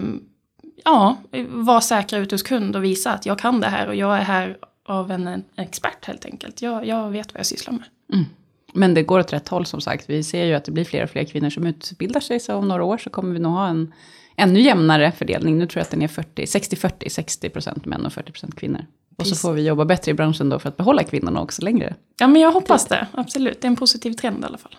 ja, 0.85 1.17
vara 1.49 1.81
säkra 1.81 2.19
ut 2.19 2.31
hos 2.31 2.43
kund 2.43 2.77
och 2.77 2.85
visa 2.85 3.13
att 3.13 3.27
jag 3.27 3.39
kan 3.39 3.61
det 3.61 3.67
här 3.67 3.87
och 3.87 3.95
jag 3.95 4.17
är 4.17 4.23
här 4.23 4.57
av 4.87 5.11
en, 5.11 5.27
en 5.27 5.45
expert 5.57 6.05
helt 6.05 6.25
enkelt. 6.25 6.63
Jag, 6.63 6.87
jag 6.87 7.11
vet 7.11 7.35
vad 7.35 7.39
jag 7.39 7.47
sysslar 7.47 7.73
med. 7.73 7.85
Mm. 8.13 8.25
Men 8.73 8.95
det 8.95 9.03
går 9.03 9.21
åt 9.21 9.33
rätt 9.33 9.49
håll 9.49 9.67
som 9.67 9.81
sagt. 9.81 10.11
Vi 10.11 10.23
ser 10.23 10.45
ju 10.45 10.55
att 10.55 10.65
det 10.65 10.73
blir 10.73 10.85
fler 10.85 11.05
och 11.05 11.11
fler 11.11 11.25
kvinnor 11.25 11.51
som 11.51 11.67
utbildar 11.67 12.21
sig. 12.21 12.41
Så 12.41 12.55
om 12.55 12.69
några 12.69 12.85
år 12.85 12.99
så 12.99 13.11
kommer 13.11 13.33
vi 13.33 13.39
nog 13.39 13.53
ha 13.53 13.69
en 13.69 13.93
ännu 14.37 14.61
jämnare 14.61 15.13
fördelning. 15.13 15.59
Nu 15.59 15.67
tror 15.67 15.81
jag 15.81 15.85
att 15.85 15.91
den 15.91 16.03
är 16.03 16.09
60-40, 16.09 17.09
60 17.09 17.49
procent 17.49 17.85
män 17.87 18.07
och 18.07 18.13
40 18.13 18.33
procent 18.33 18.57
kvinnor. 18.57 18.87
Och 19.17 19.27
så 19.27 19.37
får 19.37 19.53
vi 19.53 19.67
jobba 19.67 19.85
bättre 19.85 20.11
i 20.11 20.15
branschen 20.15 20.49
då 20.49 20.59
för 20.59 20.69
att 20.69 20.77
behålla 20.77 21.05
kvinnorna 21.05 21.41
också 21.41 21.63
längre. 21.63 21.95
Ja 22.19 22.27
men 22.27 22.43
jag 22.43 22.53
hoppas 22.53 22.87
det, 22.87 23.07
absolut. 23.13 23.61
Det 23.61 23.67
är 23.67 23.71
en 23.71 23.77
positiv 23.77 24.13
trend 24.13 24.43
i 24.43 24.47
alla 24.47 24.59
fall. 24.59 24.77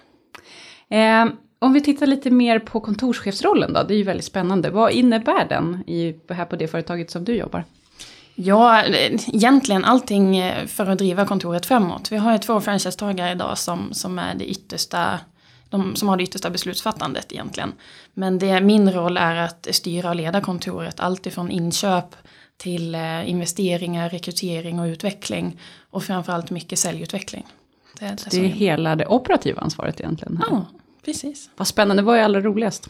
Eh, 0.90 1.26
om 1.62 1.74
vi 1.74 1.82
tittar 1.82 2.08
lite 2.08 2.30
mer 2.30 2.60
på 2.60 2.80
kontorschefsrollen 2.80 3.74
då, 3.74 3.84
det 3.84 3.94
är 3.94 3.98
ju 3.98 4.04
väldigt 4.04 4.26
spännande. 4.26 4.70
Vad 4.70 4.92
innebär 4.92 5.46
den 5.50 5.84
i, 5.88 6.16
här 6.30 6.46
på 6.46 6.56
det 6.56 6.68
företaget 6.68 7.12
som 7.12 7.26
du 7.26 7.36
jobbar? 7.36 7.66
Ja, 8.36 8.84
egentligen 9.28 9.86
allting 9.86 10.44
för 10.68 10.90
att 10.90 10.98
driva 10.98 11.26
kontoret 11.26 11.66
framåt. 11.66 12.12
Vi 12.12 12.18
har 12.18 12.32
ju 12.32 12.38
två 12.38 12.62
franchisetagare 12.62 13.32
idag 13.32 13.58
som, 13.58 13.94
som 13.94 14.20
är 14.20 14.36
det 14.36 14.46
yttersta 14.46 15.20
de 15.70 15.96
som 15.96 16.08
har 16.08 16.18
det 16.18 16.24
yttersta 16.24 16.50
beslutsfattandet 16.50 17.32
egentligen. 17.32 17.74
Men 18.14 18.40
det, 18.40 18.62
min 18.62 18.92
roll 18.92 19.18
är 19.18 19.36
att 19.36 19.68
styra 19.72 20.10
och 20.10 20.16
leda 20.16 20.42
kontoret, 20.42 21.00
alltifrån 21.00 21.52
inköp 21.52 22.16
till 22.58 22.96
eh, 22.96 23.30
investeringar, 23.30 24.10
rekrytering 24.10 24.80
och 24.80 24.86
utveckling. 24.86 25.60
Och 25.90 26.04
framförallt 26.04 26.50
mycket 26.50 26.80
säljutveckling. 26.80 27.46
Det 28.00 28.06
är, 28.06 28.10
det 28.10 28.30
det 28.32 28.46
är 28.46 28.48
hela 28.48 28.96
det 28.96 29.08
operativa 29.08 29.62
ansvaret 29.62 30.00
egentligen? 30.00 30.38
Här. 30.38 30.46
Ja, 30.50 30.66
precis. 31.06 31.50
Vad 31.58 31.68
spännande, 31.68 32.04
vad 32.04 32.18
är 32.18 32.24
allra 32.24 32.42
roligast? 32.42 32.90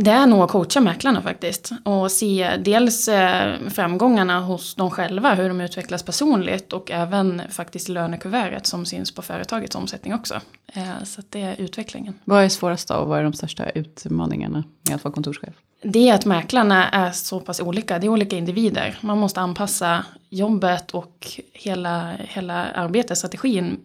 Det 0.00 0.10
är 0.10 0.26
nog 0.26 0.40
att 0.40 0.50
coacha 0.50 0.80
mäklarna 0.80 1.22
faktiskt. 1.22 1.70
Och 1.84 2.12
se 2.12 2.56
dels 2.64 3.08
eh, 3.08 3.54
framgångarna 3.68 4.40
hos 4.40 4.74
dem 4.74 4.90
själva, 4.90 5.34
hur 5.34 5.48
de 5.48 5.60
utvecklas 5.60 6.02
personligt 6.02 6.72
och 6.72 6.90
även 6.90 7.42
faktiskt 7.50 7.88
lönekuvertet 7.88 8.66
som 8.66 8.86
syns 8.86 9.14
på 9.14 9.22
företagets 9.22 9.76
omsättning 9.76 10.14
också. 10.14 10.40
Eh, 10.72 11.04
så 11.04 11.22
det 11.28 11.42
är 11.42 11.60
utvecklingen. 11.60 12.14
Vad 12.24 12.44
är 12.44 12.48
svårast 12.48 12.88
då 12.88 12.94
och 12.94 13.08
vad 13.08 13.18
är 13.18 13.22
de 13.22 13.32
största 13.32 13.70
utmaningarna 13.70 14.64
med 14.88 14.94
att 14.94 15.04
vara 15.04 15.14
kontorschef? 15.14 15.54
Det 15.82 16.08
är 16.08 16.14
att 16.14 16.24
mäklarna 16.24 16.88
är 16.88 17.10
så 17.10 17.40
pass 17.40 17.60
olika, 17.60 17.98
det 17.98 18.06
är 18.06 18.08
olika 18.08 18.36
individer. 18.36 18.98
Man 19.00 19.18
måste 19.18 19.40
anpassa 19.40 20.04
jobbet 20.30 20.90
och 20.90 21.26
hela, 21.52 22.12
hela 22.18 22.64
arbetsstrategin 22.64 23.76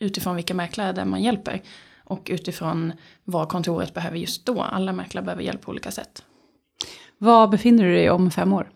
utifrån 0.00 0.36
vilka 0.36 0.54
mäklare 0.54 0.92
det 0.92 1.00
är 1.00 1.04
man 1.04 1.22
hjälper. 1.22 1.62
Och 2.04 2.26
utifrån 2.30 2.92
vad 3.24 3.48
kontoret 3.48 3.94
behöver 3.94 4.18
just 4.18 4.46
då. 4.46 4.62
Alla 4.62 4.92
mäklare 4.92 5.24
behöver 5.24 5.42
hjälp 5.42 5.60
på 5.60 5.70
olika 5.70 5.90
sätt. 5.90 6.22
Var 7.18 7.48
befinner 7.48 7.84
du 7.84 7.94
dig 7.94 8.10
om 8.10 8.30
fem 8.30 8.52
år? 8.52 8.70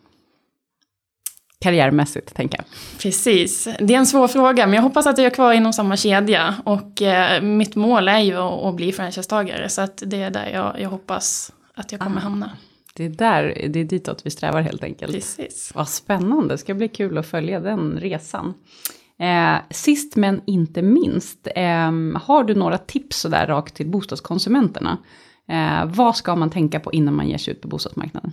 Karriärmässigt, 1.61 2.35
tänker 2.35 2.59
jag. 2.59 2.67
Precis. 2.99 3.69
Det 3.79 3.95
är 3.95 3.99
en 3.99 4.07
svår 4.07 4.29
fråga, 4.29 4.67
men 4.67 4.75
jag 4.75 4.83
hoppas 4.83 5.07
att 5.07 5.19
jag 5.19 5.27
är 5.27 5.31
kvar 5.31 5.53
inom 5.53 5.73
samma 5.73 5.97
kedja. 5.97 6.55
Och 6.65 7.03
eh, 7.03 7.43
mitt 7.43 7.77
mål 7.77 8.09
är 8.09 8.19
ju 8.19 8.35
att, 8.35 8.65
att 8.65 8.75
bli 8.75 8.93
franchisetagare, 8.93 9.69
så 9.69 9.81
att 9.81 10.03
det 10.07 10.23
är 10.23 10.31
där 10.31 10.51
jag, 10.51 10.81
jag 10.81 10.89
hoppas 10.89 11.53
att 11.75 11.93
jag 11.93 12.01
kommer 12.01 12.17
ah, 12.17 12.21
hamna. 12.21 12.51
Det 12.95 13.05
är, 13.05 13.09
där, 13.09 13.69
det 13.69 13.81
är 13.81 13.85
ditåt 13.85 14.27
vi 14.27 14.31
strävar 14.31 14.61
helt 14.61 14.85
enkelt. 14.85 15.13
Precis. 15.13 15.73
Vad 15.75 15.89
spännande, 15.89 16.55
det 16.55 16.59
ska 16.59 16.75
bli 16.75 16.89
kul 16.89 17.19
att 17.19 17.27
följa 17.27 17.61
den 17.61 18.01
resan. 18.01 18.55
Eh, 19.19 19.57
sist 19.71 20.17
men 20.17 20.41
inte 20.47 20.83
minst, 20.83 21.49
eh, 21.55 21.93
har 22.23 22.45
du 22.45 22.55
några 22.55 22.79
tips 22.79 23.21
sådär 23.21 23.47
rakt 23.47 23.75
till 23.75 23.91
bostadskonsumenterna? 23.91 24.99
Eh, 25.49 25.85
vad 25.87 26.17
ska 26.17 26.37
man 26.37 26.51
tänka 26.51 26.81
på 26.81 26.93
innan 26.93 27.15
man 27.15 27.29
ger 27.29 27.39
sig 27.39 27.53
ut 27.53 27.61
på 27.61 27.69
bostadsmarknaden? 27.69 28.33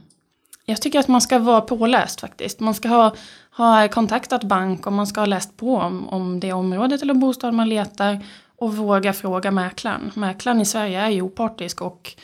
Jag 0.66 0.82
tycker 0.82 1.00
att 1.00 1.08
man 1.08 1.22
ska 1.22 1.40
vara 1.40 1.62
påläst 1.62 2.22
faktiskt. 2.22 2.60
Man 2.60 2.74
ska 2.74 2.88
ha, 2.88 3.16
ha 3.58 3.88
kontaktat 3.88 4.44
bank 4.44 4.88
och 4.88 4.94
man 4.94 5.08
ska 5.08 5.22
ha 5.22 5.26
läst 5.26 5.58
på 5.58 5.78
om, 5.78 6.10
om 6.10 6.40
det 6.40 6.54
området 6.54 7.02
eller 7.02 7.14
bostad 7.14 7.54
man 7.54 7.70
letar 7.70 8.26
och 8.58 8.76
våga 8.76 9.14
fråga 9.14 9.52
mäklaren. 9.52 10.12
Mäklaren 10.14 10.62
i 10.62 10.66
Sverige 10.66 11.02
är 11.02 11.10
ju 11.10 11.22
opartisk 11.22 11.82
och 11.82 12.16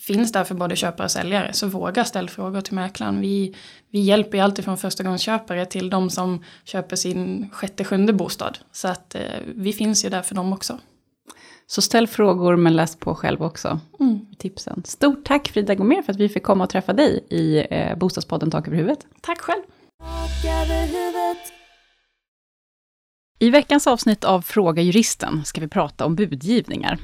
finns 0.00 0.32
där 0.32 0.44
för 0.44 0.54
både 0.54 0.76
köpare 0.76 1.04
och 1.04 1.10
säljare. 1.10 1.52
Så 1.52 1.66
våga 1.66 2.04
ställa 2.04 2.28
frågor 2.28 2.60
till 2.60 2.74
mäklaren. 2.74 3.20
Vi, 3.20 3.54
vi 3.90 4.00
hjälper 4.00 4.38
ju 4.38 4.44
alltid 4.44 4.64
från 4.64 4.78
förstagångsköpare 4.78 5.66
till 5.66 5.90
de 5.90 6.10
som 6.10 6.44
köper 6.64 6.96
sin 6.96 7.50
sjätte, 7.52 7.84
sjunde 7.84 8.12
bostad. 8.12 8.58
Så 8.72 8.88
att 8.88 9.14
eh, 9.14 9.20
vi 9.56 9.72
finns 9.72 10.04
ju 10.04 10.08
där 10.08 10.22
för 10.22 10.34
dem 10.34 10.52
också. 10.52 10.78
Så 11.66 11.82
ställ 11.82 12.06
frågor 12.06 12.56
men 12.56 12.76
läs 12.76 12.96
på 12.96 13.14
själv 13.14 13.42
också. 13.42 13.80
Mm. 14.00 14.26
Tipsen. 14.38 14.82
Stort 14.86 15.24
tack 15.24 15.48
Frida 15.48 15.74
Gomér 15.74 16.02
för 16.02 16.12
att 16.12 16.18
vi 16.18 16.28
fick 16.28 16.42
komma 16.42 16.64
och 16.64 16.70
träffa 16.70 16.92
dig 16.92 17.24
i 17.30 17.66
eh, 17.70 17.98
Bostadspodden 17.98 18.50
Tak 18.50 18.66
över 18.66 18.76
huvudet. 18.76 19.06
Tack 19.20 19.40
själv. 19.40 19.62
I 23.42 23.50
veckans 23.50 23.86
avsnitt 23.86 24.24
av 24.24 24.42
Fråga 24.42 24.82
Juristen 24.82 25.44
ska 25.44 25.60
vi 25.60 25.68
prata 25.68 26.04
om 26.04 26.14
budgivningar. 26.14 26.98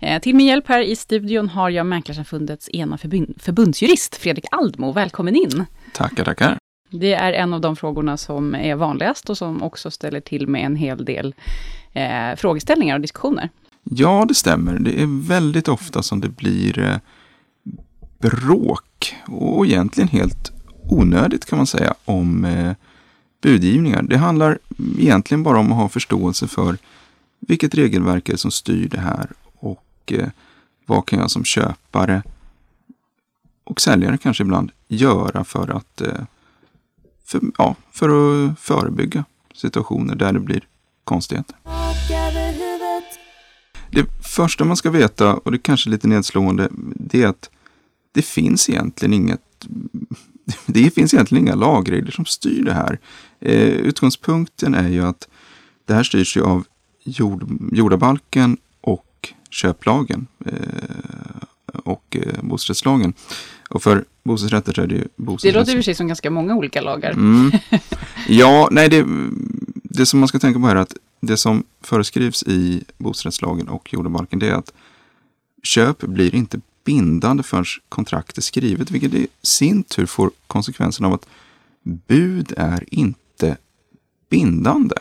Eh, 0.00 0.20
till 0.20 0.34
min 0.34 0.46
hjälp 0.46 0.68
här 0.68 0.80
i 0.80 0.96
studion 0.96 1.48
har 1.48 1.70
jag 1.70 1.86
Mäklarsamfundets 1.86 2.68
ena 2.72 2.98
förbundsjurist, 3.38 4.16
Fredrik 4.16 4.44
Aldmo. 4.50 4.92
Välkommen 4.92 5.36
in! 5.36 5.64
Tackar, 5.92 6.24
tackar. 6.24 6.58
Det 6.90 7.12
är 7.12 7.32
en 7.32 7.54
av 7.54 7.60
de 7.60 7.76
frågorna 7.76 8.16
som 8.16 8.54
är 8.54 8.74
vanligast 8.74 9.30
och 9.30 9.38
som 9.38 9.62
också 9.62 9.90
ställer 9.90 10.20
till 10.20 10.48
med 10.48 10.66
en 10.66 10.76
hel 10.76 11.04
del 11.04 11.34
eh, 11.92 12.36
frågeställningar 12.36 12.94
och 12.94 13.00
diskussioner. 13.00 13.48
Ja, 13.84 14.24
det 14.28 14.34
stämmer. 14.34 14.78
Det 14.78 15.02
är 15.02 15.28
väldigt 15.28 15.68
ofta 15.68 16.02
som 16.02 16.20
det 16.20 16.28
blir 16.28 16.78
eh, 16.78 16.96
bråk 18.18 19.16
och 19.26 19.66
egentligen 19.66 20.08
helt 20.08 20.52
onödigt 20.90 21.46
kan 21.46 21.56
man 21.56 21.66
säga 21.66 21.94
om 22.04 22.44
eh, 22.44 22.72
budgivningar. 23.42 24.02
Det 24.02 24.16
handlar 24.16 24.58
egentligen 24.98 25.42
bara 25.42 25.58
om 25.58 25.72
att 25.72 25.78
ha 25.78 25.88
förståelse 25.88 26.48
för 26.48 26.78
vilket 27.40 27.74
regelverk 27.74 28.28
är 28.28 28.36
som 28.36 28.50
styr 28.50 28.88
det 28.88 29.00
här 29.00 29.30
och 29.54 29.84
eh, 30.06 30.28
vad 30.86 31.06
kan 31.06 31.18
jag 31.18 31.30
som 31.30 31.44
köpare 31.44 32.22
och 33.64 33.80
säljare 33.80 34.18
kanske 34.18 34.42
ibland 34.42 34.70
göra 34.88 35.44
för 35.44 35.76
att, 35.76 36.00
eh, 36.00 36.24
för, 37.24 37.40
ja, 37.58 37.76
för 37.90 38.08
att 38.08 38.58
förebygga 38.58 39.24
situationer 39.54 40.14
där 40.14 40.32
det 40.32 40.40
blir 40.40 40.64
konstigheter. 41.04 41.56
Det 43.90 44.06
första 44.22 44.64
man 44.64 44.76
ska 44.76 44.90
veta, 44.90 45.34
och 45.34 45.50
det 45.50 45.56
är 45.56 45.62
kanske 45.62 45.88
är 45.88 45.90
lite 45.90 46.08
nedslående, 46.08 46.68
det 46.94 47.22
är 47.22 47.26
att 47.26 47.50
det 48.12 48.22
finns 48.22 48.68
egentligen 48.68 49.12
inget 49.12 49.40
det 50.66 50.94
finns 50.94 51.14
egentligen 51.14 51.46
inga 51.46 51.54
lagregler 51.54 52.10
som 52.10 52.24
styr 52.24 52.64
det 52.64 52.74
här. 52.74 52.98
Eh, 53.42 53.68
utgångspunkten 53.68 54.74
är 54.74 54.88
ju 54.88 55.04
att 55.04 55.28
det 55.84 55.94
här 55.94 56.02
styrs 56.02 56.36
ju 56.36 56.42
av 56.42 56.64
jord, 57.04 57.48
jordabalken 57.72 58.56
och 58.80 59.28
köplagen 59.50 60.26
eh, 60.46 60.52
och 61.84 62.16
eh, 62.16 62.42
bostadsrättslagen. 62.42 63.12
Och 63.70 63.82
för 63.82 64.04
bostadsrätter 64.22 64.72
så 64.72 64.82
är 64.82 64.86
det 64.86 64.94
ju 64.94 65.08
bostadsrätts... 65.16 65.54
Det 65.54 65.60
låter 65.60 65.72
i 65.72 65.74
och 65.74 65.78
för 65.78 65.82
sig 65.82 65.94
som 65.94 66.06
ganska 66.06 66.30
många 66.30 66.54
olika 66.54 66.80
lagar. 66.80 67.10
Mm. 67.10 67.52
Ja, 68.28 68.68
nej, 68.70 68.88
det, 68.88 69.06
det 69.74 70.06
som 70.06 70.20
man 70.20 70.28
ska 70.28 70.38
tänka 70.38 70.60
på 70.60 70.66
här 70.66 70.76
är 70.76 70.80
att 70.80 70.96
det 71.20 71.36
som 71.36 71.64
föreskrivs 71.80 72.42
i 72.42 72.84
bostadsrättslagen 72.98 73.68
och 73.68 73.92
jordabalken 73.92 74.38
det 74.38 74.48
är 74.48 74.54
att 74.54 74.72
köp 75.62 75.98
blir 75.98 76.34
inte 76.34 76.60
bindande 76.84 77.42
förrän 77.42 77.64
kontrakt 77.88 78.38
är 78.38 78.42
skrivet, 78.42 78.90
vilket 78.90 79.14
i 79.14 79.26
sin 79.42 79.82
tur 79.82 80.06
får 80.06 80.30
konsekvensen 80.46 81.04
av 81.06 81.12
att 81.12 81.26
bud 81.82 82.52
är 82.56 82.84
inte 82.88 83.21
bindande. 84.32 84.94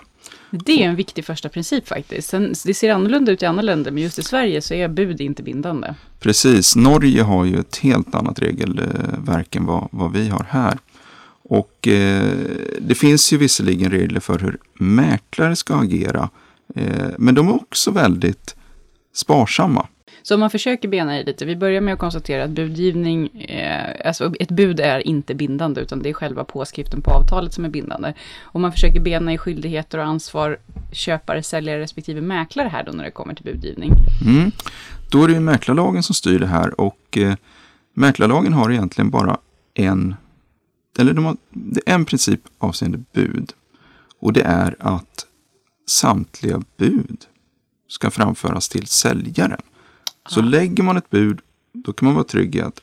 Det 0.50 0.84
är 0.84 0.90
en 0.90 0.96
viktig 0.96 1.26
första 1.26 1.50
princip 1.50 1.88
faktiskt. 1.88 2.30
Sen, 2.30 2.54
det 2.66 2.74
ser 2.74 2.92
annorlunda 2.92 3.32
ut 3.32 3.44
i 3.44 3.46
andra 3.46 3.62
länder, 3.62 3.92
men 3.92 4.04
just 4.04 4.20
i 4.20 4.24
Sverige 4.24 4.62
så 4.62 4.74
är 4.74 4.88
bud 4.88 5.22
inte 5.22 5.44
bindande. 5.44 5.94
Precis. 6.20 6.76
Norge 6.76 7.22
har 7.22 7.46
ju 7.46 7.60
ett 7.60 7.78
helt 7.78 8.16
annat 8.16 8.40
regelverk 8.40 9.56
än 9.56 9.66
vad, 9.66 9.88
vad 9.92 10.12
vi 10.12 10.30
har 10.30 10.46
här. 10.50 10.78
Och 11.44 11.88
eh, 11.88 12.34
det 12.82 12.96
finns 12.96 13.34
ju 13.34 13.38
visserligen 13.38 13.92
regler 13.92 14.20
för 14.20 14.40
hur 14.40 14.58
mäklare 14.74 15.56
ska 15.56 15.76
agera, 15.76 16.30
eh, 16.76 17.10
men 17.18 17.36
de 17.36 17.48
är 17.48 17.56
också 17.56 17.92
väldigt 17.92 18.56
sparsamma. 19.14 19.88
Så 20.24 20.34
om 20.34 20.40
man 20.40 20.50
försöker 20.50 20.88
bena 20.88 21.20
i 21.20 21.24
lite, 21.24 21.46
vi 21.46 21.56
börjar 21.56 21.82
med 21.82 21.94
att 21.94 22.00
konstatera 22.00 22.44
att 22.44 22.50
budgivning, 22.50 23.42
eh, 23.42 24.08
alltså 24.08 24.34
ett 24.40 24.52
bud 24.52 24.80
är 24.80 25.08
inte 25.08 25.36
bindande, 25.36 25.82
utan 25.82 26.02
det 26.02 26.10
är 26.10 26.14
själva 26.14 26.44
påskriften 26.44 27.02
på 27.02 27.12
avtalet 27.12 27.54
som 27.54 27.66
är 27.66 27.70
bindande. 27.70 28.14
Om 28.42 28.62
man 28.62 28.72
försöker 28.72 29.00
bena 29.00 29.34
i 29.34 29.38
skyldigheter 29.38 29.98
och 29.98 30.06
ansvar 30.06 30.58
köpare, 30.92 31.44
säljare 31.44 31.80
respektive 31.80 32.22
mäklare 32.22 32.68
här 32.68 32.84
då 32.84 32.92
när 32.92 33.04
det 33.04 33.12
kommer 33.12 33.34
till 33.34 33.46
budgivning. 33.46 33.94
Mm. 34.26 34.52
Då 35.12 35.24
är 35.24 35.28
det 35.28 35.34
ju 35.34 35.40
mäklarlagen 35.40 36.04
som 36.04 36.16
styr 36.16 36.40
det 36.40 36.48
här 36.48 36.82
och 36.82 37.18
eh, 37.18 37.36
mäklarlagen 37.94 38.54
har 38.54 38.72
egentligen 38.72 39.10
bara 39.10 39.38
en, 39.74 40.16
eller 41.00 41.14
de 41.14 41.26
har, 41.26 41.38
det 41.50 41.82
är 41.86 41.94
en 41.94 42.06
princip 42.06 42.42
avseende 42.58 43.04
bud. 43.14 43.54
Och 44.20 44.34
det 44.34 44.42
är 44.42 44.76
att 44.80 45.26
samtliga 45.90 46.62
bud 46.78 47.18
ska 47.88 48.12
framföras 48.12 48.70
till 48.70 48.88
säljaren. 48.88 49.62
Så 50.30 50.42
lägger 50.42 50.84
man 50.84 50.98
ett 50.98 51.10
bud, 51.10 51.40
då 51.74 51.94
kan 51.94 52.06
man 52.06 52.16
vara 52.16 52.24
trygg 52.24 52.56
i 52.56 52.62
att 52.62 52.82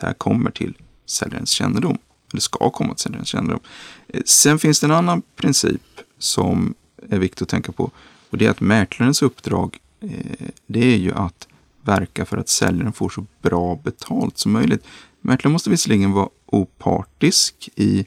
det 0.00 0.06
här 0.06 0.12
kommer 0.14 0.50
till 0.50 0.74
säljarens 1.06 1.50
kännedom. 1.50 1.98
Eller 2.32 2.40
ska 2.40 2.70
komma 2.70 2.94
till 2.94 3.02
säljarens 3.02 3.28
kännedom. 3.28 3.60
Eh, 4.08 4.22
sen 4.24 4.58
finns 4.58 4.80
det 4.80 4.86
en 4.86 4.90
annan 4.90 5.22
princip 5.36 5.82
som 6.18 6.74
är 7.08 7.18
viktig 7.18 7.42
att 7.42 7.48
tänka 7.48 7.72
på. 7.72 7.90
Och 8.30 8.38
det 8.38 8.46
är 8.46 8.50
att 8.50 8.60
mäklarens 8.60 9.22
uppdrag, 9.22 9.78
eh, 10.00 10.48
det 10.66 10.94
är 10.94 10.96
ju 10.96 11.12
att 11.12 11.48
verka 11.82 12.24
för 12.24 12.36
att 12.36 12.48
säljaren 12.48 12.92
får 12.92 13.08
så 13.08 13.26
bra 13.42 13.80
betalt 13.84 14.38
som 14.38 14.52
möjligt. 14.52 14.84
Mäklaren 15.20 15.52
måste 15.52 15.70
visserligen 15.70 16.12
vara 16.12 16.28
opartisk 16.46 17.68
i 17.76 18.06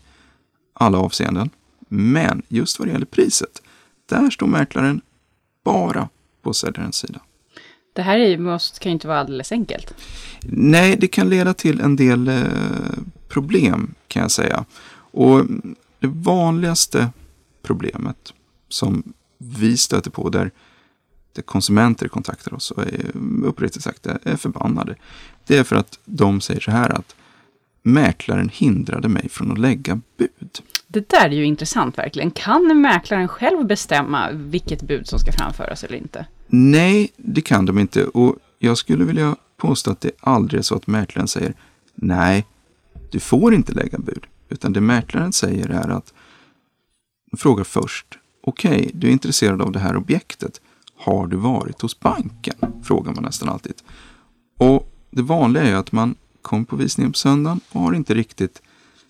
alla 0.74 0.98
avseenden. 0.98 1.50
Men 1.88 2.42
just 2.48 2.80
vad 2.80 2.88
det 2.88 2.92
gäller 2.92 3.06
priset, 3.06 3.62
där 4.06 4.30
står 4.30 4.48
mäklaren 4.48 5.02
bara 5.64 6.10
på 6.42 6.54
säljarens 6.54 6.96
sida. 6.96 7.20
Det 8.00 8.04
här 8.04 8.18
är, 8.18 8.38
måste, 8.38 8.80
kan 8.80 8.90
ju 8.90 8.94
inte 8.94 9.08
vara 9.08 9.20
alldeles 9.20 9.52
enkelt. 9.52 9.94
Nej, 10.42 10.98
det 11.00 11.08
kan 11.08 11.30
leda 11.30 11.54
till 11.54 11.80
en 11.82 11.96
del 11.96 12.28
eh, 12.28 12.44
problem 13.28 13.94
kan 14.08 14.22
jag 14.22 14.32
säga. 14.32 14.66
Och 15.12 15.46
det 16.00 16.08
vanligaste 16.08 17.10
problemet 17.62 18.34
som 18.70 19.14
vi 19.38 19.78
stöter 19.78 20.12
på 20.12 20.30
där, 20.30 20.52
där 21.34 21.42
konsumenter 21.42 22.08
kontaktar 22.08 22.54
oss 22.54 22.72
och 22.72 22.84
är, 22.84 23.12
uppriktigt 23.44 23.84
sagt 23.84 24.06
är 24.06 24.36
förbannade. 24.36 24.96
Det 25.48 25.58
är 25.58 25.64
för 25.64 25.76
att 25.76 26.00
de 26.06 26.42
säger 26.42 26.62
så 26.62 26.72
här 26.72 26.90
att 26.90 27.16
mäklaren 27.82 28.50
hindrade 28.54 29.08
mig 29.08 29.30
från 29.30 29.52
att 29.52 29.58
lägga 29.58 30.02
bud. 30.18 30.60
Det 30.88 31.10
där 31.10 31.26
är 31.26 31.36
ju 31.36 31.46
intressant 31.46 31.98
verkligen. 31.98 32.32
Kan 32.32 32.82
mäklaren 32.82 33.28
själv 33.28 33.66
bestämma 33.66 34.30
vilket 34.32 34.82
bud 34.82 35.08
som 35.08 35.20
ska 35.20 35.32
framföras 35.32 35.84
eller 35.84 35.98
inte? 35.98 36.26
Nej, 36.50 37.12
det 37.18 37.42
kan 37.42 37.66
de 37.66 37.80
inte. 37.80 38.06
Och 38.06 38.36
jag 38.60 38.78
skulle 38.78 39.04
vilja 39.04 39.36
påstå 39.58 39.92
att 39.92 40.02
det 40.02 40.12
aldrig 40.20 40.60
är 40.60 40.64
så 40.64 40.76
att 40.76 40.88
mäklaren 40.88 41.28
säger 41.28 41.54
nej, 41.96 42.46
du 43.12 43.20
får 43.20 43.54
inte 43.54 43.74
lägga 43.74 43.98
bud. 43.98 44.26
Utan 44.50 44.74
det 44.74 44.82
mäklaren 44.82 45.34
säger 45.34 45.70
är 45.70 45.90
att 45.90 46.14
frågar 47.38 47.64
först, 47.64 48.06
okej, 48.44 48.80
okay, 48.80 48.92
du 48.94 49.08
är 49.08 49.12
intresserad 49.12 49.62
av 49.62 49.72
det 49.72 49.80
här 49.80 49.96
objektet. 49.96 50.62
Har 50.96 51.28
du 51.28 51.38
varit 51.38 51.82
hos 51.82 52.00
banken? 52.00 52.56
Frågar 52.84 53.14
man 53.14 53.24
nästan 53.24 53.50
alltid. 53.50 53.74
Och 54.58 54.92
det 55.12 55.22
vanliga 55.22 55.64
är 55.64 55.76
att 55.76 55.92
man 55.92 56.16
kom 56.42 56.66
på 56.66 56.76
visningen 56.76 57.12
på 57.12 57.18
söndagen 57.18 57.62
och 57.72 57.82
har 57.82 57.94
inte 57.94 58.14
riktigt 58.14 58.62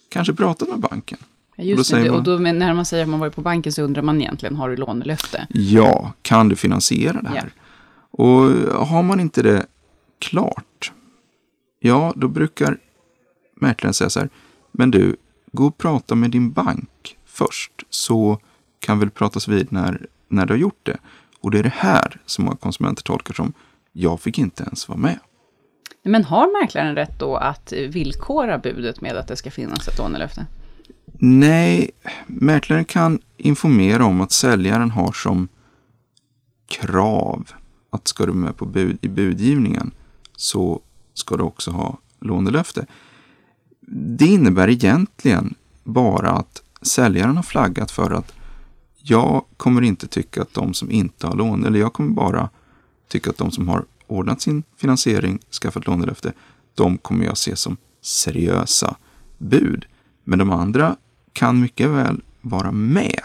kanske 0.09 0.33
pratat 0.33 0.69
med 0.69 0.79
banken. 0.79 1.17
Just 1.61 1.93
och 1.93 1.99
då, 1.99 2.05
man, 2.05 2.15
och 2.15 2.23
då 2.23 2.37
när 2.37 2.73
man 2.73 2.85
säger 2.85 3.03
att 3.03 3.09
man 3.09 3.19
varit 3.19 3.35
på 3.35 3.41
banken 3.41 3.73
så 3.73 3.81
undrar 3.81 4.01
man 4.01 4.21
egentligen, 4.21 4.55
har 4.55 4.69
du 4.69 4.75
lånelöfte? 4.75 5.47
Ja, 5.49 6.13
kan 6.21 6.49
du 6.49 6.55
finansiera 6.55 7.21
det 7.21 7.29
här? 7.29 7.35
Ja. 7.55 7.63
Och 8.11 8.51
har 8.87 9.03
man 9.03 9.19
inte 9.19 9.41
det 9.41 9.65
klart, 10.19 10.91
ja 11.79 12.13
då 12.15 12.27
brukar 12.27 12.77
mäklaren 13.55 13.93
säga 13.93 14.09
så 14.09 14.19
här, 14.19 14.29
men 14.71 14.91
du, 14.91 15.15
gå 15.51 15.65
och 15.65 15.77
prata 15.77 16.15
med 16.15 16.31
din 16.31 16.51
bank 16.51 17.17
först, 17.25 17.71
så 17.89 18.39
kan 18.79 18.99
vi 18.99 19.09
pratas 19.09 19.47
vid 19.47 19.71
när, 19.71 20.05
när 20.27 20.45
du 20.45 20.53
har 20.53 20.59
gjort 20.59 20.79
det. 20.83 20.97
Och 21.39 21.51
det 21.51 21.59
är 21.59 21.63
det 21.63 21.73
här 21.75 22.21
som 22.25 22.45
många 22.45 22.57
konsumenter 22.57 23.03
tolkar 23.03 23.33
som, 23.33 23.53
jag 23.91 24.21
fick 24.21 24.37
inte 24.37 24.63
ens 24.63 24.87
vara 24.87 24.99
med. 24.99 25.19
Men 26.03 26.23
har 26.23 26.61
mäklaren 26.61 26.95
rätt 26.95 27.19
då 27.19 27.35
att 27.35 27.73
villkora 27.73 28.57
budet 28.57 29.01
med 29.01 29.15
att 29.15 29.27
det 29.27 29.35
ska 29.35 29.51
finnas 29.51 29.87
ett 29.87 29.97
lånelöfte? 29.97 30.45
Nej, 31.13 31.91
mäklaren 32.27 32.85
kan 32.85 33.19
informera 33.37 34.05
om 34.05 34.21
att 34.21 34.31
säljaren 34.31 34.91
har 34.91 35.11
som 35.11 35.47
krav 36.67 37.51
att 37.89 38.07
ska 38.07 38.25
du 38.25 38.33
med 38.33 38.57
på 38.57 38.65
bud, 38.65 38.97
i 39.01 39.07
budgivningen 39.07 39.91
så 40.35 40.81
ska 41.13 41.37
du 41.37 41.43
också 41.43 41.71
ha 41.71 41.97
lånelöfte. 42.19 42.85
Det 43.91 44.25
innebär 44.25 44.69
egentligen 44.69 45.55
bara 45.83 46.31
att 46.31 46.63
säljaren 46.81 47.35
har 47.35 47.43
flaggat 47.43 47.91
för 47.91 48.11
att 48.11 48.33
jag 48.97 49.45
kommer 49.57 49.81
inte 49.81 50.07
tycka 50.07 50.41
att 50.41 50.53
de 50.53 50.73
som 50.73 50.91
inte 50.91 51.27
har 51.27 51.35
lån, 51.35 51.65
eller 51.65 51.79
jag 51.79 51.93
kommer 51.93 52.11
bara 52.11 52.49
tycka 53.07 53.29
att 53.29 53.37
de 53.37 53.51
som 53.51 53.67
har 53.67 53.85
ordnat 54.07 54.41
sin 54.41 54.63
finansiering, 54.77 55.39
skaffat 55.61 55.87
lånelöfte, 55.87 56.33
de 56.75 56.97
kommer 56.97 57.25
jag 57.25 57.37
se 57.37 57.55
som 57.55 57.77
seriösa 58.01 58.95
bud. 59.37 59.85
Men 60.29 60.39
de 60.39 60.51
andra 60.51 60.95
kan 61.33 61.61
mycket 61.61 61.89
väl 61.89 62.21
vara 62.41 62.71
med. 62.71 63.21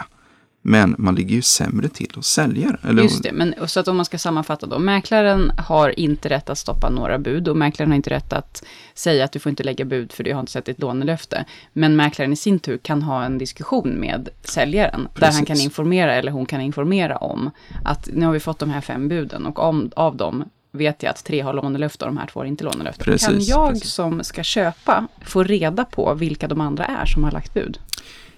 Men 0.61 0.95
man 0.97 1.15
ligger 1.15 1.35
ju 1.35 1.41
sämre 1.41 1.89
till 1.89 2.11
hos 2.15 2.27
säljaren. 2.27 2.77
Eller? 2.83 3.03
Just 3.03 3.23
det, 3.23 3.31
men 3.31 3.55
så 3.67 3.79
att 3.79 3.87
om 3.87 3.95
man 3.95 4.05
ska 4.05 4.17
sammanfatta 4.17 4.67
då. 4.67 4.79
Mäklaren 4.79 5.51
har 5.57 5.99
inte 5.99 6.29
rätt 6.29 6.49
att 6.49 6.57
stoppa 6.57 6.89
några 6.89 7.19
bud 7.19 7.47
och 7.47 7.57
mäklaren 7.57 7.91
har 7.91 7.95
inte 7.95 8.09
rätt 8.09 8.33
att 8.33 8.63
säga 8.93 9.25
att 9.25 9.31
du 9.31 9.39
får 9.39 9.49
inte 9.49 9.63
lägga 9.63 9.85
bud 9.85 10.11
för 10.11 10.23
du 10.23 10.33
har 10.33 10.39
inte 10.39 10.51
sett 10.51 10.69
ett 10.69 10.79
lånelöfte. 10.79 11.45
Men 11.73 11.95
mäklaren 11.95 12.33
i 12.33 12.35
sin 12.35 12.59
tur 12.59 12.77
kan 12.77 13.01
ha 13.01 13.23
en 13.23 13.37
diskussion 13.37 13.89
med 13.89 14.29
säljaren. 14.41 15.07
Precis. 15.13 15.19
Där 15.19 15.31
han 15.31 15.45
kan 15.45 15.57
informera 15.57 16.15
eller 16.15 16.31
hon 16.31 16.45
kan 16.45 16.61
informera 16.61 17.17
om 17.17 17.51
att 17.83 18.09
nu 18.13 18.25
har 18.25 18.33
vi 18.33 18.39
fått 18.39 18.59
de 18.59 18.69
här 18.69 18.81
fem 18.81 19.07
buden 19.07 19.45
och 19.45 19.59
om, 19.59 19.91
av 19.95 20.17
dem 20.17 20.43
vet 20.75 21.03
jag 21.03 21.09
att 21.09 21.23
tre 21.23 21.41
har 21.41 21.53
lånelöfte 21.53 22.05
och 22.05 22.11
de 22.11 22.17
här 22.17 22.27
två 22.27 22.39
har 22.39 22.45
inte 22.45 22.63
lånelöfte. 22.63 23.03
Precis, 23.03 23.27
kan 23.27 23.41
jag 23.41 23.69
precis. 23.73 23.91
som 23.91 24.23
ska 24.23 24.43
köpa 24.43 25.07
få 25.25 25.43
reda 25.43 25.85
på 25.85 26.13
vilka 26.13 26.47
de 26.47 26.61
andra 26.61 26.85
är 26.85 27.05
som 27.05 27.23
har 27.23 27.31
lagt 27.31 27.53
bud? 27.53 27.79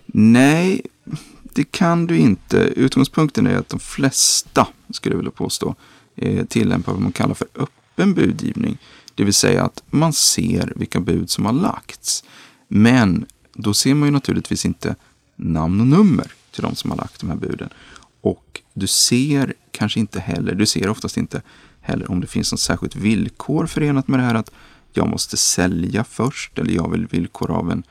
Nej, 0.06 0.82
det 1.44 1.72
kan 1.72 2.08
du 2.08 2.18
inte. 2.18 2.58
Utgångspunkten 2.58 3.48
är 3.48 3.58
att 3.58 3.70
de 3.70 3.80
flesta, 3.80 4.68
skulle 4.90 5.14
jag 5.14 5.18
vilja 5.18 5.32
påstå, 5.32 5.76
eh, 6.16 6.46
tillämpar 6.46 6.92
vad 6.92 7.02
man 7.02 7.12
kallar 7.12 7.34
för 7.34 7.48
öppen 7.56 8.14
budgivning. 8.14 8.78
Det 9.16 9.24
vill 9.24 9.34
säga 9.34 9.64
att 9.64 9.84
man 9.90 10.14
ser 10.14 10.74
vilka 10.76 11.00
bud 11.00 11.30
som 11.30 11.46
har 11.46 11.54
lagts. 11.54 12.24
Men 12.68 13.26
då 13.54 13.74
ser 13.74 13.94
man 13.94 14.08
ju 14.08 14.12
naturligtvis 14.12 14.66
inte 14.66 14.96
namn 15.36 15.82
och 15.82 15.88
nummer 15.88 16.32
till 16.52 16.64
de 16.64 16.76
som 16.76 16.92
har 16.92 16.98
lagt 16.98 17.20
de 17.20 17.30
här 17.30 17.38
buden. 17.38 17.70
Och 18.22 18.62
du 18.74 18.88
ser 18.88 19.54
kanske 19.72 20.00
inte 20.00 20.20
heller, 20.20 20.56
du 20.56 20.66
ser 20.66 20.90
oftast 20.90 21.18
inte 21.18 21.42
heller 21.88 22.12
om 22.12 22.22
det 22.22 22.28
finns 22.28 22.52
något 22.52 22.60
särskilt 22.60 22.96
villkor 22.96 23.66
förenat 23.66 24.08
med 24.08 24.20
det 24.20 24.24
här 24.24 24.36
att 24.36 24.52
jag 24.94 25.08
måste 25.08 25.38
sälja 25.38 26.04
först 26.04 26.60
eller 26.60 26.72
jag 26.72 26.92
vill 26.92 27.08
villkor 27.08 27.52
av 27.52 27.72
en, 27.72 27.84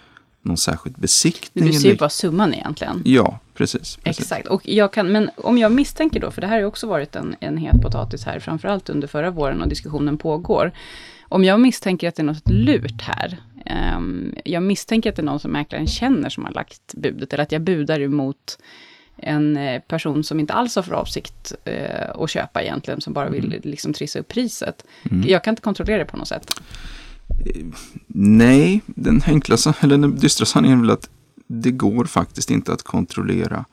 någon 0.43 0.57
särskild 0.57 0.97
besiktning. 0.97 1.67
Du 1.67 1.73
ser 1.73 1.85
ju 1.85 1.91
eller- 1.91 1.99
bara 1.99 2.09
summan 2.09 2.55
egentligen. 2.55 3.03
Ja, 3.05 3.39
precis. 3.55 3.97
precis. 3.97 4.21
Exakt, 4.21 4.47
och 4.47 4.69
jag 4.69 4.93
kan, 4.93 5.13
men 5.13 5.31
om 5.37 5.59
jag 5.59 5.73
misstänker 5.73 6.21
då, 6.21 6.31
för 6.31 6.41
det 6.41 6.47
här 6.47 6.55
har 6.55 6.61
ju 6.61 6.67
också 6.67 6.87
varit 6.87 7.17
en, 7.17 7.37
en 7.41 7.57
het 7.57 7.83
potatis 7.83 8.25
här, 8.25 8.41
framförallt 8.41 8.89
under 8.89 9.09
förra 9.09 9.31
våren 9.31 9.63
och 9.63 9.69
diskussionen 9.69 10.19
pågår. 10.19 10.73
Om 11.29 11.45
jag 11.45 11.61
misstänker 11.61 12.09
att 12.09 12.15
det 12.15 12.23
är 12.23 12.25
något 12.25 12.51
lurt 12.51 13.03
här, 13.03 13.39
ehm, 13.67 14.35
jag 14.45 14.63
misstänker 14.63 15.11
att 15.11 15.17
det 15.17 15.23
är 15.23 15.25
någon 15.25 15.41
som 15.41 15.53
mäklaren 15.53 15.87
känner 15.87 16.29
som 16.29 16.45
har 16.45 16.53
lagt 16.53 16.95
budet, 16.95 17.33
eller 17.33 17.43
att 17.43 17.53
jag 17.53 17.63
budar 17.63 18.01
emot 18.01 18.59
en 19.17 19.57
eh, 19.57 19.81
person 19.81 20.25
som 20.25 20.41
inte 20.41 20.53
alls 20.53 20.77
har 20.77 20.83
för 20.83 20.93
avsikt 20.93 21.55
eh, 21.65 22.11
att 22.15 22.31
köpa 22.31 22.63
egentligen, 22.63 23.01
som 23.01 23.13
bara 23.13 23.29
vill 23.29 23.61
liksom 23.65 23.93
trissa 23.93 24.19
upp 24.19 24.29
priset. 24.29 24.85
Jag 25.25 25.45
kan 25.45 25.53
inte 25.53 25.63
kontrollera 25.63 25.99
det 25.99 26.05
på 26.05 26.17
något 26.17 26.29
sätt. 26.29 26.61
Nej, 28.07 28.81
den 28.87 29.23
enkla, 29.27 29.57
eller 29.81 29.99
den 29.99 30.17
dystra 30.17 30.47
sanningen 30.47 30.79
är 30.79 30.83
väl 30.83 30.91
att 30.91 31.11
det 31.47 31.71
går 31.71 32.05
faktiskt 32.05 32.51
inte 32.51 32.73
att 32.73 32.83
kontrollera 32.83 33.65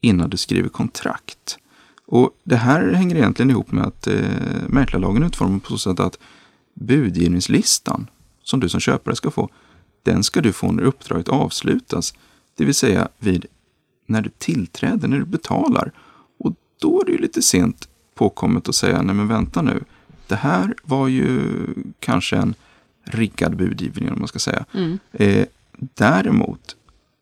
innan 0.00 0.30
du 0.30 0.36
skriver 0.36 0.68
kontrakt. 0.68 1.58
Och 2.06 2.30
det 2.44 2.56
här 2.56 2.92
hänger 2.92 3.16
egentligen 3.16 3.50
ihop 3.50 3.72
med 3.72 3.84
att 3.84 4.06
eh, 4.06 4.14
mäklarlagen 4.68 5.22
är 5.22 5.26
utformad 5.26 5.62
på 5.62 5.68
så 5.68 5.78
sätt 5.78 6.00
att 6.00 6.18
budgivningslistan 6.74 8.10
som 8.42 8.60
du 8.60 8.68
som 8.68 8.80
köpare 8.80 9.16
ska 9.16 9.30
få, 9.30 9.48
den 10.02 10.24
ska 10.24 10.40
du 10.40 10.52
få 10.52 10.72
när 10.72 10.82
uppdraget 10.82 11.28
avslutas. 11.28 12.14
Det 12.56 12.64
vill 12.64 12.74
säga 12.74 13.08
vid 13.18 13.46
när 14.08 14.22
du 14.22 14.30
tillträder, 14.38 15.08
när 15.08 15.18
du 15.18 15.24
betalar. 15.24 15.92
Och 16.38 16.54
då 16.80 17.00
är 17.00 17.04
det 17.04 17.12
ju 17.12 17.18
lite 17.18 17.42
sent 17.42 17.88
påkommet 18.14 18.68
att 18.68 18.74
säga, 18.74 19.02
nej 19.02 19.14
men 19.14 19.28
vänta 19.28 19.62
nu, 19.62 19.84
det 20.26 20.34
här 20.36 20.74
var 20.82 21.08
ju 21.08 21.40
kanske 22.00 22.36
en 22.36 22.54
riggad 23.04 23.56
budgivning 23.56 24.12
om 24.12 24.18
man 24.18 24.28
ska 24.28 24.38
säga. 24.38 24.64
Mm. 24.74 24.98
Eh, 25.12 25.46
däremot 25.78 26.76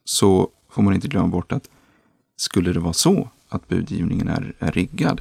så 0.04 0.48
får 0.70 0.82
man 0.82 0.94
inte 0.94 1.08
glömma 1.08 1.28
bort 1.28 1.52
att 1.52 1.68
skulle 2.36 2.72
det 2.72 2.80
vara 2.80 2.92
så 2.92 3.28
att 3.48 3.68
budgivningen 3.68 4.28
är, 4.28 4.54
är 4.58 4.72
riggad, 4.72 5.20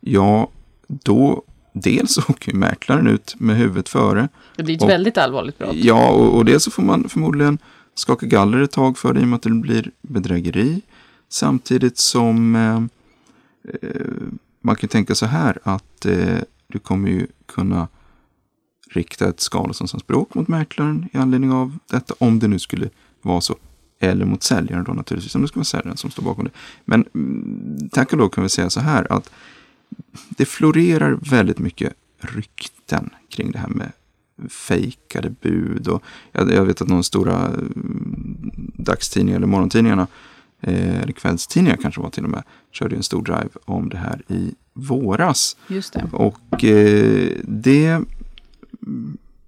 ja 0.00 0.50
då 0.86 1.42
dels 1.72 2.18
åker 2.28 2.52
ju 2.52 2.58
mäklaren 2.58 3.06
ut 3.06 3.34
med 3.38 3.56
huvudet 3.56 3.88
före. 3.88 4.28
Det 4.56 4.62
blir 4.62 4.74
ett 4.76 4.82
Och- 4.82 4.88
väldigt 4.88 5.18
allvarligt 5.18 5.58
brott. 5.58 5.74
Ja, 5.74 6.08
och, 6.10 6.36
och 6.36 6.44
dels 6.44 6.64
så 6.64 6.70
får 6.70 6.82
man 6.82 7.08
förmodligen 7.08 7.58
skaka 7.94 8.26
galler 8.26 8.58
ett 8.60 8.72
tag 8.72 8.98
för 8.98 9.12
det 9.12 9.20
i 9.20 9.22
och 9.22 9.28
med 9.28 9.36
att 9.36 9.42
det 9.42 9.50
blir 9.50 9.90
bedrägeri. 10.02 10.82
Samtidigt 11.28 11.98
som 11.98 12.56
eh, 12.56 12.82
eh, 13.82 14.06
man 14.60 14.76
kan 14.76 14.88
tänka 14.88 15.14
så 15.14 15.26
här 15.26 15.58
att 15.62 16.06
eh, 16.06 16.38
du 16.66 16.78
kommer 16.78 17.08
ju 17.08 17.26
kunna 17.46 17.88
rikta 18.90 19.28
ett 19.28 19.40
skadeståndsanspråk 19.40 20.34
mot 20.34 20.48
mäklaren 20.48 21.08
i 21.12 21.18
anledning 21.18 21.52
av 21.52 21.78
detta, 21.90 22.14
om 22.18 22.38
det 22.38 22.48
nu 22.48 22.58
skulle 22.58 22.90
vara 23.22 23.40
så. 23.40 23.56
Eller 23.98 24.24
mot 24.24 24.42
säljaren 24.42 24.84
då 24.84 24.92
naturligtvis, 24.92 25.34
om 25.34 25.42
det 25.42 25.48
ska 25.48 25.58
vara 25.58 25.64
säljaren 25.64 25.96
som 25.96 26.10
står 26.10 26.22
bakom 26.22 26.44
det. 26.44 26.50
Men 26.84 27.04
mm, 27.14 27.88
tack 27.92 28.12
och 28.12 28.18
lov 28.18 28.28
kan 28.28 28.42
vi 28.42 28.48
säga 28.48 28.70
så 28.70 28.80
här 28.80 29.12
att 29.12 29.30
det 30.28 30.46
florerar 30.46 31.18
väldigt 31.30 31.58
mycket 31.58 31.92
rykten 32.18 33.10
kring 33.28 33.50
det 33.50 33.58
här 33.58 33.68
med 33.68 33.92
fejkade 34.48 35.30
bud. 35.30 35.88
Och 35.88 36.02
jag, 36.32 36.52
jag 36.52 36.64
vet 36.64 36.82
att 36.82 36.88
någon 36.88 37.04
stora 37.04 37.46
mm, 37.46 38.50
dagstidning 38.74 39.34
eller 39.34 39.46
morgontidningarna, 39.46 40.02
eh, 40.02 40.08
eller 40.60 41.12
kvällstidningar 41.12 41.76
kanske 41.76 42.00
var 42.00 42.10
till 42.10 42.24
och 42.24 42.30
med, 42.30 42.42
körde 42.70 42.96
en 42.96 43.02
stor 43.02 43.22
drive 43.22 43.48
om 43.64 43.88
det 43.88 43.96
här 43.96 44.22
i 44.28 44.54
våras. 44.72 45.56
Just 45.68 45.92
det. 45.92 46.08
Och 46.12 46.64
eh, 46.64 47.30
det, 47.44 48.00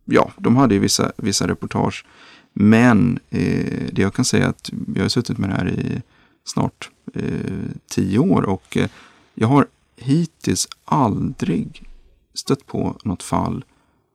ja, 0.04 0.32
de 0.36 0.56
hade 0.56 0.74
ju 0.74 0.80
vissa, 0.80 1.12
vissa 1.16 1.48
reportage. 1.48 2.04
Men 2.52 3.18
eh, 3.30 3.88
det 3.92 4.02
jag 4.02 4.14
kan 4.14 4.24
säga 4.24 4.44
är 4.44 4.48
att 4.48 4.70
jag 4.94 5.04
har 5.04 5.08
suttit 5.08 5.38
med 5.38 5.50
det 5.50 5.54
här 5.54 5.70
i 5.70 6.02
snart 6.44 6.90
eh, 7.14 7.70
tio 7.88 8.18
år 8.18 8.42
och 8.42 8.76
eh, 8.76 8.90
jag 9.34 9.48
har 9.48 9.66
hittills 9.96 10.68
aldrig 10.84 11.88
stött 12.34 12.66
på 12.66 12.96
något 13.04 13.22
fall 13.22 13.64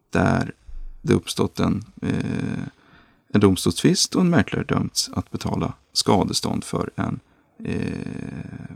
där 0.10 0.52
det 1.02 1.14
uppstått 1.14 1.60
en, 1.60 1.84
eh, 2.02 2.64
en 3.34 3.40
domstolstvist 3.40 4.16
och 4.16 4.22
en 4.22 4.30
mäklare 4.30 4.64
dömts 4.64 5.10
att 5.14 5.32
betala 5.32 5.74
skadestånd 5.94 6.64
för 6.64 6.90
en 6.96 7.20
eh, 7.64 7.78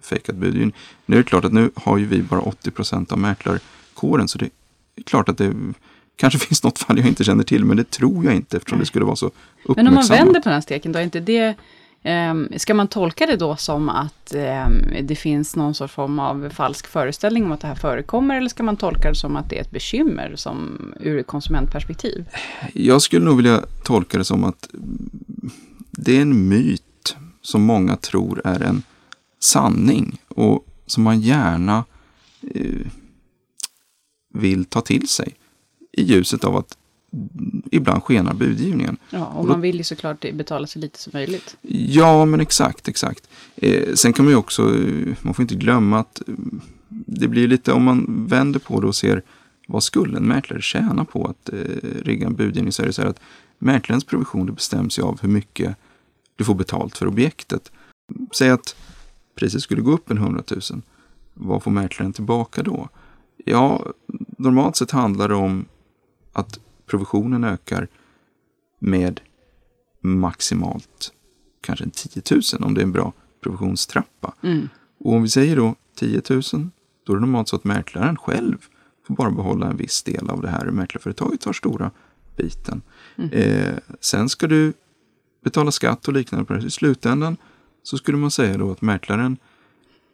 fejkad 0.02 0.36
budgivning. 0.36 0.76
Nu 1.06 1.16
är 1.16 1.24
det 1.24 1.30
klart 1.30 1.46
att 1.46 1.54
nu 1.54 1.72
har 1.76 1.98
ju 1.98 2.06
vi 2.06 2.22
bara 2.22 2.42
80 2.42 2.72
procent 2.72 3.12
av 3.12 3.18
mäklarkåren 3.18 4.28
så 4.28 4.38
det 4.38 4.50
är 4.96 5.04
klart 5.04 5.30
att 5.30 5.38
det 5.38 5.54
kanske 6.16 6.40
finns 6.48 6.64
något 6.64 6.80
fall 6.80 6.98
jag 6.98 7.08
inte 7.08 7.24
känner 7.24 7.44
till 7.44 7.66
men 7.66 7.78
det 7.78 7.90
tror 7.90 8.26
jag 8.26 8.36
inte 8.36 8.58
eftersom 8.58 8.80
det 8.80 8.86
skulle 8.86 9.06
vara 9.06 9.16
så 9.16 9.26
uppmärksammat. 9.26 9.78
Men 9.78 9.88
om 9.88 9.94
man 9.94 10.08
vänder 10.08 10.42
på 10.42 10.50
den 10.50 10.54
här 10.54 10.62
steken, 10.62 10.92
då 10.92 11.00
är 11.00 11.04
inte 11.04 11.20
det... 11.20 11.56
Ehm, 12.08 12.50
ska 12.58 12.74
man 12.74 12.88
tolka 12.88 13.26
det 13.26 13.36
då 13.36 13.56
som 13.56 13.90
att 13.90 14.34
ehm, 14.34 15.08
det 15.08 15.16
finns 15.16 15.56
någon 15.56 15.76
sorts 15.76 15.94
form 15.94 16.20
av 16.20 16.50
falsk 16.50 16.88
föreställning 16.88 17.46
om 17.46 17.52
att 17.52 17.62
det 17.62 17.68
här 17.68 17.76
förekommer? 17.76 18.38
Eller 18.38 18.50
ska 18.50 18.64
man 18.64 18.78
tolka 18.78 19.10
det 19.10 19.16
som 19.16 19.36
att 19.36 19.50
det 19.50 19.58
är 19.58 19.62
ett 19.62 19.72
bekymmer 19.72 20.34
som, 20.36 20.78
ur 21.00 21.20
ett 21.20 21.28
konsumentperspektiv? 21.28 22.26
Jag 22.74 23.02
skulle 23.02 23.26
nog 23.26 23.38
vilja 23.38 23.64
tolka 23.84 24.18
det 24.18 24.24
som 24.24 24.44
att 24.44 24.70
det 25.92 26.18
är 26.18 26.22
en 26.22 26.48
myt 26.50 27.16
som 27.42 27.62
många 27.62 27.96
tror 27.96 28.42
är 28.44 28.64
en 28.64 28.84
sanning 29.40 30.18
och 30.28 30.66
som 30.86 31.04
man 31.04 31.22
gärna 31.22 31.86
eh, 32.54 32.88
vill 34.34 34.66
ta 34.66 34.82
till 34.82 35.08
sig 35.08 35.36
i 35.92 36.04
ljuset 36.04 36.44
av 36.44 36.56
att 36.56 36.78
ibland 37.72 38.04
skenar 38.04 38.34
budgivningen. 38.34 38.98
Ja, 39.10 39.26
och 39.26 39.40
Och 39.40 39.46
då- 39.46 39.52
man 39.52 39.62
vill 39.62 39.78
ju 39.78 39.84
såklart 39.84 40.22
betala 40.34 40.68
så 40.68 40.80
lite 40.80 41.00
som 41.00 41.12
möjligt. 41.14 41.58
Ja, 41.72 42.26
men 42.26 42.40
exakt, 42.40 42.88
exakt. 42.88 43.30
Eh, 43.56 43.94
sen 43.94 44.14
kan 44.14 44.26
man 44.26 44.32
ju 44.32 44.38
också, 44.38 44.62
eh, 44.76 45.16
man 45.22 45.34
får 45.34 45.44
inte 45.44 45.56
glömma 45.56 46.00
att 46.00 46.22
eh, 46.28 46.34
det 46.90 47.28
blir 47.28 47.48
lite, 47.48 47.72
om 47.74 47.84
man 47.84 48.26
vänder 48.30 48.60
på 48.60 48.82
det 48.82 48.88
och 48.88 48.96
ser 48.96 49.22
vad 49.68 49.84
skulle 49.84 50.18
en 50.18 50.28
mäklare 50.28 50.62
tjäna 50.62 51.06
på 51.06 51.26
att 51.28 51.50
eh, 51.54 51.60
rigga 52.02 52.28
en 52.28 52.36
budgivning 52.36 52.72
så 52.72 52.82
är 52.84 52.88
det 52.88 52.94
så 52.94 53.02
här 53.02 53.10
att 53.10 53.20
mäklarens 53.60 54.04
provision 54.04 54.46
det 54.46 54.52
bestäms 54.52 55.00
ju 55.00 55.04
av 55.04 55.22
hur 55.22 55.30
mycket 55.30 55.76
du 56.36 56.44
får 56.44 56.56
betalt 56.56 56.98
för 56.98 57.08
objektet. 57.08 57.72
Säg 58.38 58.50
att 58.50 58.76
priset 59.36 59.62
skulle 59.62 59.82
gå 59.82 59.92
upp 59.92 60.12
en 60.12 60.18
100 60.18 60.44
000. 60.72 60.82
Vad 61.34 61.64
får 61.64 61.72
mäklaren 61.72 62.14
tillbaka 62.14 62.64
då? 62.64 62.90
Ja, 63.46 63.86
normalt 64.38 64.76
sett 64.76 64.92
handlar 64.92 65.28
det 65.30 65.36
om 65.36 65.66
att 66.34 66.60
provisionen 66.88 67.44
ökar 67.44 67.88
med 68.80 69.22
maximalt 70.02 71.14
kanske 71.62 71.86
en 71.86 71.92
10 71.92 72.22
000 72.32 72.42
om 72.62 72.74
det 72.74 72.82
är 72.82 72.84
en 72.84 72.92
bra 72.92 73.14
provisionstrappa. 73.44 74.34
Mm. 74.42 74.70
Och 75.00 75.14
om 75.14 75.24
vi 75.24 75.30
säger 75.30 75.56
då 75.56 75.76
10 75.96 76.22
000, 76.30 76.42
då 77.04 77.14
är 77.14 77.16
det 77.16 77.22
normalt 77.22 77.48
så 77.48 77.56
att 77.56 77.64
mäklaren 77.64 78.18
själv 78.18 78.58
får 79.08 79.16
bara 79.16 79.32
behålla 79.32 79.68
en 79.68 79.78
viss 79.78 80.04
del 80.04 80.30
av 80.30 80.42
det 80.42 80.50
här. 80.50 80.66
Mäklarföretaget 80.66 81.42
tar 81.42 81.54
stora 81.54 81.92
biten. 82.36 82.82
Eh, 83.32 83.76
sen 84.00 84.30
ska 84.30 84.48
du 84.48 84.74
betala 85.44 85.72
skatt 85.72 86.08
och 86.08 86.14
liknande 86.14 86.46
på 86.46 86.54
det. 86.54 86.66
I 86.66 86.70
slutändan 86.70 87.38
så 87.84 87.98
skulle 87.98 88.18
man 88.18 88.32
säga 88.32 88.58
då 88.58 88.72
att 88.72 88.82
mäklaren 88.82 89.38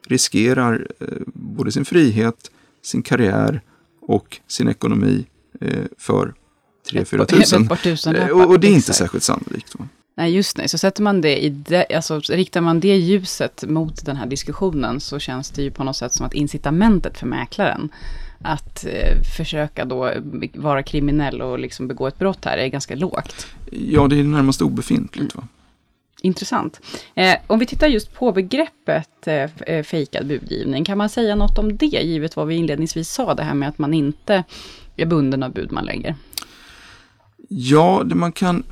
riskerar 0.08 0.88
eh, 1.00 1.08
både 1.34 1.72
sin 1.72 1.86
frihet, 1.86 2.52
sin 2.82 3.04
karriär 3.04 3.62
och 4.02 4.40
sin 4.48 4.68
ekonomi 4.68 5.26
eh, 5.60 5.86
för 5.98 6.34
3-4 6.92 7.76
tusen. 7.76 8.16
Eh, 8.16 8.28
och, 8.28 8.50
och 8.50 8.60
det 8.60 8.68
är 8.68 8.70
inte 8.70 8.78
Exakt. 8.78 8.98
särskilt 8.98 9.24
sannolikt. 9.24 9.76
Nej, 10.16 10.36
just 10.36 10.58
det. 10.58 10.68
Så 10.68 10.78
sätter 10.78 11.04
man 11.04 11.22
det 11.22 11.44
i 11.44 11.50
det, 11.50 11.96
alltså 11.96 12.20
riktar 12.20 12.62
man 12.62 12.80
det 12.80 12.96
ljuset 12.96 13.64
mot 13.68 14.06
den 14.06 14.16
här 14.16 14.26
diskussionen 14.26 15.00
så 15.00 15.20
känns 15.20 15.50
det 15.50 15.62
ju 15.62 15.72
på 15.72 15.84
något 15.84 15.98
sätt 15.98 16.14
som 16.14 16.26
att 16.26 16.34
incitamentet 16.34 17.18
för 17.18 17.28
mäklaren 17.28 17.90
att 18.42 18.86
eh, 18.86 19.22
försöka 19.38 19.86
då 19.86 20.12
vara 20.54 20.84
kriminell 20.84 21.42
och 21.42 21.60
liksom 21.60 21.88
begå 21.88 22.08
ett 22.08 22.20
brott 22.20 22.46
här 22.46 22.58
är 22.58 22.68
ganska 22.68 22.96
lågt. 22.96 23.48
Ja, 23.72 24.08
det 24.08 24.20
är 24.20 24.24
närmast 24.24 24.62
obefintligt. 24.62 25.36
Va? 25.36 25.48
Intressant. 26.22 26.80
Eh, 27.16 27.36
om 27.48 27.60
vi 27.60 27.66
tittar 27.66 27.88
just 27.88 28.14
på 28.14 28.32
begreppet 28.32 29.28
eh, 29.28 29.50
eh, 29.68 29.84
fejkad 29.84 30.28
budgivning, 30.28 30.86
kan 30.86 30.98
man 30.98 31.10
säga 31.10 31.36
något 31.36 31.58
om 31.58 31.78
det, 31.78 31.86
givet 31.86 32.36
vad 32.36 32.48
vi 32.48 32.56
inledningsvis 32.56 33.10
sa, 33.10 33.34
det 33.34 33.44
här 33.44 33.54
med 33.54 33.70
att 33.70 33.78
man 33.78 33.94
inte 33.94 34.44
är 34.96 35.06
bunden 35.06 35.44
av 35.44 35.54
bud 35.54 35.72
man 35.72 35.86
lägger? 35.86 36.16
Ja, 37.56 38.04
det 38.06 38.16
man 38.16 38.32
kan 38.32 38.64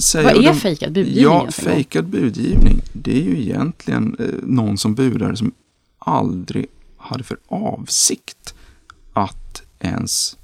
säga... 0.00 0.34
Vad 0.34 0.44
är 0.44 0.52
fejkad 0.52 0.92
budgivning? 0.92 1.22
Ja, 1.22 1.50
fejkad 1.50 2.06
budgivning, 2.06 2.80
det 2.92 3.18
är 3.18 3.22
ju 3.22 3.40
egentligen 3.40 4.16
eh, 4.18 4.26
någon 4.42 4.78
som 4.78 4.94
budar 4.94 5.34
som 5.34 5.52
aldrig 5.98 6.66
hade 6.96 7.24
för 7.24 7.38
avsikt 7.48 8.54
att 9.12 9.62
ens 9.78 10.36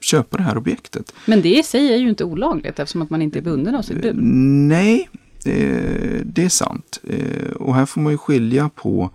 köpa 0.00 0.36
det 0.36 0.42
här 0.42 0.56
objektet. 0.56 1.12
Men 1.26 1.42
det 1.42 1.58
i 1.58 1.62
sig 1.62 1.92
är 1.92 1.96
ju 1.96 2.08
inte 2.08 2.24
olagligt 2.24 2.78
eftersom 2.78 3.02
att 3.02 3.10
man 3.10 3.22
inte 3.22 3.38
är 3.38 3.42
bunden 3.42 3.74
av 3.74 3.82
sitt 3.82 4.02
bud. 4.02 4.16
Nej, 4.22 5.08
eh, 5.44 6.20
det 6.24 6.44
är 6.44 6.48
sant. 6.48 7.00
Eh, 7.08 7.50
och 7.50 7.74
här 7.74 7.86
får 7.86 8.00
man 8.00 8.12
ju 8.12 8.18
skilja 8.18 8.70
på 8.74 9.10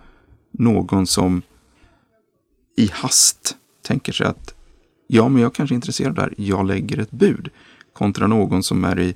någon 0.52 1.08
som 1.08 1.42
i 2.76 2.90
hast 2.94 3.56
tänker 3.82 4.12
sig 4.12 4.28
att 4.28 4.54
ja, 5.12 5.30
men 5.30 5.42
jag 5.42 5.54
kanske 5.54 5.74
är 5.74 5.76
intresserad 5.76 6.16
där, 6.16 6.34
jag 6.38 6.68
lägger 6.68 7.00
ett 7.00 7.12
bud. 7.12 7.50
Kontra 7.94 8.28
någon 8.28 8.64
som 8.64 8.84
är 8.84 9.00
i 9.00 9.16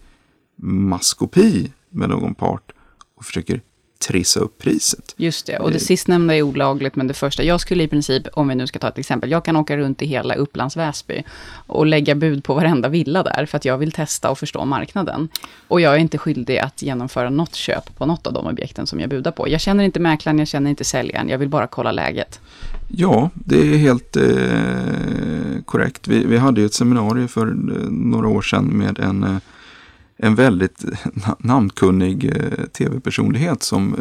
maskopi 0.55 1.73
med 1.89 2.09
någon 2.09 2.35
part 2.35 2.71
och 3.15 3.25
försöker 3.25 3.61
trissa 4.07 4.39
upp 4.39 4.57
priset. 4.57 5.13
Just 5.17 5.45
det, 5.45 5.59
och 5.59 5.71
det 5.71 5.79
sistnämnda 5.79 6.35
är 6.35 6.41
olagligt, 6.41 6.95
men 6.95 7.07
det 7.07 7.13
första, 7.13 7.43
jag 7.43 7.61
skulle 7.61 7.83
i 7.83 7.87
princip, 7.87 8.27
om 8.33 8.47
vi 8.47 8.55
nu 8.55 8.67
ska 8.67 8.79
ta 8.79 8.87
ett 8.87 8.97
exempel, 8.97 9.31
jag 9.31 9.45
kan 9.45 9.55
åka 9.55 9.77
runt 9.77 10.01
i 10.01 10.05
hela 10.05 10.35
Upplands 10.35 10.77
Väsby 10.77 11.23
och 11.67 11.85
lägga 11.85 12.15
bud 12.15 12.43
på 12.43 12.53
varenda 12.53 12.89
villa 12.89 13.23
där, 13.23 13.45
för 13.45 13.57
att 13.57 13.65
jag 13.65 13.77
vill 13.77 13.91
testa 13.91 14.31
och 14.31 14.39
förstå 14.39 14.65
marknaden. 14.65 15.29
Och 15.67 15.81
jag 15.81 15.93
är 15.93 15.97
inte 15.97 16.17
skyldig 16.17 16.57
att 16.57 16.81
genomföra 16.81 17.29
något 17.29 17.55
köp 17.55 17.97
på 17.97 18.05
något 18.05 18.27
av 18.27 18.33
de 18.33 18.47
objekten 18.47 18.87
som 18.87 18.99
jag 18.99 19.09
budar 19.09 19.31
på. 19.31 19.49
Jag 19.49 19.61
känner 19.61 19.83
inte 19.83 19.99
mäklaren, 19.99 20.39
jag 20.39 20.47
känner 20.47 20.69
inte 20.69 20.83
säljaren, 20.83 21.29
jag 21.29 21.37
vill 21.37 21.49
bara 21.49 21.67
kolla 21.67 21.91
läget. 21.91 22.39
Ja, 22.87 23.29
det 23.33 23.73
är 23.73 23.77
helt 23.77 24.15
eh, 24.15 25.63
korrekt. 25.65 26.07
Vi, 26.07 26.25
vi 26.25 26.37
hade 26.37 26.61
ju 26.61 26.65
ett 26.65 26.73
seminarium 26.73 27.27
för 27.27 27.47
eh, 27.47 27.89
några 27.89 28.27
år 28.27 28.41
sedan 28.41 28.65
med 28.65 28.99
en 28.99 29.23
eh, 29.23 29.37
en 30.23 30.35
väldigt 30.35 30.85
namnkunnig 31.39 32.25
eh, 32.25 32.65
tv-personlighet 32.65 33.63
som 33.63 33.95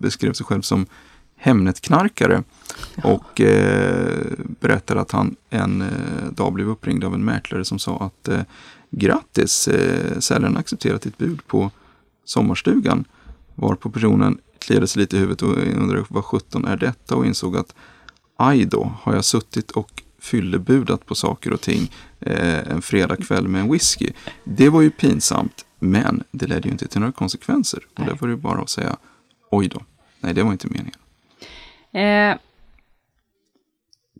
beskrev 0.00 0.32
sig 0.32 0.46
själv 0.46 0.62
som 0.62 0.86
Hemnetknarkare. 1.36 2.42
Och 3.04 3.40
eh, 3.40 4.22
berättade 4.60 5.00
att 5.00 5.12
han 5.12 5.36
en 5.50 5.82
eh, 5.82 6.32
dag 6.32 6.52
blev 6.52 6.68
uppringd 6.68 7.04
av 7.04 7.14
en 7.14 7.24
mäklare 7.24 7.64
som 7.64 7.78
sa 7.78 7.98
att 7.98 8.28
eh, 8.28 8.40
grattis, 8.90 9.68
eh, 9.68 10.18
säljaren 10.18 10.56
accepterat 10.56 11.02
ditt 11.02 11.18
bud 11.18 11.46
på 11.46 11.70
sommarstugan. 12.24 13.04
Varpå 13.54 13.90
personen 13.90 14.38
kliade 14.58 14.86
sig 14.86 15.00
lite 15.00 15.16
i 15.16 15.20
huvudet 15.20 15.42
och 15.42 15.58
undrade 15.58 16.04
vad 16.08 16.24
sjutton 16.24 16.64
är 16.64 16.76
detta 16.76 17.16
och 17.16 17.26
insåg 17.26 17.56
att 17.56 17.74
aj 18.36 18.64
då, 18.64 18.92
har 19.02 19.14
jag 19.14 19.24
suttit 19.24 19.70
och 19.70 20.01
fyllebudat 20.22 21.06
på 21.06 21.14
saker 21.14 21.52
och 21.52 21.60
ting 21.60 21.92
eh, 22.20 22.58
en 22.58 22.82
fredagkväll 22.82 23.48
med 23.48 23.60
en 23.60 23.72
whisky. 23.72 24.10
Det 24.44 24.68
var 24.68 24.80
ju 24.80 24.90
pinsamt, 24.90 25.64
men 25.78 26.24
det 26.30 26.46
ledde 26.46 26.68
ju 26.68 26.72
inte 26.72 26.88
till 26.88 27.00
några 27.00 27.12
konsekvenser. 27.12 27.80
Och 27.98 28.04
det 28.04 28.16
var 28.20 28.28
det 28.28 28.36
bara 28.36 28.62
att 28.62 28.70
säga, 28.70 28.96
oj 29.50 29.68
då, 29.68 29.80
nej 30.20 30.34
det 30.34 30.42
var 30.42 30.52
inte 30.52 30.68
meningen. 30.68 30.98
Eh, 31.92 32.38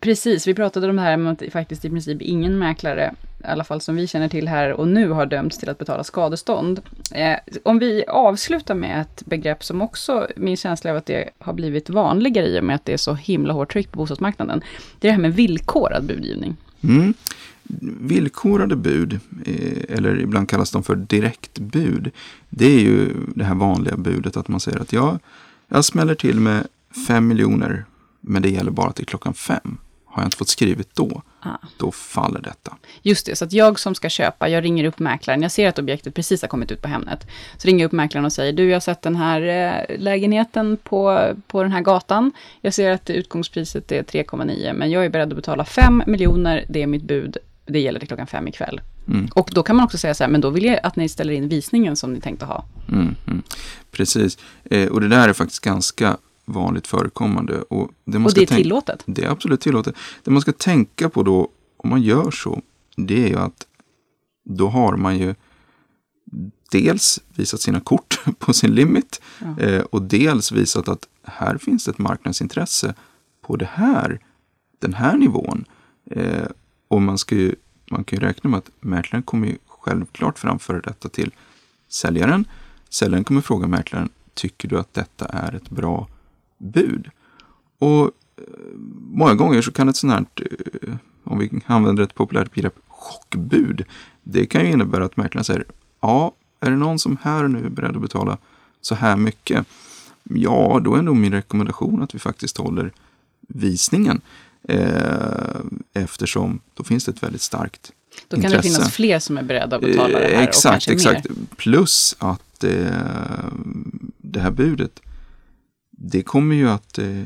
precis, 0.03 0.47
vi 0.47 0.55
pratade 0.55 0.91
om 0.91 0.97
det 0.97 1.03
här 1.03 1.17
med 1.17 1.33
att 1.33 1.53
faktiskt 1.53 1.85
i 1.85 1.91
princip 1.91 2.23
ingen 2.23 2.59
mäklare, 2.59 3.15
i 3.41 3.47
alla 3.47 3.65
fall 3.65 3.81
som 3.81 3.97
vi 3.97 4.07
känner 4.07 4.29
till 4.29 4.49
här 4.49 4.73
och 4.73 4.89
nu, 4.89 5.09
har 5.09 5.27
dömts 5.27 5.59
till 5.59 5.69
att 5.69 5.79
betala 5.79 6.05
skadestånd. 6.05 6.81
Eh, 7.13 7.37
om 7.63 7.79
vi 7.79 8.05
avslutar 8.09 8.75
med 8.75 9.01
ett 9.01 9.27
begrepp 9.27 9.65
som 9.65 9.83
också, 9.83 10.27
min 10.37 10.57
känsla 10.57 10.91
av 10.91 10.97
att 10.97 11.07
det 11.07 11.31
har 11.39 11.53
blivit 11.53 11.91
vanligare 11.91 12.47
i 12.47 12.61
och 12.61 12.65
med 12.65 12.77
att 12.77 12.85
det 12.85 12.93
är 12.93 12.97
så 12.97 13.15
himla 13.15 13.53
hårt 13.53 13.73
tryck 13.73 13.93
på 13.93 13.97
bostadsmarknaden. 13.99 14.63
Det 15.01 15.09
är 15.09 15.11
det 15.11 15.15
här 15.15 15.23
med 15.23 15.35
villkorad 15.35 16.05
budgivning. 16.05 16.57
Mm. 16.83 17.15
Villkorade 18.01 18.77
bud, 18.77 19.21
eh, 19.47 19.97
eller 19.97 20.21
ibland 20.21 20.49
kallas 20.49 20.71
de 20.71 20.83
för 20.83 20.97
direktbud, 20.97 22.11
det 22.49 22.67
är 22.67 22.81
ju 22.81 23.15
det 23.35 23.45
här 23.45 23.55
vanliga 23.55 23.97
budet 23.97 24.37
att 24.37 24.49
man 24.49 24.61
säger 24.61 24.81
att 24.81 24.93
jag, 24.93 25.19
jag 25.69 25.85
smäller 25.85 26.15
till 26.15 26.41
med 26.41 26.67
fem 27.07 27.29
miljoner, 27.29 27.85
men 28.21 28.43
det 28.43 28.49
gäller 28.49 28.71
bara 28.71 28.93
till 28.93 29.07
klockan 29.07 29.35
fem. 29.35 29.79
Har 30.13 30.23
jag 30.23 30.27
inte 30.27 30.37
fått 30.37 30.49
skrivit 30.49 30.95
då, 30.95 31.23
ah. 31.41 31.51
då 31.77 31.93
faller 31.93 32.41
detta. 32.41 32.77
Just 33.03 33.27
det, 33.27 33.37
så 33.37 33.45
att 33.45 33.53
jag 33.53 33.79
som 33.79 33.95
ska 33.95 34.09
köpa, 34.09 34.49
jag 34.49 34.65
ringer 34.65 34.85
upp 34.85 34.99
mäklaren, 34.99 35.43
jag 35.43 35.53
ser 35.53 35.69
att 35.69 35.79
objektet 35.79 36.15
precis 36.15 36.43
har 36.43 36.49
kommit 36.49 36.71
ut 36.71 36.83
på 36.83 36.89
Hemnet. 36.89 37.27
Så 37.59 37.69
ringer 37.69 37.81
jag 37.81 37.87
upp 37.87 37.93
mäklaren 37.93 38.25
och 38.25 38.33
säger, 38.33 38.53
du 38.53 38.69
jag 38.69 38.75
har 38.75 38.81
sett 38.81 39.03
den 39.03 39.17
här 39.17 39.41
eh, 39.41 39.99
lägenheten 39.99 40.77
på, 40.77 41.33
på 41.47 41.63
den 41.63 41.73
här 41.73 41.81
gatan. 41.81 42.33
Jag 42.61 42.75
ser 42.75 42.91
att 42.91 43.11
utgångspriset 43.11 43.93
är 43.93 44.03
3,9, 44.03 44.73
men 44.73 44.91
jag 44.91 45.05
är 45.05 45.09
beredd 45.09 45.29
att 45.29 45.37
betala 45.37 45.65
5 45.65 46.03
miljoner, 46.07 46.65
det 46.69 46.83
är 46.83 46.87
mitt 46.87 47.05
bud, 47.05 47.37
det 47.67 47.81
gäller 47.81 47.99
till 47.99 48.09
klockan 48.09 48.27
fem 48.27 48.49
ikväll. 48.49 48.81
Mm. 49.09 49.29
Och 49.35 49.51
då 49.53 49.63
kan 49.63 49.77
man 49.77 49.85
också 49.85 49.99
säga 49.99 50.15
så 50.15 50.25
här, 50.25 50.31
men 50.31 50.41
då 50.41 50.51
vill 50.51 50.65
jag 50.65 50.81
att 50.83 50.97
ni 50.97 51.09
ställer 51.09 51.33
in 51.33 51.49
visningen 51.49 51.97
som 51.97 52.13
ni 52.13 52.21
tänkte 52.21 52.45
ha. 52.45 52.65
Mm, 52.89 53.15
mm. 53.27 53.43
Precis, 53.91 54.39
eh, 54.65 54.89
och 54.89 55.01
det 55.01 55.09
där 55.09 55.29
är 55.29 55.33
faktiskt 55.33 55.65
ganska 55.65 56.17
vanligt 56.45 56.87
förekommande. 56.87 57.63
Och 57.63 57.91
det, 58.05 58.19
man 58.19 58.27
och 58.27 58.35
det 58.35 58.43
är 58.43 58.57
tillåtet? 58.57 59.03
Det 59.07 59.25
är 59.25 59.31
absolut 59.31 59.61
tillåtet. 59.61 59.95
Det 60.23 60.31
man 60.31 60.43
ska 60.43 60.53
tänka 60.53 61.09
på 61.09 61.23
då, 61.23 61.49
om 61.77 61.91
man 61.91 62.03
gör 62.03 62.31
så, 62.31 62.63
det 62.97 63.25
är 63.25 63.29
ju 63.29 63.39
att 63.39 63.67
då 64.45 64.69
har 64.69 64.97
man 64.97 65.19
ju 65.19 65.35
dels 66.71 67.21
visat 67.35 67.61
sina 67.61 67.81
kort 67.81 68.21
på 68.39 68.53
sin 68.53 68.75
limit 68.75 69.21
ja. 69.39 69.65
eh, 69.65 69.83
och 69.83 70.03
dels 70.03 70.53
visat 70.53 70.89
att 70.89 71.09
här 71.23 71.59
finns 71.59 71.89
ett 71.89 71.99
marknadsintresse 71.99 72.95
på 73.43 73.57
det 73.57 73.69
här, 73.73 74.21
den 74.79 74.95
här 74.95 75.17
nivån. 75.17 75.65
Eh, 76.11 76.47
och 76.89 77.03
man, 77.03 77.19
ska 77.19 77.35
ju, 77.35 77.55
man 77.91 78.05
kan 78.05 78.19
ju 78.19 78.27
räkna 78.27 78.51
med 78.51 78.59
att 78.59 78.71
mäklaren 78.81 79.23
kommer 79.23 79.47
ju 79.47 79.59
självklart 79.67 80.39
framföra 80.39 80.81
detta 80.81 81.09
till 81.09 81.31
säljaren. 81.89 82.45
Säljaren 82.89 83.25
kommer 83.25 83.41
fråga 83.41 83.67
mäklaren, 83.67 84.09
tycker 84.35 84.69
du 84.69 84.79
att 84.79 84.95
detta 84.95 85.27
är 85.27 85.55
ett 85.55 85.71
bra 85.71 86.09
bud? 86.63 87.11
Och 87.79 88.05
eh, 88.37 88.43
många 89.13 89.35
gånger 89.35 89.63
så 89.63 89.73
kan 89.73 89.89
ett 89.89 89.97
sånt 89.97 90.13
här, 90.13 90.25
eh, 90.83 90.95
om 91.25 91.39
vi 91.39 91.51
använder 91.67 92.03
ett 92.03 92.15
populärt 92.15 92.55
begrepp, 92.55 92.75
chockbud, 92.89 93.85
det 94.23 94.47
kan 94.47 94.65
ju 94.65 94.71
innebära 94.71 95.05
att 95.05 95.17
mäklaren 95.17 95.45
säger, 95.45 95.65
ja, 96.01 96.33
är 96.61 96.71
det 96.71 96.77
någon 96.77 96.99
som 96.99 97.17
här 97.23 97.45
och 97.45 97.51
nu 97.51 97.67
är 97.67 97.71
beredd 97.71 97.97
att 97.97 98.03
betala 98.03 98.39
så 98.81 98.95
här 98.95 99.17
mycket? 99.17 99.67
Ja, 100.23 100.81
då 100.85 100.95
är 100.95 101.03
nog 101.03 101.17
min 101.17 101.33
rekommendation 101.33 102.03
att 102.03 102.15
vi 102.15 102.19
faktiskt 102.19 102.57
håller 102.57 102.93
visningen. 103.49 104.21
Eh, 104.69 105.61
eftersom 105.95 106.61
då 106.75 106.85
finns 106.85 107.05
det 107.05 107.13
ett 107.13 107.23
väldigt 107.23 107.43
starkt 107.43 107.93
Då 108.29 108.37
kan 108.37 108.45
intresse. 108.45 108.69
det 108.69 108.75
finnas 108.75 108.93
fler 108.93 109.19
som 109.19 109.39
är 109.39 109.43
beredda 109.43 109.77
att 109.77 109.83
betala 109.83 110.19
det 110.19 110.37
här. 110.37 110.43
exakt, 110.43 110.65
och 110.65 110.91
kanske 110.91 111.11
exakt. 111.11 111.29
Mer. 111.29 111.37
Plus 111.57 112.17
att 112.19 112.65
eh, 112.65 112.71
det 114.19 114.41
här 114.41 114.51
budet, 114.51 115.01
det 116.05 116.23
kommer 116.23 116.55
ju 116.55 116.69
att 116.69 116.99
eh, 116.99 117.23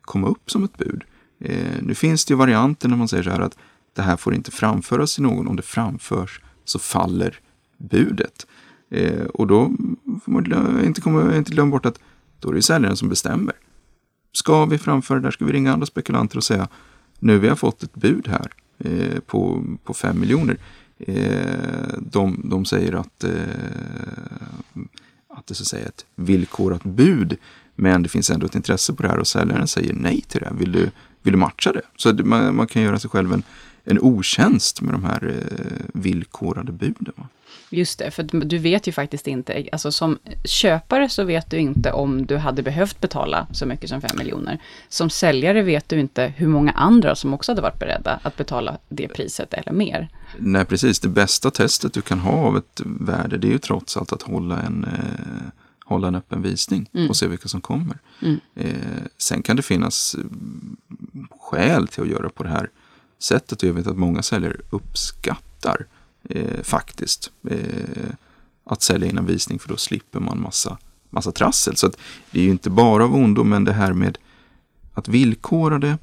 komma 0.00 0.28
upp 0.28 0.50
som 0.50 0.64
ett 0.64 0.78
bud. 0.78 1.04
Eh, 1.40 1.82
nu 1.82 1.94
finns 1.94 2.24
det 2.24 2.32
ju 2.32 2.38
varianter 2.38 2.88
när 2.88 2.96
man 2.96 3.08
säger 3.08 3.22
så 3.22 3.30
här 3.30 3.40
att 3.40 3.58
det 3.94 4.02
här 4.02 4.16
får 4.16 4.34
inte 4.34 4.50
framföras 4.50 5.14
till 5.14 5.22
någon. 5.22 5.48
Om 5.48 5.56
det 5.56 5.62
framförs 5.62 6.40
så 6.64 6.78
faller 6.78 7.38
budet. 7.78 8.46
Eh, 8.90 9.24
och 9.24 9.46
då 9.46 9.72
får 10.24 10.32
man 10.32 10.84
inte, 10.84 11.00
komma, 11.00 11.36
inte 11.36 11.52
glömma 11.52 11.70
bort 11.70 11.86
att 11.86 11.98
då 12.40 12.50
är 12.50 12.54
det 12.54 12.62
säljaren 12.62 12.96
som 12.96 13.08
bestämmer. 13.08 13.54
Ska 14.32 14.64
vi 14.64 14.78
framföra 14.78 15.18
det 15.18 15.26
där? 15.26 15.30
Ska 15.30 15.44
vi 15.44 15.52
ringa 15.52 15.72
andra 15.72 15.86
spekulanter 15.86 16.36
och 16.36 16.44
säga 16.44 16.68
nu 17.18 17.38
vi 17.38 17.48
har 17.48 17.56
fått 17.56 17.82
ett 17.82 17.94
bud 17.94 18.28
här 18.28 18.52
eh, 18.78 19.20
på, 19.20 19.64
på 19.84 19.94
5 19.94 20.20
miljoner. 20.20 20.56
Eh, 20.98 21.98
de, 21.98 22.40
de 22.44 22.64
säger 22.64 22.92
att, 22.92 23.24
eh, 23.24 23.32
att 25.28 25.46
det 25.46 25.54
så 25.54 25.62
att 25.62 25.66
säga, 25.66 25.84
är 25.84 25.88
ett 25.88 26.06
villkorat 26.14 26.82
bud. 26.82 27.36
Men 27.80 28.02
det 28.02 28.08
finns 28.08 28.30
ändå 28.30 28.46
ett 28.46 28.54
intresse 28.54 28.92
på 28.92 29.02
det 29.02 29.08
här 29.08 29.18
och 29.18 29.26
säljaren 29.26 29.68
säger 29.68 29.92
nej 29.92 30.20
till 30.20 30.40
det. 30.40 30.52
Vill 30.58 30.72
du, 30.72 30.90
vill 31.22 31.32
du 31.32 31.38
matcha 31.38 31.72
det? 31.72 31.82
Så 31.96 32.12
man, 32.12 32.56
man 32.56 32.66
kan 32.66 32.82
göra 32.82 32.98
sig 32.98 33.10
själv 33.10 33.32
en, 33.32 33.42
en 33.84 33.98
otjänst 34.00 34.80
med 34.80 34.94
de 34.94 35.04
här 35.04 35.28
eh, 35.28 35.86
villkorade 35.94 36.72
buden. 36.72 37.14
Just 37.70 37.98
det, 37.98 38.10
för 38.10 38.22
du 38.22 38.58
vet 38.58 38.86
ju 38.86 38.92
faktiskt 38.92 39.26
inte, 39.26 39.68
alltså 39.72 39.92
som 39.92 40.18
köpare 40.44 41.08
så 41.08 41.24
vet 41.24 41.50
du 41.50 41.58
inte 41.58 41.92
om 41.92 42.26
du 42.26 42.36
hade 42.36 42.62
behövt 42.62 43.00
betala 43.00 43.46
så 43.52 43.66
mycket 43.66 43.88
som 43.88 44.00
5 44.00 44.10
miljoner. 44.18 44.58
Som 44.88 45.10
säljare 45.10 45.62
vet 45.62 45.88
du 45.88 46.00
inte 46.00 46.32
hur 46.36 46.48
många 46.48 46.72
andra 46.72 47.14
som 47.14 47.34
också 47.34 47.52
hade 47.52 47.62
varit 47.62 47.78
beredda 47.78 48.20
att 48.22 48.36
betala 48.36 48.78
det 48.88 49.08
priset 49.08 49.54
eller 49.54 49.72
mer. 49.72 50.08
Nej, 50.38 50.64
precis. 50.64 51.00
Det 51.00 51.08
bästa 51.08 51.50
testet 51.50 51.92
du 51.92 52.02
kan 52.02 52.18
ha 52.18 52.32
av 52.32 52.56
ett 52.56 52.80
värde, 52.84 53.38
det 53.38 53.46
är 53.46 53.52
ju 53.52 53.58
trots 53.58 53.96
allt 53.96 54.12
att 54.12 54.22
hålla 54.22 54.60
en, 54.60 54.84
eh, 54.84 55.48
hålla 55.94 56.08
en 56.08 56.14
öppen 56.14 56.42
visning 56.42 56.90
mm. 56.92 57.08
och 57.08 57.16
se 57.16 57.26
vilka 57.26 57.48
som 57.48 57.60
kommer. 57.60 57.98
Mm. 58.22 58.40
Eh, 58.54 59.02
sen 59.18 59.42
kan 59.42 59.56
det 59.56 59.62
finnas 59.62 60.16
skäl 61.40 61.88
till 61.88 62.02
att 62.02 62.08
göra 62.08 62.28
på 62.28 62.42
det 62.42 62.48
här 62.48 62.70
sättet 63.18 63.62
och 63.62 63.68
jag 63.68 63.74
vet 63.74 63.86
att 63.86 63.98
många 63.98 64.22
säljare 64.22 64.56
uppskattar 64.70 65.86
eh, 66.24 66.62
faktiskt. 66.62 67.30
Eh, 67.50 68.10
att 68.64 68.82
sälja 68.82 69.08
innan 69.08 69.26
visning 69.26 69.58
för 69.58 69.68
då 69.68 69.76
slipper 69.76 70.20
man 70.20 70.40
massa, 70.40 70.78
massa 71.10 71.32
trassel. 71.32 71.76
Så 71.76 71.90
det 72.30 72.40
är 72.40 72.44
ju 72.44 72.50
inte 72.50 72.70
bara 72.70 73.04
av 73.04 73.14
ondo, 73.14 73.44
men 73.44 73.64
det 73.64 73.72
här 73.72 73.92
med 73.92 74.18
att 74.94 75.08
villkora 75.08 75.78
det, 75.78 75.98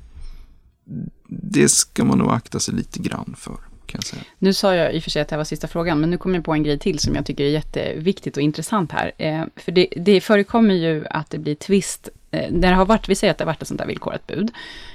det 1.27 1.69
ska 1.69 2.05
man 2.05 2.17
nog 2.17 2.31
akta 2.31 2.59
sig 2.59 2.73
lite 2.73 2.99
grann 2.99 3.35
för. 3.37 3.57
Kan 3.87 3.97
jag 3.97 4.05
säga. 4.05 4.21
Nu 4.39 4.53
sa 4.53 4.75
jag 4.75 4.93
i 4.93 4.99
och 4.99 5.03
för 5.03 5.09
sig 5.09 5.21
att 5.21 5.27
det 5.27 5.33
här 5.33 5.37
var 5.37 5.45
sista 5.45 5.67
frågan, 5.67 5.99
men 5.99 6.09
nu 6.09 6.17
kommer 6.17 6.35
jag 6.35 6.45
på 6.45 6.53
en 6.53 6.63
grej 6.63 6.79
till 6.79 6.99
som 6.99 7.15
jag 7.15 7.25
tycker 7.25 7.43
är 7.43 7.49
jätteviktigt 7.49 8.37
och 8.37 8.43
intressant 8.43 8.91
här. 8.91 9.11
Eh, 9.17 9.43
för 9.55 9.71
det, 9.71 9.87
det 9.95 10.21
förekommer 10.21 10.75
ju 10.75 11.05
att 11.09 11.29
det 11.29 11.37
blir 11.37 11.55
tvist, 11.55 12.09
eh, 12.31 12.51
när 12.51 12.69
det 12.69 12.75
har 12.75 12.85
varit, 12.85 13.09
vi 13.09 13.15
säger 13.15 13.31
att 13.31 13.37
det 13.37 13.43
har 13.43 13.51
varit 13.51 13.61
ett 13.61 13.67
sånt 13.67 13.79
där 13.79 13.87
villkorat 13.87 14.27
bud, 14.27 14.51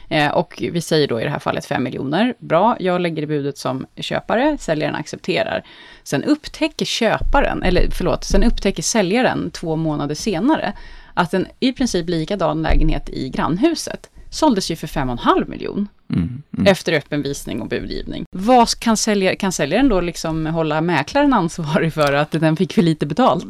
eh, 0.08 0.28
och 0.28 0.62
vi 0.72 0.80
säger 0.80 1.08
då 1.08 1.20
i 1.20 1.24
det 1.24 1.30
här 1.30 1.38
fallet 1.38 1.64
5 1.64 1.82
miljoner, 1.82 2.34
bra, 2.38 2.76
jag 2.80 3.00
lägger 3.00 3.26
budet 3.26 3.58
som 3.58 3.86
köpare, 3.96 4.58
säljaren 4.58 4.94
accepterar. 4.94 5.62
Sen 6.02 6.24
upptäcker 6.24 6.86
köparen, 6.86 7.62
eller 7.62 7.90
förlåt, 7.90 8.24
sen 8.24 8.44
upptäcker 8.44 8.82
säljaren 8.82 9.50
två 9.50 9.76
månader 9.76 10.14
senare, 10.14 10.72
att 11.14 11.34
en 11.34 11.46
i 11.60 11.72
princip 11.72 12.08
likadan 12.08 12.62
lägenhet 12.62 13.08
i 13.08 13.28
grannhuset 13.28 14.10
såldes 14.32 14.70
ju 14.70 14.76
för 14.76 14.86
5,5 14.86 15.50
miljon. 15.50 15.88
Mm, 16.08 16.42
mm. 16.58 16.66
Efter 16.66 16.92
öppen 16.92 17.22
visning 17.22 17.60
och 17.60 17.68
budgivning. 17.68 18.24
Vad 18.30 18.78
kan, 18.78 18.96
sälja, 18.96 19.36
kan 19.36 19.52
säljaren 19.52 19.88
då 19.88 20.00
liksom 20.00 20.46
hålla 20.46 20.80
mäklaren 20.80 21.32
ansvarig 21.32 21.92
för 21.92 22.12
att 22.12 22.30
den 22.30 22.56
fick 22.56 22.72
för 22.72 22.82
lite 22.82 23.06
betalt? 23.06 23.46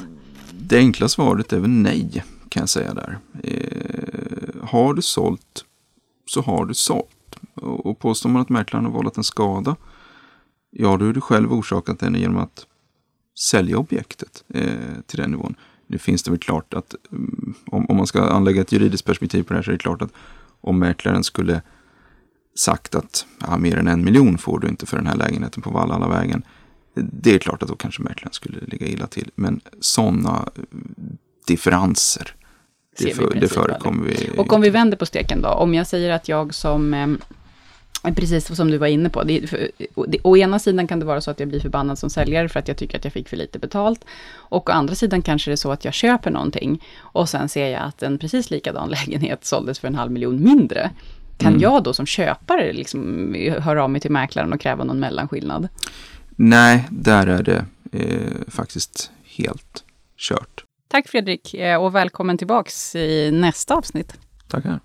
Det 0.50 0.78
enkla 0.78 1.08
svaret 1.08 1.52
är 1.52 1.58
väl 1.58 1.70
nej, 1.70 2.24
kan 2.48 2.60
jag 2.60 2.68
säga 2.68 2.94
där. 2.94 3.18
Eh, 3.42 4.68
har 4.68 4.94
du 4.94 5.02
sålt 5.02 5.64
så 6.26 6.40
har 6.40 6.66
du 6.66 6.74
sålt. 6.74 7.38
Och, 7.54 7.86
och 7.86 7.98
påstår 7.98 8.30
man 8.30 8.42
att 8.42 8.48
mäklaren 8.48 8.84
har 8.84 8.92
vållat 8.92 9.16
en 9.16 9.24
skada, 9.24 9.76
ja 10.70 10.96
då 10.96 11.08
är 11.08 11.12
du 11.12 11.20
själv 11.20 11.52
orsakat 11.52 11.98
den 11.98 12.14
genom 12.14 12.36
att 12.36 12.66
sälja 13.38 13.78
objektet 13.78 14.44
eh, 14.54 15.00
till 15.06 15.18
den 15.18 15.30
nivån. 15.30 15.54
Nu 15.86 15.98
finns 15.98 16.22
det 16.22 16.30
väl 16.30 16.40
klart 16.40 16.74
att 16.74 16.94
um, 17.10 17.54
om, 17.66 17.86
om 17.86 17.96
man 17.96 18.06
ska 18.06 18.22
anlägga 18.22 18.60
ett 18.60 18.72
juridiskt 18.72 19.06
perspektiv 19.06 19.42
på 19.42 19.52
det 19.52 19.58
här 19.58 19.62
så 19.62 19.70
är 19.70 19.72
det 19.72 19.78
klart 19.78 20.02
att 20.02 20.12
om 20.62 20.78
mäklaren 20.78 21.24
skulle 21.24 21.62
sagt 22.54 22.94
att 22.94 23.26
ja, 23.40 23.58
mer 23.58 23.76
än 23.76 23.88
en 23.88 24.04
miljon 24.04 24.38
får 24.38 24.58
du 24.58 24.68
inte 24.68 24.86
för 24.86 24.96
den 24.96 25.06
här 25.06 25.16
lägenheten 25.16 25.62
på 25.62 25.70
Vallhallavägen. 25.70 26.42
Det 26.94 27.34
är 27.34 27.38
klart 27.38 27.62
att 27.62 27.68
då 27.68 27.76
kanske 27.76 28.02
mäklaren 28.02 28.32
skulle 28.32 28.58
ligga 28.60 28.86
illa 28.86 29.06
till. 29.06 29.30
Men 29.34 29.60
sådana 29.80 30.48
differenser, 31.46 32.34
det, 32.98 33.10
för, 33.10 33.34
det 33.34 33.48
förekommer 33.48 34.04
vi. 34.04 34.30
Och 34.38 34.52
om 34.52 34.60
vi 34.60 34.70
vänder 34.70 34.96
på 34.96 35.06
steken 35.06 35.42
då, 35.42 35.48
om 35.48 35.74
jag 35.74 35.86
säger 35.86 36.10
att 36.10 36.28
jag 36.28 36.54
som 36.54 36.94
eh, 36.94 37.08
Precis 38.02 38.56
som 38.56 38.70
du 38.70 38.78
var 38.78 38.86
inne 38.86 39.08
på. 39.08 39.22
Det, 39.22 39.46
för, 39.46 39.70
det, 40.06 40.18
å 40.22 40.36
ena 40.36 40.58
sidan 40.58 40.86
kan 40.86 40.98
det 40.98 41.04
vara 41.06 41.20
så 41.20 41.30
att 41.30 41.40
jag 41.40 41.48
blir 41.48 41.60
förbannad 41.60 41.98
som 41.98 42.10
säljare 42.10 42.48
för 42.48 42.60
att 42.60 42.68
jag 42.68 42.76
tycker 42.76 42.98
att 42.98 43.04
jag 43.04 43.12
fick 43.12 43.28
för 43.28 43.36
lite 43.36 43.58
betalt. 43.58 44.04
Och 44.32 44.68
å 44.68 44.72
andra 44.72 44.94
sidan 44.94 45.22
kanske 45.22 45.50
det 45.50 45.54
är 45.54 45.56
så 45.56 45.72
att 45.72 45.84
jag 45.84 45.94
köper 45.94 46.30
någonting 46.30 46.84
och 46.98 47.28
sen 47.28 47.48
ser 47.48 47.68
jag 47.68 47.82
att 47.82 48.02
en 48.02 48.18
precis 48.18 48.50
likadan 48.50 48.88
lägenhet 49.06 49.44
såldes 49.44 49.78
för 49.78 49.88
en 49.88 49.94
halv 49.94 50.12
miljon 50.12 50.44
mindre. 50.44 50.90
Kan 51.38 51.48
mm. 51.48 51.62
jag 51.62 51.82
då 51.82 51.92
som 51.92 52.06
köpare 52.06 52.72
liksom 52.72 53.34
höra 53.58 53.84
av 53.84 53.90
mig 53.90 54.00
till 54.00 54.10
mäklaren 54.10 54.52
och 54.52 54.60
kräva 54.60 54.84
någon 54.84 55.00
mellanskillnad? 55.00 55.68
Nej, 56.36 56.88
där 56.90 57.26
är 57.26 57.42
det 57.42 57.64
eh, 57.92 58.48
faktiskt 58.48 59.10
helt 59.24 59.84
kört. 60.16 60.64
Tack 60.88 61.08
Fredrik 61.08 61.54
eh, 61.54 61.82
och 61.82 61.94
välkommen 61.94 62.38
tillbaks 62.38 62.94
i 62.94 63.30
nästa 63.32 63.74
avsnitt. 63.74 64.14
Tackar. 64.48 64.80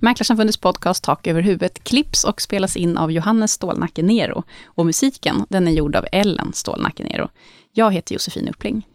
Mäklarsamfundets 0.00 0.56
podcast 0.56 1.04
Tak 1.04 1.26
över 1.26 1.42
huvudet 1.42 1.84
klipps 1.84 2.24
och 2.24 2.40
spelas 2.40 2.76
in 2.76 2.98
av 2.98 3.12
Johannes 3.12 3.52
Stålnacke 3.52 4.02
Nero. 4.02 4.42
Och 4.66 4.86
musiken, 4.86 5.46
den 5.48 5.68
är 5.68 5.72
gjord 5.72 5.96
av 5.96 6.06
Ellen 6.12 6.52
Stålnacke 6.52 7.02
Nero. 7.02 7.28
Jag 7.72 7.92
heter 7.92 8.14
Josefin 8.14 8.48
Uppling. 8.48 8.86